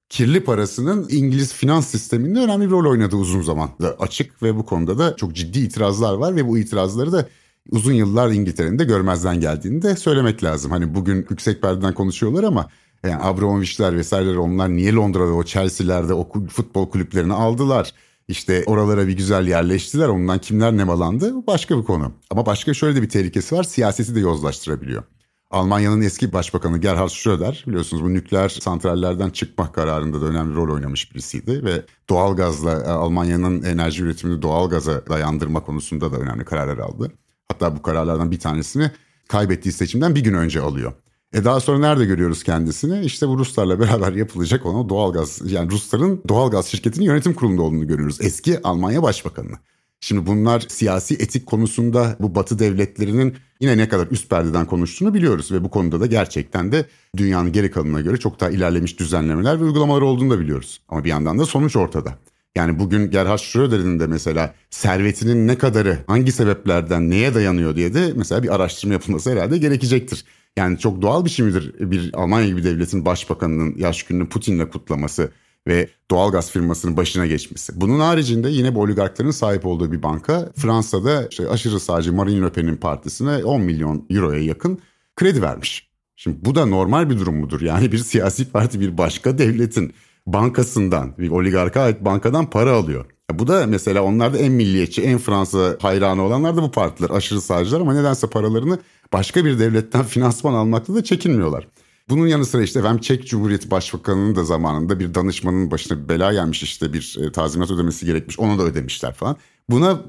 kirli 0.10 0.44
parasının 0.44 1.08
İngiliz 1.10 1.54
finans 1.54 1.88
sisteminde 1.88 2.40
önemli 2.40 2.66
bir 2.66 2.72
rol 2.72 2.92
oynadığı 2.92 3.16
uzun 3.16 3.42
zaman 3.42 3.70
açık 4.00 4.44
ve 4.44 4.56
bu 4.56 4.66
konuda 4.66 5.00
da 5.00 5.16
çok 5.16 5.36
ciddi 5.36 5.60
itirazlar 5.60 6.14
var 6.14 6.36
ve 6.36 6.48
bu 6.48 6.58
itirazları 6.58 7.12
da 7.12 7.28
uzun 7.72 7.94
yıllar 7.94 8.32
İngiltere'nin 8.32 8.80
de 8.80 8.84
görmezden 8.84 9.40
geldiğini 9.40 9.82
de 9.82 9.96
söylemek 9.96 10.44
lazım. 10.44 10.72
Hani 10.72 10.96
bugün 10.96 11.28
yüksek 11.30 11.62
perdeden 11.62 11.94
konuşuyorlar 11.94 12.44
ama 12.44 12.70
yani 13.04 13.18
Abramovich'ler 13.24 13.96
vesaireler 13.98 14.36
onlar 14.36 14.70
niye 14.70 14.94
Londra'da 14.94 15.34
o 15.34 15.44
Chelsea'lerde 15.44 16.14
o 16.14 16.30
futbol 16.50 16.90
kulüplerini 16.90 17.34
aldılar? 17.34 17.94
İşte 18.28 18.64
oralara 18.66 19.08
bir 19.08 19.14
güzel 19.14 19.48
yerleştiler. 19.48 20.08
Ondan 20.08 20.40
kimler 20.40 20.78
nemalandı 20.78 21.48
başka 21.48 21.78
bir 21.78 21.84
konu. 21.84 22.12
Ama 22.30 22.46
başka 22.46 22.74
şöyle 22.74 22.96
de 22.96 23.02
bir 23.02 23.10
tehlikesi 23.10 23.56
var. 23.56 23.64
Siyaseti 23.64 24.16
de 24.16 24.20
yozlaştırabiliyor. 24.20 25.04
Almanya'nın 25.52 26.02
eski 26.02 26.34
başbakanı 26.34 26.78
Gerhard 26.78 27.10
Schröder 27.10 27.64
biliyorsunuz 27.68 28.04
bu 28.04 28.14
nükleer 28.14 28.50
santrallerden 28.50 29.30
çıkmak 29.30 29.76
kararında 29.76 30.22
da 30.22 30.26
önemli 30.26 30.56
rol 30.56 30.74
oynamış 30.74 31.12
birisiydi 31.12 31.66
ve 31.66 31.86
doğalgazla 32.10 32.72
e, 32.72 32.90
Almanya'nın 32.90 33.64
enerji 33.64 34.04
üretimini 34.04 34.42
doğalgaza 34.42 35.08
dayandırma 35.08 35.64
konusunda 35.64 36.12
da 36.12 36.18
önemli 36.18 36.46
kararlar 36.46 36.78
aldı. 36.78 37.12
Hatta 37.48 37.76
bu 37.76 37.82
kararlardan 37.82 38.32
bir 38.32 38.40
tanesini 38.40 38.92
kaybettiği 39.28 39.74
seçimden 39.74 40.16
bir 40.16 40.24
gün 40.24 40.34
önce 40.34 40.62
alıyor. 40.62 40.94
E 41.34 41.44
daha 41.44 41.60
sonra 41.60 41.80
nerede 41.80 42.06
görüyoruz 42.06 42.44
kendisini? 42.44 43.06
İşte 43.06 43.28
bu 43.28 43.40
Ruslarla 43.40 43.80
beraber 43.80 44.14
yapılacak 44.14 44.66
ona 44.66 44.90
doğalgaz 44.90 45.42
yani 45.52 45.72
Rusların 45.72 46.22
doğalgaz 46.30 46.66
şirketinin 46.66 47.06
yönetim 47.06 47.34
kurulunda 47.34 47.62
olduğunu 47.62 47.88
görüyoruz. 47.88 48.18
Eski 48.22 48.64
Almanya 48.64 49.04
Başbakanı. 49.04 49.52
Şimdi 50.00 50.26
bunlar 50.26 50.66
siyasi 50.68 51.14
etik 51.14 51.46
konusunda 51.46 52.16
bu 52.20 52.36
batı 52.36 52.60
devletlerinin 52.60 53.36
yine 53.62 53.78
ne 53.78 53.90
kadar 53.90 54.08
üst 54.12 54.30
perdeden 54.30 54.66
konuştuğunu 54.66 55.14
biliyoruz. 55.14 55.52
Ve 55.52 55.64
bu 55.64 55.70
konuda 55.70 56.00
da 56.00 56.06
gerçekten 56.06 56.72
de 56.72 56.86
dünyanın 57.18 57.52
geri 57.52 57.72
kalanına 57.72 58.02
göre 58.02 58.18
çok 58.18 58.40
daha 58.40 58.50
ilerlemiş 58.50 59.00
düzenlemeler 59.00 59.60
ve 59.60 59.64
uygulamalar 59.64 60.02
olduğunu 60.02 60.30
da 60.30 60.40
biliyoruz. 60.40 60.82
Ama 60.90 61.04
bir 61.04 61.10
yandan 61.10 61.40
da 61.40 61.46
sonuç 61.46 61.76
ortada. 61.76 62.18
Yani 62.56 62.80
bugün 62.80 63.12
Gerhard 63.12 63.40
Schröder'in 63.40 64.00
de 64.00 64.08
mesela 64.08 64.54
servetinin 64.70 65.48
ne 65.48 65.58
kadarı 65.58 65.98
hangi 66.08 66.32
sebeplerden 66.32 67.10
neye 67.10 67.34
dayanıyor 67.34 67.76
diye 67.76 67.94
de 67.94 68.14
mesela 68.16 68.44
bir 68.44 68.56
araştırma 68.56 68.94
yapılması 68.94 69.32
herhalde 69.32 69.58
gerekecektir. 69.58 70.26
Yani 70.58 70.80
çok 70.80 71.02
doğal 71.02 71.26
bir 71.26 71.30
şey 71.30 71.46
midir 71.46 71.92
bir 71.92 72.12
Almanya 72.14 72.48
gibi 72.48 72.64
devletin 72.64 73.06
başbakanının 73.06 73.76
yaş 73.78 74.04
gününü 74.04 74.30
Putin'le 74.30 74.66
kutlaması 74.66 75.32
ve 75.68 75.90
doğalgaz 76.12 76.52
firmasının 76.52 76.98
başına 76.98 77.26
geçmesi. 77.26 77.82
Bunun 77.82 78.00
haricinde 78.00 78.50
yine 78.50 78.76
bu 78.76 78.82
oligarkların 78.82 79.32
sahip 79.32 79.66
olduğu 79.66 79.92
bir 79.92 80.04
banka 80.04 80.52
Fransa'da 80.56 81.28
işte 81.32 81.50
aşırı 81.50 81.80
sağcı 81.80 82.14
Marine 82.14 82.46
Le 82.46 82.50
Pen'in 82.50 82.76
partisine 82.76 83.44
10 83.44 83.62
milyon 83.62 84.06
euroya 84.10 84.44
yakın 84.44 84.80
kredi 85.16 85.42
vermiş. 85.42 85.88
Şimdi 86.16 86.38
bu 86.46 86.56
da 86.56 86.66
normal 86.66 87.10
bir 87.10 87.20
durum 87.20 87.36
mudur? 87.40 87.62
Yani 87.62 87.92
bir 87.92 87.98
siyasi 87.98 88.52
parti 88.52 88.80
bir 88.80 88.98
başka 88.98 89.38
devletin 89.38 89.94
bankasından, 90.28 91.18
bir 91.18 91.30
oligarka 91.30 91.82
ait 91.82 92.06
bankadan 92.06 92.50
para 92.50 92.72
alıyor. 92.74 93.06
Bu 93.34 93.48
da 93.48 93.68
mesela 93.68 94.04
onlar 94.04 94.34
da 94.34 94.38
en 94.38 94.52
milliyetçi, 94.52 95.02
en 95.02 95.18
Fransa 95.18 95.78
hayranı 95.82 96.22
olanlar 96.22 96.58
da 96.58 96.62
bu 96.62 96.72
partiler. 96.72 97.10
Aşırı 97.10 97.42
sağcılar 97.42 97.82
ama 97.82 97.94
nedense 97.94 98.28
paralarını 98.28 98.80
başka 99.14 99.46
bir 99.46 99.60
devletten 99.60 100.04
finansman 100.14 100.54
almakta 100.54 100.96
da 100.96 101.04
çekinmiyorlar. 101.04 101.68
Bunun 102.10 102.28
yanı 102.28 102.46
sıra 102.46 102.62
işte 102.62 102.80
efendim 102.80 103.02
Çek 103.02 103.28
Cumhuriyeti 103.28 103.72
Başbakanı'nın 103.72 104.36
da 104.36 104.44
zamanında 104.44 105.00
bir 105.00 105.14
danışmanın 105.16 105.72
başına 105.72 106.10
bela 106.10 106.34
gelmiş 106.34 106.64
işte 106.64 106.94
bir 106.94 107.18
e, 107.22 107.32
tazminat 107.32 107.72
ödemesi 107.72 108.06
gerekmiş. 108.06 108.40
Onu 108.40 108.60
da 108.60 108.64
ödemişler 108.64 109.14
falan. 109.14 109.38
Buna 109.70 110.02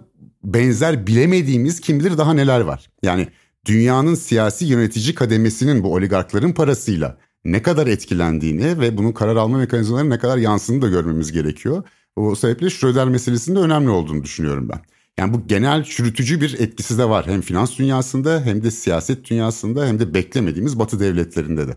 benzer 0.44 1.06
bilemediğimiz 1.06 1.80
kim 1.80 2.00
bilir 2.00 2.18
daha 2.18 2.34
neler 2.34 2.60
var. 2.60 2.90
Yani 3.02 3.28
dünyanın 3.66 4.14
siyasi 4.14 4.64
yönetici 4.64 5.14
kademesinin 5.14 5.82
bu 5.82 5.94
oligarkların 5.94 6.52
parasıyla 6.52 7.18
ne 7.44 7.62
kadar 7.62 7.86
etkilendiğini 7.86 8.80
ve 8.80 8.96
bunun 8.96 9.12
karar 9.12 9.36
alma 9.36 9.58
mekanizmalarının 9.58 10.10
ne 10.10 10.18
kadar 10.18 10.38
yansını 10.38 10.82
da 10.82 10.88
görmemiz 10.88 11.32
gerekiyor. 11.32 11.82
O 12.16 12.34
sebeple 12.34 12.70
Schröder 12.70 13.08
meselesinde 13.08 13.58
önemli 13.58 13.90
olduğunu 13.90 14.22
düşünüyorum 14.22 14.68
ben. 14.68 14.80
Yani 15.18 15.34
bu 15.34 15.46
genel 15.46 15.84
çürütücü 15.84 16.40
bir 16.40 16.60
etkisi 16.60 16.98
de 16.98 17.08
var. 17.08 17.26
Hem 17.26 17.40
finans 17.40 17.78
dünyasında 17.78 18.40
hem 18.44 18.64
de 18.64 18.70
siyaset 18.70 19.30
dünyasında 19.30 19.86
hem 19.86 20.00
de 20.00 20.14
beklemediğimiz 20.14 20.78
batı 20.78 21.00
devletlerinde 21.00 21.68
de. 21.68 21.76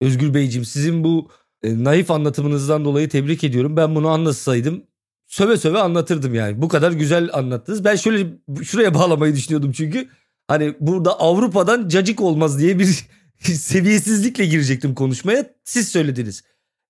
Özgür 0.00 0.34
Beyciğim 0.34 0.64
sizin 0.64 1.04
bu 1.04 1.28
e, 1.62 1.84
naif 1.84 2.10
anlatımınızdan 2.10 2.84
dolayı 2.84 3.08
tebrik 3.08 3.44
ediyorum. 3.44 3.76
Ben 3.76 3.94
bunu 3.94 4.08
anlatsaydım 4.08 4.82
söve 5.30 5.56
söve 5.56 5.78
anlatırdım 5.78 6.34
yani. 6.34 6.62
Bu 6.62 6.68
kadar 6.68 6.92
güzel 6.92 7.30
anlattınız. 7.32 7.84
Ben 7.84 7.96
şöyle 7.96 8.26
şuraya 8.62 8.94
bağlamayı 8.94 9.34
düşünüyordum 9.34 9.72
çünkü. 9.72 10.08
Hani 10.48 10.74
burada 10.80 11.20
Avrupa'dan 11.20 11.88
cacık 11.88 12.20
olmaz 12.20 12.58
diye 12.58 12.78
bir 12.78 13.06
seviyesizlikle 13.54 14.46
girecektim 14.46 14.94
konuşmaya. 14.94 15.46
Siz 15.64 15.88
söylediniz. 15.88 16.42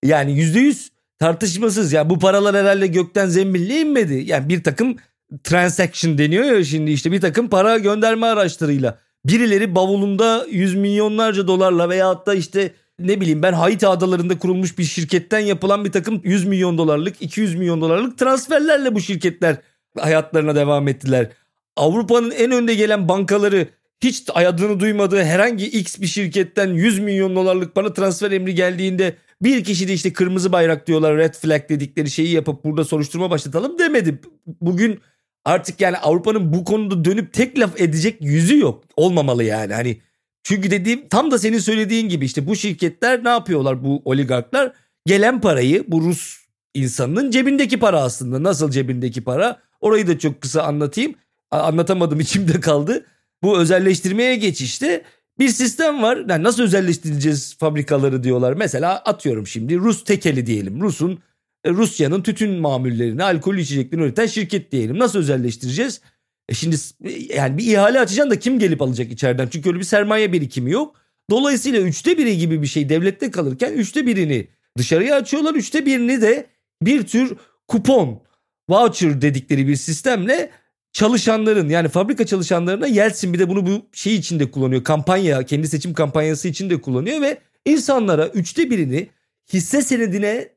Yani 0.05 0.39
yüzde 0.39 0.59
yüz 0.59 0.91
tartışmasız. 1.19 1.93
Ya 1.93 2.11
bu 2.11 2.19
paralar 2.19 2.57
herhalde 2.57 2.87
gökten 2.87 3.27
zembille 3.27 3.81
inmedi. 3.81 4.15
Yani 4.27 4.49
bir 4.49 4.63
takım 4.63 4.97
transaction 5.45 6.19
deniyor 6.19 6.45
ya 6.45 6.65
şimdi 6.65 6.91
işte 6.91 7.13
bir 7.13 7.21
takım 7.21 7.49
para 7.49 7.79
gönderme 7.79 8.27
araçlarıyla. 8.27 8.99
Birileri 9.25 9.75
bavulunda 9.75 10.47
yüz 10.51 10.75
milyonlarca 10.75 11.47
dolarla 11.47 11.89
veya 11.89 12.27
da 12.27 12.35
işte 12.35 12.73
ne 12.99 13.21
bileyim 13.21 13.43
ben 13.43 13.53
Haiti 13.53 13.87
adalarında 13.87 14.39
kurulmuş 14.39 14.79
bir 14.79 14.85
şirketten 14.85 15.39
yapılan 15.39 15.85
bir 15.85 15.93
takım 15.93 16.21
100 16.25 16.47
milyon 16.47 16.79
dolarlık 16.79 17.23
200 17.23 17.55
milyon 17.55 17.81
dolarlık 17.81 18.19
transferlerle 18.19 18.95
bu 18.95 19.01
şirketler 19.01 19.57
hayatlarına 19.99 20.55
devam 20.55 20.89
ettiler. 20.89 21.31
Avrupa'nın 21.77 22.31
en 22.31 22.51
önde 22.51 22.75
gelen 22.75 23.09
bankaları 23.09 23.69
hiç 24.01 24.25
adını 24.35 24.81
duymadığı 24.81 25.23
herhangi 25.23 25.67
X 25.67 26.01
bir 26.01 26.07
şirketten 26.07 26.69
100 26.69 26.99
milyon 26.99 27.37
dolarlık 27.37 27.75
para 27.75 27.95
transfer 27.95 28.31
emri 28.31 28.55
geldiğinde 28.55 29.15
bir 29.43 29.65
kişi 29.65 29.89
de 29.89 29.93
işte 29.93 30.13
kırmızı 30.13 30.53
bayrak 30.53 30.87
diyorlar 30.87 31.17
red 31.17 31.35
flag 31.35 31.69
dedikleri 31.69 32.11
şeyi 32.11 32.33
yapıp 32.33 32.65
burada 32.65 32.85
soruşturma 32.85 33.31
başlatalım 33.31 33.79
demedi. 33.79 34.21
Bugün 34.47 35.01
artık 35.45 35.81
yani 35.81 35.97
Avrupa'nın 35.97 36.53
bu 36.53 36.65
konuda 36.65 37.05
dönüp 37.05 37.33
tek 37.33 37.59
laf 37.59 37.81
edecek 37.81 38.17
yüzü 38.21 38.59
yok. 38.59 38.85
Olmamalı 38.97 39.45
yani 39.45 39.75
hani. 39.75 40.01
Çünkü 40.43 40.71
dediğim 40.71 41.09
tam 41.09 41.31
da 41.31 41.39
senin 41.39 41.59
söylediğin 41.59 42.09
gibi 42.09 42.25
işte 42.25 42.47
bu 42.47 42.57
şirketler 42.57 43.25
ne 43.25 43.29
yapıyorlar 43.29 43.85
bu 43.85 44.03
oligarklar? 44.05 44.73
Gelen 45.07 45.41
parayı 45.41 45.85
bu 45.89 46.01
Rus 46.01 46.37
insanının 46.75 47.31
cebindeki 47.31 47.79
para 47.79 48.03
aslında. 48.03 48.43
Nasıl 48.43 48.71
cebindeki 48.71 49.25
para? 49.25 49.61
Orayı 49.81 50.07
da 50.07 50.19
çok 50.19 50.41
kısa 50.41 50.63
anlatayım. 50.63 51.15
Anlatamadım 51.51 52.21
içimde 52.21 52.61
kaldı. 52.61 53.07
Bu 53.43 53.59
özelleştirmeye 53.59 54.37
geçişte 54.37 55.05
bir 55.39 55.49
sistem 55.49 56.03
var. 56.03 56.19
Yani 56.29 56.43
nasıl 56.43 56.63
özelleştireceğiz 56.63 57.57
fabrikaları 57.59 58.23
diyorlar. 58.23 58.53
Mesela 58.53 58.99
atıyorum 58.99 59.47
şimdi 59.47 59.77
Rus 59.77 60.05
tekeli 60.05 60.47
diyelim. 60.47 60.81
Rus'un 60.81 61.19
Rusya'nın 61.67 62.23
tütün 62.23 62.61
mamullerini, 62.61 63.25
alkol 63.25 63.57
içeceklerini 63.57 64.05
üreten 64.05 64.27
şirket 64.27 64.73
diyelim. 64.73 64.99
Nasıl 64.99 65.19
özelleştireceğiz? 65.19 66.01
E 66.49 66.55
şimdi 66.55 66.77
e, 67.05 67.11
yani 67.35 67.59
bir 67.59 67.67
ihale 67.67 68.01
açacaksın 68.01 68.31
da 68.31 68.39
kim 68.39 68.59
gelip 68.59 68.83
alacak 68.83 69.13
içeriden? 69.13 69.49
Çünkü 69.53 69.69
öyle 69.69 69.79
bir 69.79 69.85
sermaye 69.85 70.33
birikimi 70.33 70.71
yok. 70.71 70.97
Dolayısıyla 71.31 71.81
üçte 71.81 72.19
biri 72.19 72.39
gibi 72.39 72.63
bir 72.63 72.67
şey 72.67 72.89
devlette 72.89 73.31
kalırken 73.31 73.73
üçte 73.73 74.07
birini 74.07 74.49
dışarıya 74.79 75.17
açıyorlar. 75.17 75.55
Üçte 75.55 75.87
birini 75.87 76.23
de 76.23 76.47
bir 76.83 77.07
tür 77.07 77.37
kupon, 77.69 78.23
voucher 78.69 79.21
dedikleri 79.21 79.69
bir 79.69 79.77
sistemle 79.77 80.51
çalışanların 80.93 81.69
yani 81.69 81.89
fabrika 81.89 82.27
çalışanlarına 82.27 82.87
Yeltsin 82.87 83.33
bir 83.33 83.39
de 83.39 83.49
bunu 83.49 83.67
bu 83.67 83.87
şey 83.93 84.17
içinde 84.17 84.51
kullanıyor. 84.51 84.85
Kampanya, 84.85 85.43
kendi 85.43 85.69
seçim 85.69 85.95
kampanyası 85.95 86.49
için 86.49 86.71
de 86.71 86.81
kullanıyor 86.81 87.21
ve 87.21 87.39
insanlara 87.67 88.29
üçte 88.29 88.71
birini 88.71 89.09
hisse 89.53 89.83
senedine 89.83 90.49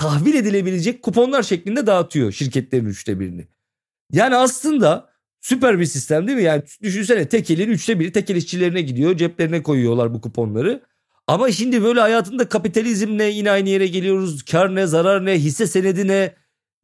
tahvil 0.00 0.34
edilebilecek 0.34 1.02
kuponlar 1.02 1.42
şeklinde 1.42 1.86
dağıtıyor 1.86 2.32
şirketlerin 2.32 2.86
üçte 2.86 3.20
birini. 3.20 3.46
Yani 4.12 4.36
aslında 4.36 5.10
süper 5.40 5.80
bir 5.80 5.84
sistem 5.84 6.26
değil 6.26 6.38
mi? 6.38 6.44
Yani 6.44 6.62
düşünsene 6.82 7.28
tekelin 7.28 7.70
üçte 7.70 8.00
biri 8.00 8.12
tekel 8.12 8.36
işçilerine 8.36 8.82
gidiyor. 8.82 9.16
Ceplerine 9.16 9.62
koyuyorlar 9.62 10.14
bu 10.14 10.20
kuponları. 10.20 10.82
Ama 11.26 11.52
şimdi 11.52 11.82
böyle 11.82 12.00
hayatında 12.00 12.48
kapitalizmle 12.48 13.24
yine 13.24 13.50
aynı 13.50 13.68
yere 13.68 13.86
geliyoruz. 13.86 14.44
Kar 14.44 14.74
ne, 14.74 14.86
zarar 14.86 15.24
ne, 15.24 15.38
hisse 15.38 15.66
senedi 15.66 16.08
ne, 16.08 16.34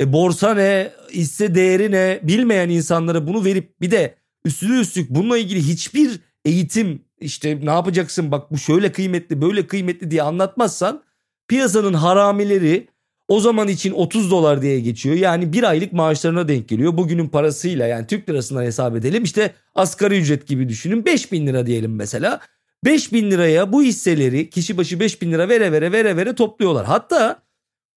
e, 0.00 0.12
borsa 0.12 0.54
ne, 0.54 0.90
hisse 1.12 1.54
değeri 1.54 1.90
ne 1.90 2.20
bilmeyen 2.22 2.68
insanlara 2.68 3.26
bunu 3.26 3.44
verip 3.44 3.80
bir 3.80 3.90
de 3.90 4.14
üstüne 4.44 4.80
üstlük 4.80 5.10
bununla 5.10 5.38
ilgili 5.38 5.68
hiçbir 5.68 6.20
eğitim 6.44 7.04
işte 7.20 7.60
ne 7.66 7.70
yapacaksın 7.70 8.30
bak 8.30 8.50
bu 8.50 8.58
şöyle 8.58 8.92
kıymetli 8.92 9.42
böyle 9.42 9.66
kıymetli 9.66 10.10
diye 10.10 10.22
anlatmazsan 10.22 11.02
piyasanın 11.48 11.94
haramileri 11.94 12.88
o 13.28 13.40
zaman 13.40 13.68
için 13.68 13.92
30 13.92 14.30
dolar 14.30 14.62
diye 14.62 14.80
geçiyor. 14.80 15.16
Yani 15.16 15.52
bir 15.52 15.62
aylık 15.62 15.92
maaşlarına 15.92 16.48
denk 16.48 16.68
geliyor. 16.68 16.96
Bugünün 16.96 17.28
parasıyla 17.28 17.86
yani 17.86 18.06
Türk 18.06 18.28
lirasından 18.28 18.62
hesap 18.62 18.96
edelim. 18.96 19.24
İşte 19.24 19.54
asgari 19.74 20.18
ücret 20.18 20.46
gibi 20.46 20.68
düşünün. 20.68 21.04
5 21.04 21.32
bin 21.32 21.46
lira 21.46 21.66
diyelim 21.66 21.94
mesela. 21.94 22.40
5 22.84 23.12
bin 23.12 23.30
liraya 23.30 23.72
bu 23.72 23.82
hisseleri 23.82 24.50
kişi 24.50 24.76
başı 24.76 25.00
5 25.00 25.22
bin 25.22 25.32
lira 25.32 25.48
vere 25.48 25.72
vere 25.72 25.92
vere 25.92 26.16
vere 26.16 26.34
topluyorlar. 26.34 26.86
Hatta 26.86 27.42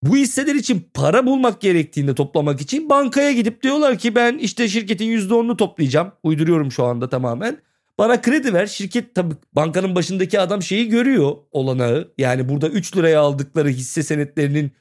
bu 0.02 0.16
hisseler 0.16 0.54
için 0.54 0.88
para 0.94 1.26
bulmak 1.26 1.60
gerektiğinde 1.60 2.14
toplamak 2.14 2.60
için 2.60 2.88
bankaya 2.88 3.32
gidip 3.32 3.62
diyorlar 3.62 3.98
ki 3.98 4.14
ben 4.14 4.38
işte 4.38 4.68
şirketin 4.68 5.06
%10'unu 5.06 5.56
toplayacağım. 5.56 6.12
Uyduruyorum 6.22 6.72
şu 6.72 6.84
anda 6.84 7.08
tamamen. 7.08 7.58
Bana 7.98 8.20
kredi 8.20 8.54
ver. 8.54 8.66
Şirket 8.66 9.14
tabii 9.14 9.34
bankanın 9.52 9.94
başındaki 9.94 10.40
adam 10.40 10.62
şeyi 10.62 10.88
görüyor 10.88 11.36
olanağı. 11.52 12.12
Yani 12.18 12.48
burada 12.48 12.68
3 12.68 12.96
liraya 12.96 13.20
aldıkları 13.20 13.68
hisse 13.68 14.02
senetlerinin 14.02 14.72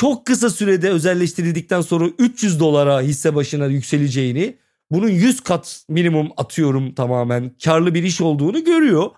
çok 0.00 0.26
kısa 0.26 0.50
sürede 0.50 0.90
özelleştirildikten 0.90 1.80
sonra 1.80 2.04
300 2.18 2.60
dolara 2.60 3.00
hisse 3.00 3.34
başına 3.34 3.66
yükseleceğini, 3.66 4.56
bunun 4.90 5.08
100 5.08 5.40
kat 5.40 5.84
minimum 5.88 6.28
atıyorum 6.36 6.94
tamamen 6.94 7.52
karlı 7.64 7.94
bir 7.94 8.02
iş 8.02 8.20
olduğunu 8.20 8.64
görüyor. 8.64 9.10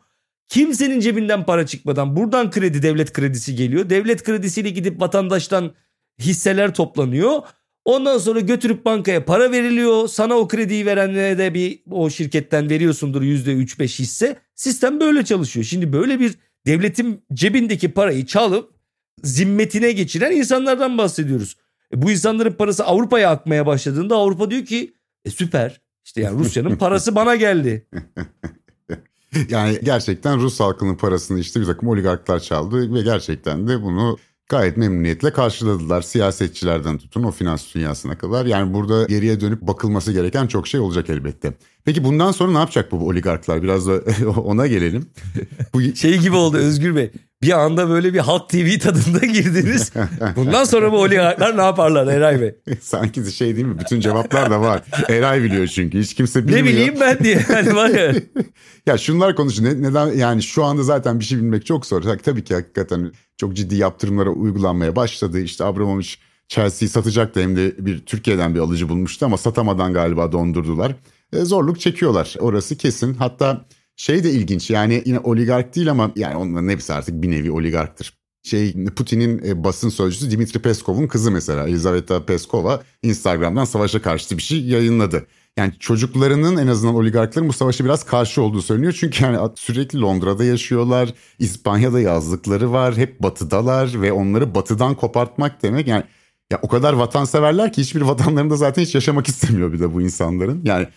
Kimsenin 0.49 1.01
cebinden 1.01 1.47
para 1.47 1.67
çıkmadan 1.67 2.17
buradan 2.17 2.51
kredi 2.51 2.83
devlet 2.83 3.13
kredisi 3.13 3.55
geliyor. 3.55 3.91
Devlet 3.91 4.23
kredisiyle 4.23 4.71
gidip 4.71 5.01
vatandaştan 5.01 5.73
hisseler 6.21 6.75
toplanıyor. 6.75 7.43
Ondan 7.85 8.19
sonra 8.19 8.41
götürüp 8.41 8.85
bankaya 8.85 9.25
para 9.25 9.53
veriliyor. 9.53 10.09
Sana 10.09 10.35
o 10.35 10.49
krediyi 10.49 10.87
verenlere 10.87 11.39
de 11.39 11.55
bir 11.55 11.83
o 11.91 12.11
şirketten 12.11 12.71
veriyorsundur 12.71 13.23
%3-5 13.23 13.99
hisse. 13.99 14.37
Sistem 14.55 15.01
böyle 15.01 15.25
çalışıyor. 15.25 15.65
Şimdi 15.65 15.93
böyle 15.93 16.21
bir 16.21 16.35
devletin 16.67 17.25
cebindeki 17.35 17.93
parayı 17.93 18.27
çalıp 18.27 18.82
zimmetine 19.23 19.93
geçiren 19.93 20.33
insanlardan 20.33 20.99
bahsediyoruz. 20.99 21.57
E 21.95 22.03
bu 22.03 22.11
insanların 22.11 22.53
parası 22.53 22.85
Avrupa'ya 22.85 23.31
akmaya 23.31 23.67
başladığında 23.67 24.17
Avrupa 24.17 24.51
diyor 24.51 24.65
ki 24.65 24.95
e 25.25 25.31
süper 25.31 25.81
işte 26.05 26.21
yani 26.21 26.39
Rusya'nın 26.39 26.77
parası 26.77 27.15
bana 27.15 27.37
geldi. 27.37 27.87
yani 29.49 29.79
gerçekten 29.83 30.41
Rus 30.41 30.61
halkının 30.61 30.95
parasını 30.95 31.41
işte 31.41 31.61
bir 31.61 31.67
takım 31.67 31.89
oligarklar 31.89 32.41
çaldı 32.41 32.95
ve 32.95 33.03
gerçekten 33.03 33.69
de 33.69 33.83
bunu 33.83 34.19
gayet 34.49 34.77
memnuniyetle 34.77 35.33
karşıladılar. 35.33 36.03
Siyasetçilerden 36.03 36.99
tutun 36.99 37.23
o 37.23 37.31
finans 37.31 37.75
dünyasına 37.75 38.19
kadar. 38.19 38.47
Yani 38.47 38.75
burada 38.75 39.05
geriye 39.05 39.41
dönüp 39.41 39.61
bakılması 39.61 40.13
gereken 40.13 40.47
çok 40.47 40.69
şey 40.69 40.81
olacak 40.81 41.11
elbette. 41.11 41.55
Peki 41.85 42.05
bundan 42.05 42.33
sonra 42.33 42.53
ne 42.53 42.59
yapacak 42.59 42.93
bu 42.93 43.09
oligarklar? 43.09 43.63
Biraz 43.63 43.89
da 43.89 44.01
ona 44.45 44.67
gelelim. 44.67 45.07
Bu... 45.75 45.83
Şey 45.83 46.19
gibi 46.19 46.37
oldu 46.37 46.57
Özgür 46.57 46.97
Bey. 46.97 47.11
Bir 47.43 47.61
anda 47.61 47.89
böyle 47.89 48.15
bir 48.15 48.19
Halk 48.19 48.49
TV 48.49 48.79
tadında 48.79 49.19
girdiniz. 49.27 49.93
Bundan 50.37 50.65
sonra 50.65 50.93
bu 50.93 50.97
oligarklar 50.97 51.57
ne 51.57 51.63
yaparlar 51.63 52.07
Eray 52.07 52.41
Bey? 52.41 52.55
Sanki 52.81 53.33
şey 53.33 53.57
değil 53.57 53.67
mi? 53.67 53.79
Bütün 53.79 54.01
cevaplar 54.01 54.51
da 54.51 54.61
var. 54.61 54.83
Eray 55.09 55.43
biliyor 55.43 55.67
çünkü. 55.67 56.01
Hiç 56.01 56.15
kimse 56.15 56.47
bilmiyor. 56.49 56.67
Ne 56.67 56.71
bileyim 56.71 56.95
ben 57.01 57.19
diye. 57.19 57.47
Yani 57.53 57.75
var 57.75 57.89
ya. 57.89 58.15
ya 58.87 58.99
şunlar 58.99 59.37
konusu 59.37 59.65
ne, 59.65 59.83
neden 59.83 60.07
yani 60.07 60.43
şu 60.43 60.65
anda 60.65 60.83
zaten 60.83 61.21
bir 61.21 61.25
şey 61.25 61.39
bilmek 61.39 61.67
çok 61.67 61.87
zor. 61.87 62.03
Tabii 62.03 62.45
ki 62.45 62.55
hakikaten 62.55 63.13
çok 63.37 63.57
ciddi 63.57 63.75
yaptırımlara 63.75 64.31
uygulanmaya 64.31 64.97
başladı. 64.97 65.41
İşte 65.41 65.65
Abramovich 65.65 66.15
Chelsea'yi 66.49 66.89
satacaktı 66.89 67.41
hem 67.41 67.57
de 67.57 67.87
bir 67.87 67.99
Türkiye'den 67.99 68.55
bir 68.55 68.61
alıcı 68.61 68.89
bulmuştu 68.89 69.27
ama 69.27 69.37
satamadan 69.37 69.93
galiba 69.93 70.33
dondurdular. 70.33 70.95
E, 71.33 71.45
zorluk 71.45 71.81
çekiyorlar 71.81 72.35
orası 72.41 72.77
kesin. 72.77 73.15
Hatta 73.15 73.65
şey 73.97 74.25
de 74.25 74.31
ilginç 74.31 74.71
yani 74.71 75.03
yine 75.07 75.19
oligark 75.19 75.75
değil 75.77 75.91
ama 75.91 76.13
yani 76.17 76.37
onların 76.37 76.69
hepsi 76.69 76.93
artık 76.93 77.23
bir 77.23 77.31
nevi 77.31 77.51
oligarktır. 77.51 78.15
Şey 78.43 78.85
Putin'in 78.85 79.43
e, 79.47 79.65
basın 79.65 79.89
sözcüsü 79.89 80.31
Dimitri 80.31 80.63
Peskov'un 80.63 81.07
kızı 81.07 81.31
mesela 81.31 81.69
Elizaveta 81.69 82.25
Peskova 82.25 82.83
Instagram'dan 83.03 83.65
savaşa 83.65 84.03
karşı 84.03 84.37
bir 84.37 84.43
şey 84.43 84.65
yayınladı. 84.65 85.27
Yani 85.57 85.73
çocuklarının 85.79 86.57
en 86.57 86.67
azından 86.67 86.95
oligarkların 86.95 87.49
bu 87.49 87.53
savaşa 87.53 87.85
biraz 87.85 88.05
karşı 88.05 88.43
olduğu 88.43 88.63
söyleniyor. 88.63 88.97
Çünkü 89.01 89.25
yani 89.25 89.51
sürekli 89.55 90.01
Londra'da 90.01 90.45
yaşıyorlar. 90.45 91.15
İspanya'da 91.39 92.01
yazlıkları 92.01 92.73
var. 92.73 92.97
Hep 92.97 93.23
batıdalar 93.23 94.03
ve 94.03 94.13
onları 94.13 94.55
batıdan 94.55 94.95
kopartmak 94.95 95.63
demek 95.63 95.87
yani 95.87 96.05
ya 96.53 96.59
o 96.63 96.69
kadar 96.69 96.93
vatanseverler 96.93 97.73
ki 97.73 97.83
hiçbir 97.83 98.01
vatanlarında 98.01 98.57
zaten 98.57 98.83
hiç 98.83 98.95
yaşamak 98.95 99.29
istemiyor 99.29 99.73
bir 99.73 99.81
de 99.81 99.95
bu 99.95 100.03
insanların. 100.03 100.61
Yani 100.65 100.89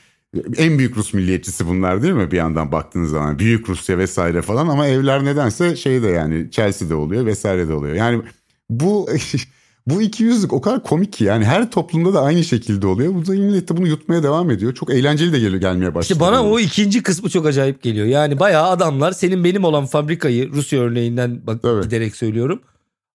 en 0.58 0.78
büyük 0.78 0.98
Rus 0.98 1.14
milliyetçisi 1.14 1.68
bunlar 1.68 2.02
değil 2.02 2.14
mi 2.14 2.32
bir 2.32 2.38
yandan 2.38 2.72
baktığınız 2.72 3.10
zaman? 3.10 3.40
Büyük 3.40 3.70
Rusya 3.70 3.98
vesaire 3.98 4.42
falan 4.42 4.68
ama 4.68 4.88
evler 4.88 5.26
nedense 5.26 5.76
şeyde 5.76 6.08
yani 6.08 6.52
Chelsea'de 6.52 6.96
oluyor 6.96 7.26
vesaire 7.26 7.68
de 7.68 7.74
oluyor. 7.74 7.96
Yani 7.96 8.22
bu 8.70 9.10
bu 9.88 10.02
iki 10.02 10.24
yüzlük 10.24 10.54
o 10.54 10.62
kadar 10.62 10.84
komik 10.84 11.14
ki 11.14 11.24
yani 11.24 11.46
her 11.46 11.72
toplumda 11.72 12.14
da 12.14 12.22
aynı 12.22 12.44
şekilde 12.44 12.88
oluyor. 12.88 13.14
Bu 13.16 13.28
da 13.28 13.32
millet 13.32 13.70
de 13.70 13.78
bunu 13.78 13.88
yutmaya 13.88 14.24
devam 14.24 14.52
ediyor. 14.52 14.74
Çok 14.74 14.94
eğlenceli 14.94 15.34
de 15.34 15.40
geliyor 15.40 15.62
gelmeye 15.62 15.96
başladı. 15.96 16.14
İşte 16.14 16.20
bana 16.20 16.46
o 16.46 16.60
ikinci 16.60 17.04
kısmı 17.04 17.30
çok 17.30 17.46
acayip 17.46 17.84
geliyor. 17.84 18.06
Yani 18.06 18.40
bayağı 18.40 18.70
adamlar 18.70 19.12
senin 19.12 19.44
benim 19.44 19.64
olan 19.64 19.86
fabrikayı 19.86 20.52
Rusya 20.52 20.80
örneğinden 20.80 21.48
bak 21.48 21.60
evet. 21.64 21.84
giderek 21.84 22.16
söylüyorum. 22.16 22.62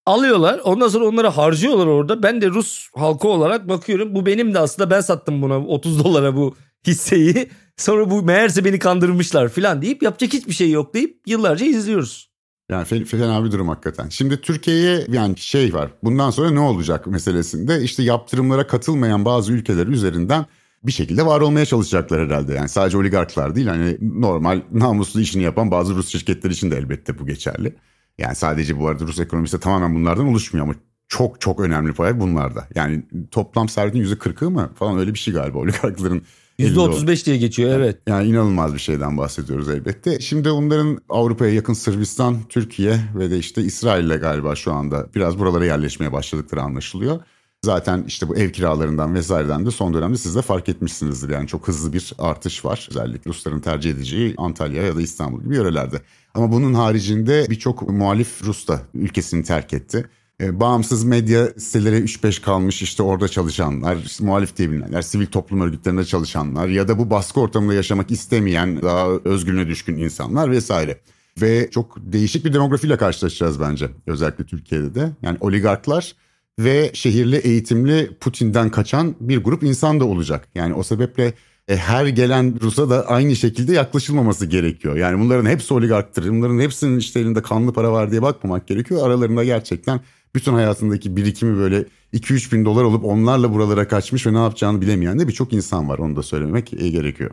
Alıyorlar 0.06 0.60
ondan 0.64 0.88
sonra 0.88 1.04
onları 1.04 1.26
harcıyorlar 1.26 1.86
orada. 1.86 2.22
Ben 2.22 2.40
de 2.40 2.48
Rus 2.48 2.88
halkı 2.94 3.28
olarak 3.28 3.68
bakıyorum. 3.68 4.14
Bu 4.14 4.26
benim 4.26 4.54
de 4.54 4.58
aslında 4.58 4.90
ben 4.90 5.00
sattım 5.00 5.42
buna 5.42 5.58
30 5.58 6.04
dolara 6.04 6.36
bu 6.36 6.54
hisseyi. 6.86 7.48
Sonra 7.76 8.10
bu 8.10 8.22
meğerse 8.22 8.64
beni 8.64 8.78
kandırmışlar 8.78 9.48
falan 9.48 9.82
deyip 9.82 10.02
yapacak 10.02 10.32
hiçbir 10.32 10.52
şey 10.52 10.70
yok 10.70 10.94
deyip 10.94 11.20
yıllarca 11.26 11.66
izliyoruz. 11.66 12.30
Yani 12.70 13.04
fena 13.04 13.44
bir 13.44 13.52
durum 13.52 13.68
hakikaten. 13.68 14.08
Şimdi 14.08 14.40
Türkiye'ye 14.40 15.04
yani 15.08 15.38
şey 15.38 15.74
var. 15.74 15.90
Bundan 16.02 16.30
sonra 16.30 16.50
ne 16.50 16.60
olacak 16.60 17.06
meselesinde 17.06 17.82
işte 17.82 18.02
yaptırımlara 18.02 18.66
katılmayan 18.66 19.24
bazı 19.24 19.52
ülkeler 19.52 19.86
üzerinden 19.86 20.46
bir 20.82 20.92
şekilde 20.92 21.26
var 21.26 21.40
olmaya 21.40 21.66
çalışacaklar 21.66 22.26
herhalde. 22.26 22.54
Yani 22.54 22.68
sadece 22.68 22.98
oligarklar 22.98 23.54
değil 23.54 23.66
hani 23.66 23.98
normal 24.00 24.62
namuslu 24.72 25.20
işini 25.20 25.42
yapan 25.42 25.70
bazı 25.70 25.94
Rus 25.94 26.08
şirketler 26.08 26.50
için 26.50 26.70
de 26.70 26.76
elbette 26.76 27.18
bu 27.18 27.26
geçerli. 27.26 27.76
Yani 28.18 28.34
sadece 28.34 28.78
bu 28.78 28.88
arada 28.88 29.04
Rus 29.04 29.20
ekonomisi 29.20 29.60
tamamen 29.60 29.94
bunlardan 29.94 30.26
oluşmuyor 30.26 30.66
ama 30.66 30.74
çok 31.10 31.40
çok 31.40 31.60
önemli 31.60 31.92
pay 31.92 32.20
bunlarda. 32.20 32.68
Yani 32.74 33.02
toplam 33.30 33.68
servetin 33.68 34.04
%40'ı 34.04 34.50
mı 34.50 34.70
falan 34.74 34.98
öyle 34.98 35.14
bir 35.14 35.18
şey 35.18 35.34
galiba 35.34 35.58
oligarkların 35.58 36.22
%35 36.58 37.26
diye 37.26 37.36
geçiyor 37.36 37.70
evet. 37.70 37.98
Yani 38.06 38.28
inanılmaz 38.28 38.74
bir 38.74 38.78
şeyden 38.78 39.18
bahsediyoruz 39.18 39.68
elbette. 39.68 40.20
Şimdi 40.20 40.50
onların 40.50 40.98
Avrupa'ya 41.08 41.54
yakın 41.54 41.72
Sırbistan, 41.72 42.36
Türkiye 42.48 43.00
ve 43.18 43.30
de 43.30 43.38
işte 43.38 43.62
İsrail'le 43.62 44.20
galiba 44.20 44.54
şu 44.54 44.72
anda 44.72 45.06
biraz 45.14 45.38
buralara 45.38 45.64
yerleşmeye 45.64 46.12
başladıkları 46.12 46.62
anlaşılıyor. 46.62 47.20
Zaten 47.64 48.04
işte 48.06 48.28
bu 48.28 48.36
ev 48.36 48.50
kiralarından 48.50 49.14
vesaireden 49.14 49.66
de 49.66 49.70
son 49.70 49.94
dönemde 49.94 50.16
siz 50.16 50.36
de 50.36 50.42
fark 50.42 50.68
etmişsinizdir. 50.68 51.28
Yani 51.28 51.46
çok 51.46 51.68
hızlı 51.68 51.92
bir 51.92 52.12
artış 52.18 52.64
var. 52.64 52.88
Özellikle 52.90 53.28
Rusların 53.28 53.60
tercih 53.60 53.90
edeceği 53.90 54.34
Antalya 54.38 54.82
ya 54.82 54.96
da 54.96 55.02
İstanbul 55.02 55.42
gibi 55.42 55.56
yörelerde. 55.56 55.96
Ama 56.34 56.52
bunun 56.52 56.74
haricinde 56.74 57.46
birçok 57.50 57.90
muhalif 57.90 58.44
Rus 58.44 58.68
da 58.68 58.80
ülkesini 58.94 59.44
terk 59.44 59.72
etti. 59.72 60.08
E, 60.40 60.60
bağımsız 60.60 61.04
medya 61.04 61.46
siteleri 61.46 61.96
3-5 61.96 62.42
kalmış 62.42 62.82
işte 62.82 63.02
orada 63.02 63.28
çalışanlar, 63.28 63.96
işte 63.96 64.24
muhalif 64.24 64.56
diye 64.56 64.70
bilinenler, 64.70 65.02
sivil 65.02 65.26
toplum 65.26 65.60
örgütlerinde 65.60 66.04
çalışanlar 66.04 66.68
ya 66.68 66.88
da 66.88 66.98
bu 66.98 67.10
baskı 67.10 67.40
ortamında 67.40 67.74
yaşamak 67.74 68.10
istemeyen 68.10 68.82
daha 68.82 69.08
özgürlüğüne 69.24 69.66
düşkün 69.66 69.96
insanlar 69.96 70.50
vesaire. 70.50 71.00
Ve 71.40 71.70
çok 71.70 71.96
değişik 71.96 72.44
bir 72.44 72.52
demografiyle 72.52 72.96
karşılaşacağız 72.96 73.60
bence 73.60 73.90
özellikle 74.06 74.44
Türkiye'de 74.44 74.94
de. 74.94 75.10
Yani 75.22 75.38
oligarklar 75.40 76.14
ve 76.58 76.90
şehirli 76.94 77.36
eğitimli 77.36 78.10
Putin'den 78.20 78.70
kaçan 78.70 79.14
bir 79.20 79.38
grup 79.38 79.62
insan 79.62 80.00
da 80.00 80.04
olacak. 80.04 80.48
Yani 80.54 80.74
o 80.74 80.82
sebeple 80.82 81.34
e, 81.68 81.76
her 81.76 82.06
gelen 82.06 82.60
Rus'a 82.60 82.90
da 82.90 83.06
aynı 83.06 83.36
şekilde 83.36 83.72
yaklaşılmaması 83.72 84.46
gerekiyor. 84.46 84.96
Yani 84.96 85.20
bunların 85.20 85.50
hepsi 85.50 85.74
oligarktır. 85.74 86.30
Bunların 86.30 86.58
hepsinin 86.58 86.98
işte 86.98 87.20
elinde 87.20 87.42
kanlı 87.42 87.72
para 87.72 87.92
var 87.92 88.10
diye 88.10 88.22
bakmamak 88.22 88.66
gerekiyor. 88.66 89.06
Aralarında 89.06 89.44
gerçekten 89.44 90.00
bütün 90.34 90.52
hayatındaki 90.52 91.16
birikimi 91.16 91.58
böyle 91.58 91.84
2-3 92.12 92.52
bin 92.52 92.64
dolar 92.64 92.84
olup 92.84 93.04
onlarla 93.04 93.54
buralara 93.54 93.88
kaçmış 93.88 94.26
ve 94.26 94.32
ne 94.32 94.38
yapacağını 94.38 94.80
bilemeyen 94.80 95.18
de 95.18 95.28
birçok 95.28 95.52
insan 95.52 95.88
var. 95.88 95.98
Onu 95.98 96.16
da 96.16 96.22
söylemek 96.22 96.72
e, 96.72 96.88
gerekiyor. 96.88 97.30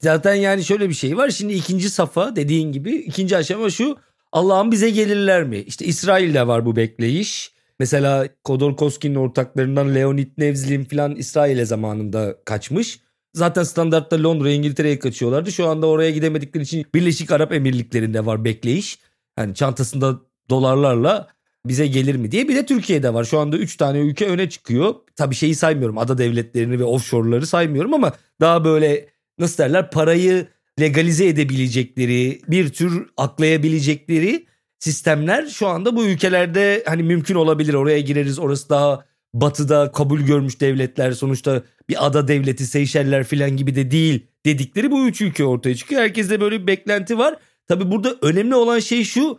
Zaten 0.00 0.34
yani 0.34 0.64
şöyle 0.64 0.88
bir 0.88 0.94
şey 0.94 1.16
var. 1.16 1.30
Şimdi 1.30 1.52
ikinci 1.52 1.90
safa 1.90 2.36
dediğin 2.36 2.72
gibi 2.72 2.90
ikinci 2.90 3.36
aşama 3.36 3.70
şu. 3.70 3.96
Allah'ım 4.32 4.72
bize 4.72 4.90
gelirler 4.90 5.44
mi? 5.44 5.58
İşte 5.58 5.84
İsrail'de 5.84 6.46
var 6.46 6.66
bu 6.66 6.76
bekleyiş. 6.76 7.52
Mesela 7.78 8.28
Kodorkovski'nin 8.44 9.14
ortaklarından 9.14 9.94
Leonid 9.94 10.30
Nevzlin 10.38 10.84
falan 10.84 11.16
İsrail'e 11.16 11.64
zamanında 11.64 12.36
kaçmış. 12.44 13.00
Zaten 13.34 13.62
standartta 13.62 14.22
Londra'ya 14.22 14.54
İngiltere'ye 14.54 14.98
kaçıyorlardı. 14.98 15.52
Şu 15.52 15.66
anda 15.68 15.86
oraya 15.86 16.10
gidemedikleri 16.10 16.64
için 16.64 16.86
Birleşik 16.94 17.30
Arap 17.30 17.52
Emirlikleri'nde 17.52 18.26
var 18.26 18.44
bekleyiş. 18.44 18.98
Yani 19.38 19.54
çantasında 19.54 20.20
dolarlarla 20.50 21.28
bize 21.66 21.86
gelir 21.86 22.14
mi 22.14 22.32
diye. 22.32 22.48
Bir 22.48 22.56
de 22.56 22.66
Türkiye'de 22.66 23.14
var. 23.14 23.24
Şu 23.24 23.38
anda 23.38 23.56
3 23.56 23.76
tane 23.76 23.98
ülke 23.98 24.26
öne 24.26 24.50
çıkıyor. 24.50 24.94
Tabii 25.16 25.34
şeyi 25.34 25.54
saymıyorum. 25.54 25.98
Ada 25.98 26.18
devletlerini 26.18 26.78
ve 26.78 26.84
offshore'ları 26.84 27.46
saymıyorum 27.46 27.94
ama 27.94 28.12
daha 28.40 28.64
böyle 28.64 29.08
nasıl 29.38 29.62
derler 29.62 29.90
parayı 29.90 30.46
legalize 30.80 31.26
edebilecekleri, 31.26 32.40
bir 32.48 32.68
tür 32.68 33.06
aklayabilecekleri 33.16 34.46
sistemler 34.78 35.46
şu 35.46 35.66
anda 35.66 35.96
bu 35.96 36.04
ülkelerde 36.04 36.82
hani 36.86 37.02
mümkün 37.02 37.34
olabilir. 37.34 37.74
Oraya 37.74 38.00
gireriz. 38.00 38.38
Orası 38.38 38.68
daha 38.68 39.04
batıda 39.34 39.92
kabul 39.92 40.20
görmüş 40.20 40.60
devletler 40.60 41.12
sonuçta 41.12 41.62
bir 41.88 42.06
ada 42.06 42.28
devleti 42.28 42.66
Seyşeller 42.66 43.24
falan 43.24 43.56
gibi 43.56 43.76
de 43.76 43.90
değil 43.90 44.26
dedikleri 44.46 44.90
bu 44.90 45.06
üç 45.06 45.20
ülke 45.20 45.44
ortaya 45.44 45.74
çıkıyor. 45.74 46.02
Herkeste 46.02 46.40
böyle 46.40 46.62
bir 46.62 46.66
beklenti 46.66 47.18
var. 47.18 47.36
Tabi 47.68 47.90
burada 47.90 48.16
önemli 48.22 48.54
olan 48.54 48.78
şey 48.78 49.04
şu 49.04 49.38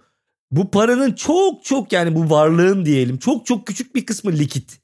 bu 0.51 0.71
paranın 0.71 1.13
çok 1.13 1.63
çok 1.63 1.91
yani 1.91 2.15
bu 2.15 2.29
varlığın 2.29 2.85
diyelim 2.85 3.17
çok 3.17 3.45
çok 3.45 3.67
küçük 3.67 3.95
bir 3.95 4.05
kısmı 4.05 4.31
likit. 4.31 4.81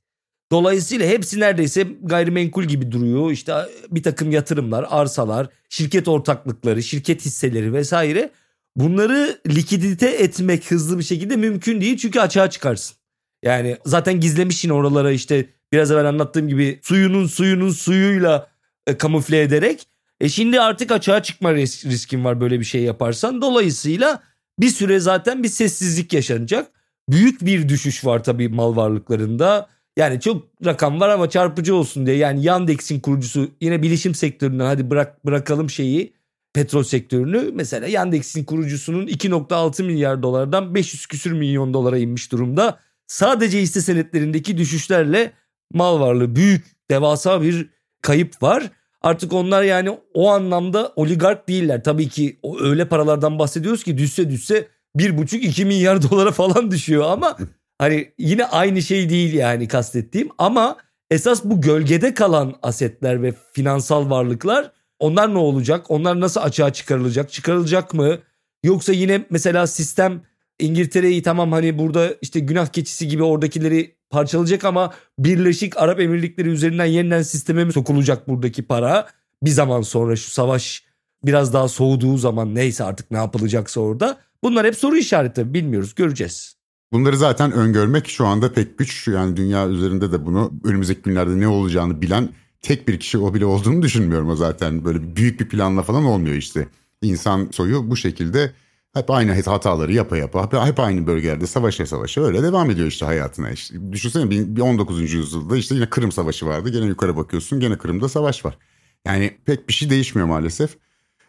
Dolayısıyla 0.52 1.08
hepsi 1.08 1.40
neredeyse 1.40 1.88
gayrimenkul 2.04 2.64
gibi 2.64 2.92
duruyor. 2.92 3.32
İşte 3.32 3.54
bir 3.92 4.04
takım 4.04 4.32
yatırımlar, 4.32 4.86
arsalar, 4.90 5.48
şirket 5.70 6.08
ortaklıkları, 6.08 6.84
şirket 6.84 7.26
hisseleri 7.26 7.74
vesaire. 7.74 8.32
Bunları 8.76 9.40
likidite 9.48 10.10
etmek 10.10 10.72
hızlı 10.72 10.98
bir 10.98 11.04
şekilde 11.04 11.36
mümkün 11.36 11.82
değil 11.82 11.98
çünkü 11.98 12.20
açığa 12.20 12.50
çıkarsın. 12.50 12.98
Yani 13.44 13.78
zaten 13.86 14.20
gizlemişsin 14.20 14.70
oralara 14.70 15.12
işte 15.12 15.50
biraz 15.74 15.92
evvel 15.92 16.06
anlattığım 16.06 16.48
gibi 16.48 16.80
suyunun 16.84 17.28
suyunun 17.28 17.70
suyuyla 17.70 18.52
e, 18.88 18.98
kamufle 18.98 19.42
ederek. 19.42 19.88
E 20.22 20.30
şimdi 20.30 20.62
artık 20.62 20.92
açığa 20.92 21.24
çıkma 21.24 21.54
risk, 21.54 21.86
riskin 21.86 22.26
var 22.26 22.42
böyle 22.42 22.60
bir 22.60 22.66
şey 22.66 22.82
yaparsan. 22.82 23.42
Dolayısıyla 23.42 24.24
bir 24.60 24.70
süre 24.70 25.00
zaten 25.00 25.44
bir 25.44 25.48
sessizlik 25.48 26.14
yaşanacak. 26.14 26.72
Büyük 27.10 27.46
bir 27.46 27.70
düşüş 27.70 28.06
var 28.06 28.24
tabii 28.24 28.50
mal 28.50 28.76
varlıklarında. 28.76 29.70
Yani 29.98 30.22
çok 30.22 30.48
rakam 30.66 31.00
var 31.00 31.10
ama 31.10 31.30
çarpıcı 31.30 31.76
olsun 31.76 32.06
diye. 32.06 32.16
Yani 32.16 32.44
Yandex'in 32.44 33.00
kurucusu 33.00 33.52
yine 33.62 33.82
bilişim 33.82 34.16
sektöründen 34.16 34.66
hadi 34.66 34.90
bırak 34.90 35.26
bırakalım 35.26 35.70
şeyi 35.70 36.14
petrol 36.54 36.84
sektörünü. 36.84 37.52
Mesela 37.54 37.88
Yandex'in 37.88 38.44
kurucusunun 38.44 39.08
2.6 39.08 39.84
milyar 39.84 40.24
dolardan 40.24 40.76
500 40.76 41.06
küsür 41.06 41.32
milyon 41.32 41.74
dolara 41.74 41.98
inmiş 41.98 42.32
durumda. 42.32 42.80
Sadece 43.08 43.62
hisse 43.62 43.82
senetlerindeki 43.82 44.58
düşüşlerle 44.58 45.32
mal 45.74 46.00
varlığı 46.00 46.36
büyük 46.36 46.66
devasa 46.92 47.42
bir 47.42 47.70
kayıp 48.02 48.44
var. 48.44 48.72
Artık 49.08 49.34
onlar 49.34 49.64
yani 49.64 49.98
o 50.14 50.30
anlamda 50.30 50.94
oligark 50.96 51.48
değiller. 51.48 51.84
Tabii 51.84 52.10
ki 52.10 52.40
öyle 52.60 52.88
paralardan 52.88 53.40
bahsediyoruz 53.40 53.84
ki 53.84 53.98
düşse 53.98 54.30
düşse 54.30 54.68
1,5-2 54.98 55.66
milyar 55.66 56.02
dolara 56.12 56.32
falan 56.32 56.72
düşüyor 56.72 57.04
ama 57.08 57.38
hani 57.78 58.14
yine 58.18 58.46
aynı 58.46 58.82
şey 58.82 59.10
değil 59.10 59.34
yani 59.34 59.68
kastettiğim 59.68 60.30
ama 60.38 60.78
esas 61.12 61.44
bu 61.44 61.62
gölgede 61.62 62.14
kalan 62.14 62.56
asetler 62.62 63.24
ve 63.24 63.34
finansal 63.54 64.10
varlıklar 64.10 64.72
onlar 65.00 65.34
ne 65.34 65.38
olacak? 65.38 65.92
Onlar 65.92 66.20
nasıl 66.20 66.42
açığa 66.42 66.74
çıkarılacak? 66.74 67.32
Çıkarılacak 67.32 67.94
mı? 67.94 68.18
Yoksa 68.64 68.94
yine 68.94 69.26
mesela 69.30 69.68
sistem 69.68 70.22
İngiltere'yi 70.60 71.22
tamam 71.22 71.52
hani 71.52 71.78
burada 71.78 72.16
işte 72.22 72.40
günah 72.40 72.68
keçisi 72.68 73.08
gibi 73.08 73.24
oradakileri 73.24 73.96
parçalayacak 74.10 74.66
ama 74.66 74.94
Birleşik 75.20 75.78
Arap 75.78 76.00
Emirlikleri 76.00 76.50
üzerinden 76.50 76.86
yeniden 76.86 77.22
sisteme 77.22 77.66
mi 77.66 77.74
sokulacak 77.74 78.28
buradaki 78.28 78.64
para? 78.64 79.08
Bir 79.44 79.50
zaman 79.50 79.82
sonra 79.82 80.16
şu 80.16 80.32
savaş 80.32 80.84
biraz 81.26 81.54
daha 81.54 81.68
soğuduğu 81.68 82.18
zaman 82.18 82.56
neyse 82.56 82.84
artık 82.84 83.12
ne 83.12 83.18
yapılacaksa 83.18 83.82
orada. 83.82 84.18
Bunlar 84.44 84.66
hep 84.66 84.76
soru 84.76 84.98
işareti 84.98 85.54
bilmiyoruz 85.54 85.96
göreceğiz. 85.96 86.58
Bunları 86.94 87.18
zaten 87.18 87.52
öngörmek 87.52 88.08
şu 88.08 88.26
anda 88.26 88.54
pek 88.54 88.78
güç. 88.78 89.08
Yani 89.08 89.38
dünya 89.38 89.68
üzerinde 89.68 90.12
de 90.12 90.26
bunu 90.26 90.54
önümüzdeki 90.64 91.02
günlerde 91.02 91.40
ne 91.40 91.48
olacağını 91.48 92.02
bilen 92.02 92.30
tek 92.62 92.88
bir 92.88 93.00
kişi 93.00 93.18
o 93.18 93.34
bile 93.34 93.46
olduğunu 93.46 93.82
düşünmüyorum 93.82 94.30
o 94.30 94.36
zaten. 94.36 94.86
Böyle 94.86 95.16
büyük 95.16 95.40
bir 95.40 95.50
planla 95.50 95.84
falan 95.84 96.06
olmuyor 96.06 96.36
işte. 96.36 96.68
İnsan 97.02 97.50
soyu 97.52 97.90
bu 97.90 97.98
şekilde 97.98 98.54
hep 98.94 99.12
aynı 99.12 99.42
hataları 99.42 99.94
yapa 99.94 100.18
yapa 100.18 100.66
hep 100.68 100.80
aynı 100.80 101.08
bölgelerde 101.08 101.48
savaşa 101.48 101.86
savaşa 101.86 102.22
öyle 102.22 102.44
devam 102.44 102.72
ediyor 102.72 102.88
işte 102.88 103.06
hayatına. 103.06 103.52
İşte 103.52 103.92
düşünsene 103.92 104.30
bir 104.30 104.62
19. 104.62 105.14
yüzyılda 105.14 105.58
işte 105.58 105.76
yine 105.76 105.90
Kırım 105.90 106.12
Savaşı 106.12 106.46
vardı. 106.46 106.70
Gene 106.70 106.86
yukarı 106.86 107.18
bakıyorsun 107.18 107.60
gene 107.60 107.78
Kırım'da 107.78 108.10
savaş 108.10 108.46
var. 108.46 108.58
Yani 109.06 109.38
pek 109.46 109.70
bir 109.70 109.74
şey 109.74 109.90
değişmiyor 109.90 110.28
maalesef. 110.28 110.78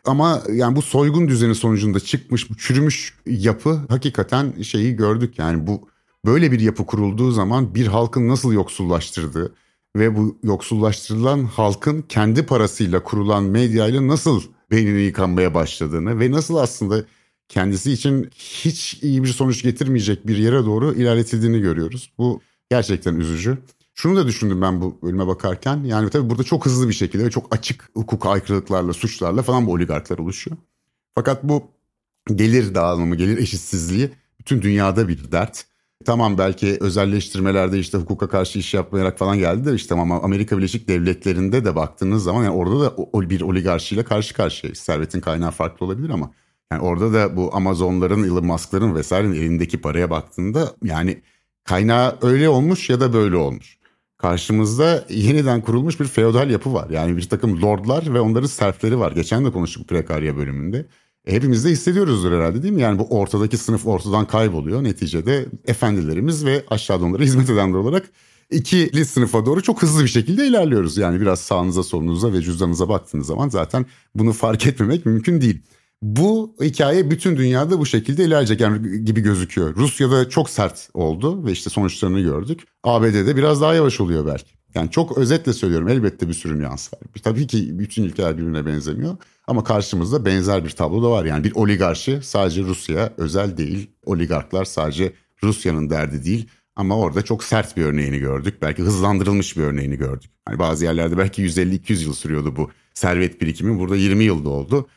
Ama 0.04 0.42
yani 0.52 0.76
bu 0.76 0.82
soygun 0.82 1.28
düzeni 1.28 1.54
sonucunda 1.54 2.00
çıkmış 2.00 2.50
bu 2.50 2.56
çürümüş 2.56 3.14
yapı 3.26 3.80
hakikaten 3.88 4.62
şeyi 4.62 4.96
gördük. 4.96 5.38
Yani 5.38 5.66
bu 5.66 5.88
böyle 6.26 6.52
bir 6.52 6.61
yapı 6.61 6.86
kurulduğu 6.86 7.30
zaman 7.30 7.74
bir 7.74 7.86
halkın 7.86 8.28
nasıl 8.28 8.52
yoksullaştırdığı 8.52 9.54
ve 9.96 10.16
bu 10.16 10.38
yoksullaştırılan 10.42 11.44
halkın 11.44 12.02
kendi 12.02 12.46
parasıyla 12.46 13.02
kurulan 13.02 13.44
medyayla 13.44 14.06
nasıl 14.06 14.42
beynini 14.70 15.00
yıkanmaya 15.00 15.54
başladığını 15.54 16.20
ve 16.20 16.30
nasıl 16.30 16.56
aslında 16.56 17.04
kendisi 17.49 17.92
için 17.92 18.30
hiç 18.34 18.99
iyi 19.03 19.22
bir 19.22 19.28
sonuç 19.28 19.62
getirmeyecek 19.62 20.26
bir 20.26 20.36
yere 20.36 20.64
doğru 20.64 20.94
ilerletildiğini 20.94 21.61
görüyoruz. 21.61 22.12
Bu 22.18 22.40
gerçekten 22.70 23.14
üzücü. 23.14 23.59
Şunu 23.94 24.16
da 24.16 24.26
düşündüm 24.26 24.62
ben 24.62 24.80
bu 24.80 24.99
bölüme 25.03 25.26
bakarken. 25.26 25.84
Yani 25.84 26.11
tabii 26.11 26.30
burada 26.30 26.42
çok 26.42 26.66
hızlı 26.66 26.88
bir 26.88 26.94
şekilde 26.94 27.24
ve 27.24 27.30
çok 27.30 27.55
açık 27.55 27.90
hukuk 27.94 28.26
aykırılıklarla, 28.26 28.92
suçlarla 28.92 29.42
falan 29.42 29.66
bu 29.66 29.72
oligarklar 29.72 30.18
oluşuyor. 30.18 30.57
Fakat 31.14 31.44
bu 31.44 31.70
gelir 32.34 32.74
dağılımı, 32.74 33.16
gelir 33.16 33.38
eşitsizliği 33.38 34.11
bütün 34.40 34.62
dünyada 34.62 35.09
bir 35.09 35.32
dert. 35.32 35.64
Tamam 36.05 36.38
belki 36.38 36.76
özelleştirmelerde 36.80 37.78
işte 37.78 37.99
hukuka 37.99 38.28
karşı 38.28 38.59
iş 38.59 38.74
yapmayarak 38.74 39.18
falan 39.18 39.38
geldi 39.38 39.64
de 39.70 39.74
işte 39.74 39.94
ama 39.94 40.22
Amerika 40.22 40.59
Birleşik 40.59 40.88
Devletleri'nde 40.88 41.64
de 41.64 41.76
baktığınız 41.76 42.24
zaman 42.24 42.44
yani 42.44 42.55
orada 42.55 42.80
da 42.80 42.96
bir 43.30 43.40
oligarşiyle 43.40 44.05
karşı 44.05 44.34
karşıya. 44.34 44.74
Servetin 44.74 45.20
kaynağı 45.20 45.51
farklı 45.51 45.86
olabilir 45.86 46.11
ama 46.11 46.30
yani 46.72 46.82
orada 46.82 47.12
da 47.12 47.36
bu 47.36 47.56
Amazonların, 47.56 48.22
Elon 48.22 48.46
Musk'ların 48.46 48.94
vesairenin 48.94 49.34
elindeki 49.34 49.80
paraya 49.80 50.10
baktığında 50.10 50.74
yani 50.84 51.22
kaynağı 51.64 52.18
öyle 52.22 52.48
olmuş 52.48 52.90
ya 52.90 53.00
da 53.00 53.12
böyle 53.12 53.36
olmuş. 53.36 53.78
Karşımızda 54.18 55.04
yeniden 55.08 55.60
kurulmuş 55.60 56.00
bir 56.00 56.04
feodal 56.04 56.50
yapı 56.50 56.74
var. 56.74 56.90
Yani 56.90 57.16
bir 57.16 57.28
takım 57.28 57.62
lordlar 57.62 58.14
ve 58.14 58.20
onların 58.20 58.46
serfleri 58.46 58.98
var. 58.98 59.12
Geçen 59.12 59.44
de 59.44 59.52
konuştuk 59.52 59.88
prekarya 59.88 60.36
bölümünde. 60.36 60.86
E, 61.26 61.32
hepimiz 61.32 61.64
de 61.64 61.70
hissediyoruzdur 61.70 62.32
herhalde 62.32 62.62
değil 62.62 62.74
mi? 62.74 62.80
Yani 62.80 62.98
bu 62.98 63.18
ortadaki 63.18 63.56
sınıf 63.56 63.86
ortadan 63.86 64.26
kayboluyor. 64.26 64.84
Neticede 64.84 65.46
efendilerimiz 65.66 66.44
ve 66.44 66.64
aşağıda 66.70 67.04
onlara 67.04 67.22
hizmet 67.22 67.50
edenler 67.50 67.78
olarak 67.78 68.10
ikili 68.50 69.04
sınıfa 69.04 69.46
doğru 69.46 69.62
çok 69.62 69.82
hızlı 69.82 70.02
bir 70.02 70.08
şekilde 70.08 70.46
ilerliyoruz. 70.46 70.96
Yani 70.96 71.20
biraz 71.20 71.40
sağınıza 71.40 71.82
solunuza 71.82 72.32
ve 72.32 72.42
cüzdanınıza 72.42 72.88
baktığınız 72.88 73.26
zaman 73.26 73.48
zaten 73.48 73.86
bunu 74.14 74.32
fark 74.32 74.66
etmemek 74.66 75.06
mümkün 75.06 75.40
değil. 75.40 75.62
Bu 76.03 76.57
hikaye 76.61 77.11
bütün 77.11 77.36
dünyada 77.36 77.78
bu 77.78 77.86
şekilde 77.86 78.24
ilerleyecek 78.24 78.61
yani 78.61 79.05
gibi 79.05 79.20
gözüküyor. 79.20 79.76
Rusya'da 79.76 80.28
çok 80.28 80.51
sert 80.51 80.88
oldu 80.94 81.46
ve 81.46 81.53
işte 81.53 81.70
sonuçlarını 81.70 82.20
gördük. 82.20 82.61
ABD'de 82.84 83.36
biraz 83.36 83.61
daha 83.61 83.74
yavaş 83.74 84.01
oluyor 84.01 84.26
belki. 84.26 84.59
Yani 84.74 84.90
çok 84.90 85.18
özetle 85.18 85.53
söylüyorum 85.53 85.88
elbette 85.88 86.28
bir 86.28 86.34
sürü 86.34 86.59
nüans 86.59 86.92
var. 86.92 87.01
Tabii 87.22 87.46
ki 87.46 87.78
bütün 87.78 88.05
ülkeler 88.05 88.38
birbirine 88.38 88.66
benzemiyor. 88.66 89.16
Ama 89.46 89.64
karşımızda 89.64 90.24
benzer 90.24 90.64
bir 90.64 90.70
tablo 90.70 91.03
da 91.03 91.11
var. 91.11 91.24
Yani 91.24 91.44
bir 91.44 91.55
oligarşi 91.55 92.20
sadece 92.22 92.62
Rusya 92.62 93.12
özel 93.16 93.57
değil. 93.57 93.90
Oligarklar 94.05 94.64
sadece 94.64 95.12
Rusya'nın 95.42 95.90
derdi 95.90 96.24
değil. 96.24 96.49
Ama 96.76 96.99
orada 96.99 97.22
çok 97.22 97.44
sert 97.44 97.76
bir 97.76 97.84
örneğini 97.84 98.18
gördük. 98.18 98.55
Belki 98.62 98.82
hızlandırılmış 98.82 99.57
bir 99.57 99.62
örneğini 99.62 99.96
gördük. 99.96 100.30
Hani 100.44 100.59
bazı 100.59 100.84
yerlerde 100.84 101.18
belki 101.18 101.42
150-200 101.42 102.03
yıl 102.03 102.12
sürüyordu 102.12 102.57
bu 102.57 102.70
servet 102.94 103.40
birikimi. 103.40 103.78
Burada 103.78 103.96
20 103.96 104.24
yılda 104.24 104.49
oldu. 104.49 104.88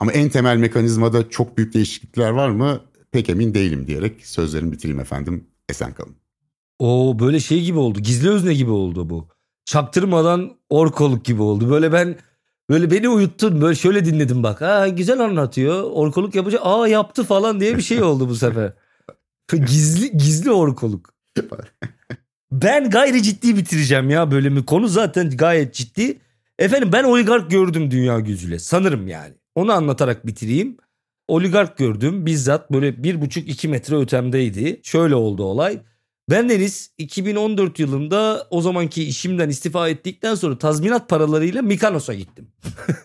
Ama 0.00 0.12
en 0.12 0.28
temel 0.28 0.56
mekanizmada 0.56 1.30
çok 1.30 1.56
büyük 1.58 1.74
değişiklikler 1.74 2.30
var 2.30 2.48
mı? 2.48 2.80
Pek 3.12 3.30
emin 3.30 3.54
değilim 3.54 3.86
diyerek 3.86 4.26
sözlerimi 4.26 4.72
bitireyim 4.72 5.00
efendim. 5.00 5.46
Esen 5.68 5.94
kalın. 5.94 6.16
O 6.78 7.16
böyle 7.20 7.40
şey 7.40 7.64
gibi 7.64 7.78
oldu. 7.78 8.00
Gizli 8.00 8.30
özne 8.30 8.54
gibi 8.54 8.70
oldu 8.70 9.10
bu. 9.10 9.28
Çaktırmadan 9.64 10.52
orkoluk 10.68 11.24
gibi 11.24 11.42
oldu. 11.42 11.70
Böyle 11.70 11.92
ben 11.92 12.16
böyle 12.70 12.90
beni 12.90 13.08
uyuttun. 13.08 13.60
Böyle 13.60 13.74
şöyle 13.74 14.04
dinledim 14.04 14.42
bak. 14.42 14.60
Ha 14.60 14.88
güzel 14.88 15.20
anlatıyor. 15.20 15.82
Orkoluk 15.82 16.34
yapacak. 16.34 16.60
Aa 16.64 16.88
yaptı 16.88 17.24
falan 17.24 17.60
diye 17.60 17.76
bir 17.76 17.82
şey 17.82 18.02
oldu 18.02 18.28
bu 18.28 18.34
sefer. 18.34 18.72
gizli 19.52 20.18
gizli 20.18 20.50
orkoluk. 20.50 21.14
ben 22.52 22.90
gayri 22.90 23.22
ciddi 23.22 23.56
bitireceğim 23.56 24.10
ya 24.10 24.30
bölümü. 24.30 24.66
Konu 24.66 24.88
zaten 24.88 25.30
gayet 25.30 25.74
ciddi. 25.74 26.18
Efendim 26.58 26.90
ben 26.92 27.04
oligark 27.04 27.50
gördüm 27.50 27.90
dünya 27.90 28.20
gözüyle. 28.20 28.58
Sanırım 28.58 29.08
yani. 29.08 29.34
Onu 29.54 29.72
anlatarak 29.72 30.26
bitireyim. 30.26 30.76
Oligark 31.28 31.78
gördüm 31.78 32.26
bizzat 32.26 32.72
böyle 32.72 33.02
bir 33.02 33.20
buçuk 33.20 33.48
iki 33.48 33.68
metre 33.68 33.96
ötemdeydi. 33.96 34.80
Şöyle 34.82 35.14
oldu 35.14 35.44
olay. 35.44 35.80
Ben 36.30 36.48
Deniz 36.48 36.90
2014 36.98 37.78
yılında 37.78 38.46
o 38.50 38.60
zamanki 38.60 39.04
işimden 39.04 39.48
istifa 39.48 39.88
ettikten 39.88 40.34
sonra 40.34 40.58
tazminat 40.58 41.08
paralarıyla 41.08 41.62
Mikanos'a 41.62 42.14
gittim. 42.14 42.48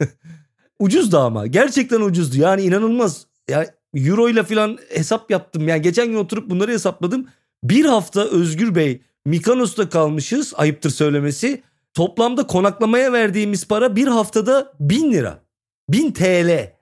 Ucuzdu 0.80 1.18
ama 1.18 1.47
gerçekten 1.47 2.02
ucuzdu 2.02 2.38
yani 2.38 2.62
inanılmaz. 2.62 3.26
Yani 3.50 3.68
euro 3.95 4.30
ile 4.30 4.43
falan 4.43 4.78
hesap 4.89 5.32
yaptım. 5.32 5.68
Yani 5.68 5.82
geçen 5.82 6.08
gün 6.08 6.16
oturup 6.16 6.50
bunları 6.50 6.72
hesapladım. 6.72 7.28
Bir 7.64 7.86
hafta 7.86 8.22
Özgür 8.22 8.76
Bey 8.76 9.02
Mikanos'ta 9.26 9.89
kalmışız 9.89 10.54
ayıptır 10.58 10.89
söylemesi. 10.89 11.64
Toplamda 11.93 12.47
konaklamaya 12.47 13.14
verdiğimiz 13.14 13.68
para 13.68 13.95
bir 13.95 14.08
haftada 14.08 14.74
bin 14.80 15.12
lira. 15.12 15.43
1000 15.90 16.12
TL 16.12 16.74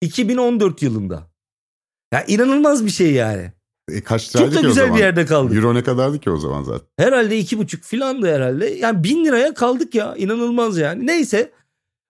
2014 0.00 0.82
yılında. 0.82 1.30
Ya 2.12 2.24
inanılmaz 2.24 2.84
bir 2.86 2.90
şey 2.90 3.12
yani. 3.12 3.52
E 3.92 4.00
kaç 4.00 4.30
Çok 4.30 4.54
da 4.54 4.60
güzel 4.60 4.94
bir 4.94 4.98
yerde 4.98 5.26
kaldık. 5.26 5.56
Euro 5.56 5.74
ne 5.74 5.82
kadardı 5.82 6.18
ki 6.18 6.30
o 6.30 6.36
zaman 6.36 6.62
zaten? 6.62 6.86
Herhalde 6.96 7.38
iki 7.38 7.58
buçuk 7.58 7.84
filandı 7.84 8.34
herhalde. 8.34 8.66
Yani 8.66 9.04
bin 9.04 9.24
liraya 9.24 9.54
kaldık 9.54 9.94
ya 9.94 10.16
inanılmaz 10.16 10.78
yani. 10.78 11.06
Neyse 11.06 11.50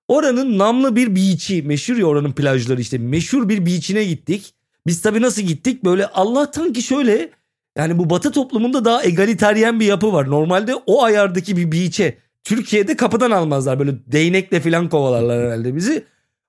oranın 0.08 0.58
namlı 0.58 0.96
bir 0.96 1.16
beach'i 1.16 1.62
meşhur 1.62 1.96
ya 1.96 2.06
oranın 2.06 2.32
plajları 2.32 2.80
işte 2.80 2.98
meşhur 2.98 3.48
bir 3.48 3.66
beach'ine 3.66 4.04
gittik. 4.04 4.54
Biz 4.86 5.02
tabii 5.02 5.22
nasıl 5.22 5.42
gittik 5.42 5.84
böyle 5.84 6.06
Allah'tan 6.06 6.72
ki 6.72 6.82
şöyle 6.82 7.30
yani 7.78 7.98
bu 7.98 8.10
batı 8.10 8.30
toplumunda 8.30 8.84
daha 8.84 9.04
egaliteryen 9.04 9.80
bir 9.80 9.86
yapı 9.86 10.12
var. 10.12 10.30
Normalde 10.30 10.74
o 10.86 11.02
ayardaki 11.02 11.56
bir 11.56 11.72
beach'e 11.72 12.18
Türkiye'de 12.44 12.96
kapıdan 12.96 13.30
almazlar 13.30 13.78
böyle 13.78 13.92
değnekle 14.06 14.60
filan 14.60 14.88
kovalarlar 14.88 15.46
herhalde 15.46 15.76
bizi. 15.76 16.04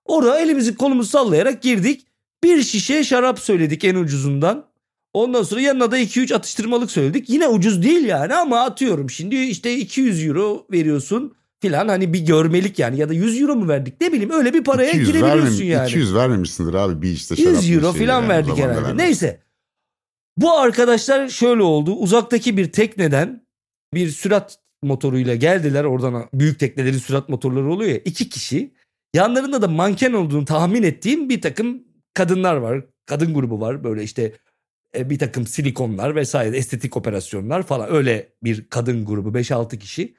Orada 0.05 0.39
elimizi 0.39 0.75
kolumuzu 0.75 1.09
sallayarak 1.09 1.61
girdik. 1.61 2.07
Bir 2.43 2.63
şişe 2.63 3.03
şarap 3.03 3.39
söyledik 3.39 3.83
en 3.83 3.95
ucuzundan. 3.95 4.65
Ondan 5.13 5.43
sonra 5.43 5.61
yanına 5.61 5.91
da 5.91 5.99
2-3 5.99 6.35
atıştırmalık 6.35 6.91
söyledik. 6.91 7.29
Yine 7.29 7.47
ucuz 7.47 7.83
değil 7.83 8.05
yani 8.05 8.35
ama 8.35 8.59
atıyorum 8.59 9.09
şimdi 9.09 9.35
işte 9.35 9.75
200 9.75 10.27
euro 10.27 10.67
veriyorsun 10.71 11.35
filan 11.61 11.87
hani 11.87 12.13
bir 12.13 12.19
görmelik 12.19 12.79
yani 12.79 12.99
ya 12.99 13.09
da 13.09 13.13
100 13.13 13.41
euro 13.41 13.55
mu 13.55 13.67
verdik 13.67 14.01
ne 14.01 14.11
bileyim 14.11 14.31
öyle 14.31 14.53
bir 14.53 14.63
paraya 14.63 14.91
girebiliyorsun 14.91 15.63
yani. 15.63 15.89
200 15.89 16.15
vermemişsindir 16.15 16.73
abi 16.73 17.01
bir 17.01 17.11
işte 17.11 17.35
şarap. 17.35 17.63
100 17.63 17.71
euro 17.71 17.91
filan 17.91 18.21
yani, 18.21 18.29
verdik 18.29 18.57
herhalde. 18.57 18.97
Neyse 18.97 19.39
bu 20.37 20.53
arkadaşlar 20.53 21.29
şöyle 21.29 21.63
oldu 21.63 21.91
uzaktaki 21.95 22.57
bir 22.57 22.71
tekneden 22.71 23.47
bir 23.93 24.09
sürat 24.09 24.59
motoruyla 24.83 25.35
geldiler. 25.35 25.83
Oradan 25.83 26.29
büyük 26.33 26.59
teknelerin 26.59 26.97
sürat 26.97 27.29
motorları 27.29 27.71
oluyor 27.71 27.91
ya. 27.91 27.97
iki 27.97 28.29
kişi. 28.29 28.73
Yanlarında 29.15 29.61
da 29.61 29.67
manken 29.67 30.13
olduğunu 30.13 30.45
tahmin 30.45 30.83
ettiğim 30.83 31.29
bir 31.29 31.41
takım 31.41 31.83
kadınlar 32.13 32.55
var. 32.55 32.85
Kadın 33.05 33.33
grubu 33.33 33.61
var. 33.61 33.83
Böyle 33.83 34.03
işte 34.03 34.33
e, 34.97 35.09
bir 35.09 35.19
takım 35.19 35.47
silikonlar 35.47 36.15
vesaire 36.15 36.57
estetik 36.57 36.97
operasyonlar 36.97 37.63
falan. 37.63 37.93
Öyle 37.93 38.33
bir 38.43 38.69
kadın 38.69 39.05
grubu 39.05 39.29
5-6 39.37 39.79
kişi. 39.79 40.15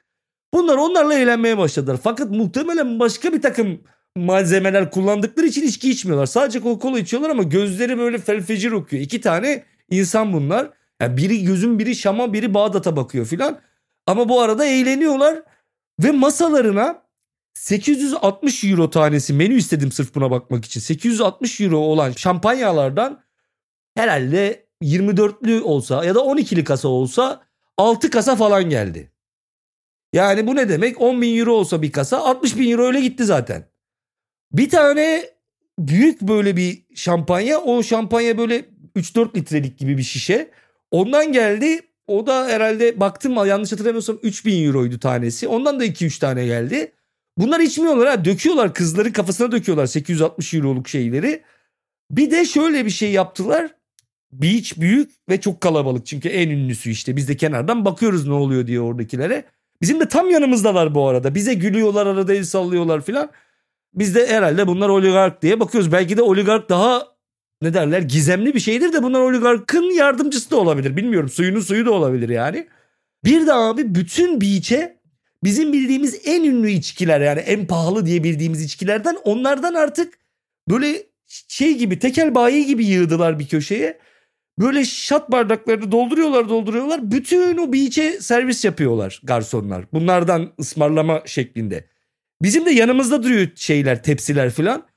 Bunlar 0.53 0.77
onlarla 0.77 1.13
eğlenmeye 1.13 1.57
başladılar. 1.57 1.99
Fakat 2.03 2.31
muhtemelen 2.31 2.99
başka 2.99 3.33
bir 3.33 3.41
takım 3.41 3.81
malzemeler 4.15 4.91
kullandıkları 4.91 5.47
için 5.47 5.67
içki 5.67 5.89
içmiyorlar. 5.89 6.25
Sadece 6.25 6.59
Coca-Cola 6.59 6.99
içiyorlar 6.99 7.29
ama 7.29 7.43
gözleri 7.43 7.97
böyle 7.97 8.17
felfecir 8.17 8.71
okuyor. 8.71 9.03
İki 9.03 9.21
tane 9.21 9.63
insan 9.89 10.33
bunlar. 10.33 10.69
Yani 11.01 11.17
biri 11.17 11.43
gözün 11.43 11.79
biri 11.79 11.95
Şam'a 11.95 12.33
biri 12.33 12.53
Bağdat'a 12.53 12.95
bakıyor 12.95 13.25
filan. 13.25 13.59
Ama 14.05 14.29
bu 14.29 14.41
arada 14.41 14.65
eğleniyorlar 14.65 15.43
ve 16.03 16.11
masalarına 16.11 17.06
860 17.57 18.63
euro 18.63 18.89
tanesi 18.89 19.33
menü 19.33 19.53
istedim 19.53 19.91
sırf 19.91 20.15
buna 20.15 20.31
bakmak 20.31 20.65
için. 20.65 20.79
860 20.79 21.61
euro 21.61 21.77
olan 21.77 22.11
şampanyalardan 22.11 23.23
herhalde 23.95 24.67
24'lü 24.83 25.61
olsa 25.61 26.05
ya 26.05 26.15
da 26.15 26.19
12'li 26.19 26.63
kasa 26.63 26.87
olsa 26.87 27.41
6 27.77 28.09
kasa 28.09 28.35
falan 28.35 28.69
geldi. 28.69 29.11
Yani 30.13 30.47
bu 30.47 30.55
ne 30.55 30.69
demek? 30.69 31.01
10 31.01 31.21
bin 31.21 31.37
euro 31.37 31.53
olsa 31.53 31.81
bir 31.81 31.91
kasa 31.91 32.17
60 32.17 32.57
bin 32.57 32.71
euro 32.71 32.83
öyle 32.83 33.01
gitti 33.01 33.25
zaten. 33.25 33.69
Bir 34.51 34.69
tane 34.69 35.29
büyük 35.79 36.21
böyle 36.21 36.57
bir 36.57 36.85
şampanya 36.95 37.59
o 37.59 37.83
şampanya 37.83 38.37
böyle 38.37 38.65
3-4 38.95 39.37
litrelik 39.37 39.79
gibi 39.79 39.97
bir 39.97 40.03
şişe. 40.03 40.51
Ondan 40.91 41.31
geldi 41.31 41.81
o 42.07 42.27
da 42.27 42.47
herhalde 42.47 42.99
baktım 42.99 43.47
yanlış 43.47 43.71
hatırlamıyorsam 43.71 44.19
3000 44.23 44.65
euroydu 44.65 44.99
tanesi. 44.99 45.47
Ondan 45.47 45.79
da 45.79 45.85
2-3 45.85 46.19
tane 46.19 46.45
geldi. 46.45 46.93
Bunlar 47.37 47.59
içmiyorlar 47.59 48.07
ha 48.07 48.25
döküyorlar 48.25 48.73
kızların 48.73 49.11
kafasına 49.11 49.51
döküyorlar 49.51 49.85
860 49.85 50.53
euroluk 50.53 50.87
şeyleri. 50.87 51.43
Bir 52.11 52.31
de 52.31 52.45
şöyle 52.45 52.85
bir 52.85 52.89
şey 52.89 53.11
yaptılar. 53.11 53.71
Beach 54.31 54.77
büyük 54.77 55.11
ve 55.29 55.41
çok 55.41 55.61
kalabalık 55.61 56.05
çünkü 56.05 56.29
en 56.29 56.49
ünlüsü 56.49 56.89
işte 56.89 57.15
biz 57.15 57.27
de 57.27 57.37
kenardan 57.37 57.85
bakıyoruz 57.85 58.27
ne 58.27 58.33
oluyor 58.33 58.67
diye 58.67 58.81
oradakilere. 58.81 59.45
Bizim 59.81 59.99
de 59.99 60.07
tam 60.07 60.29
yanımızdalar 60.29 60.95
bu 60.95 61.07
arada 61.07 61.35
bize 61.35 61.53
gülüyorlar 61.53 62.07
arada 62.07 62.33
el 62.33 62.43
sallıyorlar 62.43 63.01
filan. 63.01 63.29
Biz 63.93 64.15
de 64.15 64.27
herhalde 64.27 64.67
bunlar 64.67 64.89
oligark 64.89 65.41
diye 65.41 65.59
bakıyoruz. 65.59 65.91
Belki 65.91 66.17
de 66.17 66.21
oligark 66.21 66.69
daha 66.69 67.07
ne 67.61 67.73
derler 67.73 68.01
gizemli 68.01 68.53
bir 68.53 68.59
şeydir 68.59 68.93
de 68.93 69.03
bunlar 69.03 69.19
oligarkın 69.19 69.83
yardımcısı 69.83 70.51
da 70.51 70.57
olabilir. 70.57 70.97
Bilmiyorum 70.97 71.29
suyunun 71.29 71.59
suyu 71.59 71.85
da 71.85 71.91
olabilir 71.91 72.29
yani. 72.29 72.67
Bir 73.25 73.47
de 73.47 73.53
abi 73.53 73.95
bütün 73.95 74.41
beach'e 74.41 74.96
bizim 75.43 75.73
bildiğimiz 75.73 76.21
en 76.25 76.43
ünlü 76.43 76.69
içkiler 76.71 77.21
yani 77.21 77.39
en 77.39 77.67
pahalı 77.67 78.05
diye 78.05 78.23
bildiğimiz 78.23 78.63
içkilerden 78.63 79.17
onlardan 79.23 79.73
artık 79.73 80.19
böyle 80.69 81.03
şey 81.47 81.77
gibi 81.77 81.99
tekel 81.99 82.35
bayi 82.35 82.65
gibi 82.65 82.85
yığdılar 82.85 83.39
bir 83.39 83.47
köşeye. 83.47 83.99
Böyle 84.59 84.85
şat 84.85 85.31
bardaklarını 85.31 85.91
dolduruyorlar 85.91 86.49
dolduruyorlar. 86.49 87.11
Bütün 87.11 87.57
o 87.57 87.73
beach'e 87.73 88.21
servis 88.21 88.65
yapıyorlar 88.65 89.21
garsonlar. 89.23 89.85
Bunlardan 89.93 90.53
ısmarlama 90.59 91.23
şeklinde. 91.25 91.87
Bizim 92.41 92.65
de 92.65 92.71
yanımızda 92.71 93.23
duruyor 93.23 93.47
şeyler 93.55 94.03
tepsiler 94.03 94.49
falan. 94.49 94.87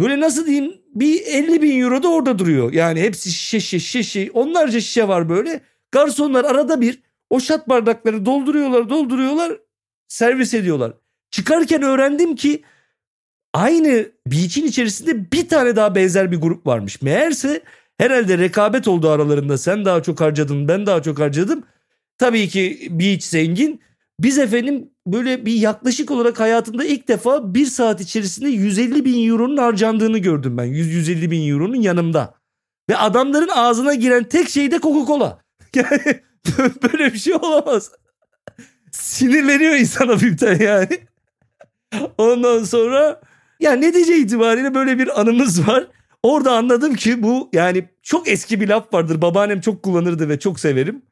Böyle 0.00 0.20
nasıl 0.20 0.46
diyeyim 0.46 0.74
bir 0.94 1.26
50 1.26 1.62
bin 1.62 1.80
euro 1.80 2.02
da 2.02 2.08
orada 2.08 2.38
duruyor. 2.38 2.72
Yani 2.72 3.00
hepsi 3.00 3.32
şişe 3.32 3.60
şişe 3.60 4.02
şişe 4.02 4.30
onlarca 4.30 4.80
şişe 4.80 5.08
var 5.08 5.28
böyle. 5.28 5.60
Garsonlar 5.92 6.44
arada 6.44 6.80
bir 6.80 7.02
o 7.30 7.40
şat 7.40 7.68
bardakları 7.68 8.26
dolduruyorlar 8.26 8.88
dolduruyorlar 8.88 9.58
servis 10.08 10.54
ediyorlar. 10.54 10.92
Çıkarken 11.30 11.82
öğrendim 11.82 12.36
ki 12.36 12.62
aynı 13.54 14.06
beach'in 14.26 14.66
içerisinde 14.66 15.32
bir 15.32 15.48
tane 15.48 15.76
daha 15.76 15.94
benzer 15.94 16.32
bir 16.32 16.36
grup 16.36 16.66
varmış. 16.66 17.02
Meğerse 17.02 17.62
herhalde 17.98 18.38
rekabet 18.38 18.88
oldu 18.88 19.10
aralarında 19.10 19.58
sen 19.58 19.84
daha 19.84 20.02
çok 20.02 20.20
harcadın 20.20 20.68
ben 20.68 20.86
daha 20.86 21.02
çok 21.02 21.18
harcadım. 21.18 21.64
Tabii 22.18 22.48
ki 22.48 22.88
beach 22.90 23.22
zengin. 23.22 23.80
Biz 24.20 24.38
efendim 24.38 24.90
böyle 25.06 25.46
bir 25.46 25.52
yaklaşık 25.52 26.10
olarak 26.10 26.40
hayatımda 26.40 26.84
ilk 26.84 27.08
defa 27.08 27.54
bir 27.54 27.66
saat 27.66 28.00
içerisinde 28.00 28.48
150 28.48 29.04
bin 29.04 29.28
euronun 29.30 29.56
harcandığını 29.56 30.18
gördüm 30.18 30.58
ben. 30.58 30.66
100-150 30.66 31.30
bin 31.30 31.50
euronun 31.52 31.80
yanımda. 31.80 32.34
Ve 32.90 32.96
adamların 32.96 33.48
ağzına 33.48 33.94
giren 33.94 34.24
tek 34.24 34.48
şey 34.48 34.70
de 34.70 34.76
Coca-Cola. 34.76 35.38
Yani 35.74 36.20
böyle 36.82 37.12
bir 37.12 37.18
şey 37.18 37.34
olamaz. 37.34 37.90
Sinirleniyor 39.02 39.74
insan 39.74 40.08
hafiften 40.08 40.60
yani. 40.60 40.98
Ondan 42.18 42.64
sonra 42.64 43.20
ya 43.60 43.72
netice 43.72 44.16
itibariyle 44.16 44.74
böyle 44.74 44.98
bir 44.98 45.20
anımız 45.20 45.68
var. 45.68 45.86
Orada 46.22 46.52
anladım 46.52 46.94
ki 46.94 47.22
bu 47.22 47.48
yani 47.52 47.88
çok 48.02 48.28
eski 48.28 48.60
bir 48.60 48.68
laf 48.68 48.94
vardır. 48.94 49.22
Babaannem 49.22 49.60
çok 49.60 49.82
kullanırdı 49.82 50.28
ve 50.28 50.38
çok 50.38 50.60
severim. 50.60 51.02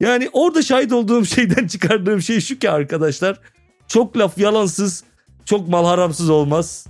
Yani 0.00 0.30
orada 0.32 0.62
şahit 0.62 0.92
olduğum 0.92 1.24
şeyden 1.24 1.66
çıkardığım 1.66 2.22
şey 2.22 2.40
şu 2.40 2.58
ki 2.58 2.70
arkadaşlar. 2.70 3.40
Çok 3.88 4.18
laf 4.18 4.38
yalansız, 4.38 5.04
çok 5.44 5.68
mal 5.68 5.86
haramsız 5.86 6.30
olmaz. 6.30 6.86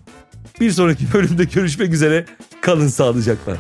Bir 0.61 0.71
sonraki 0.71 1.13
bölümde 1.13 1.45
görüşmek 1.45 1.93
üzere. 1.93 2.25
Kalın 2.61 2.89
sağlıcakla. 2.89 3.57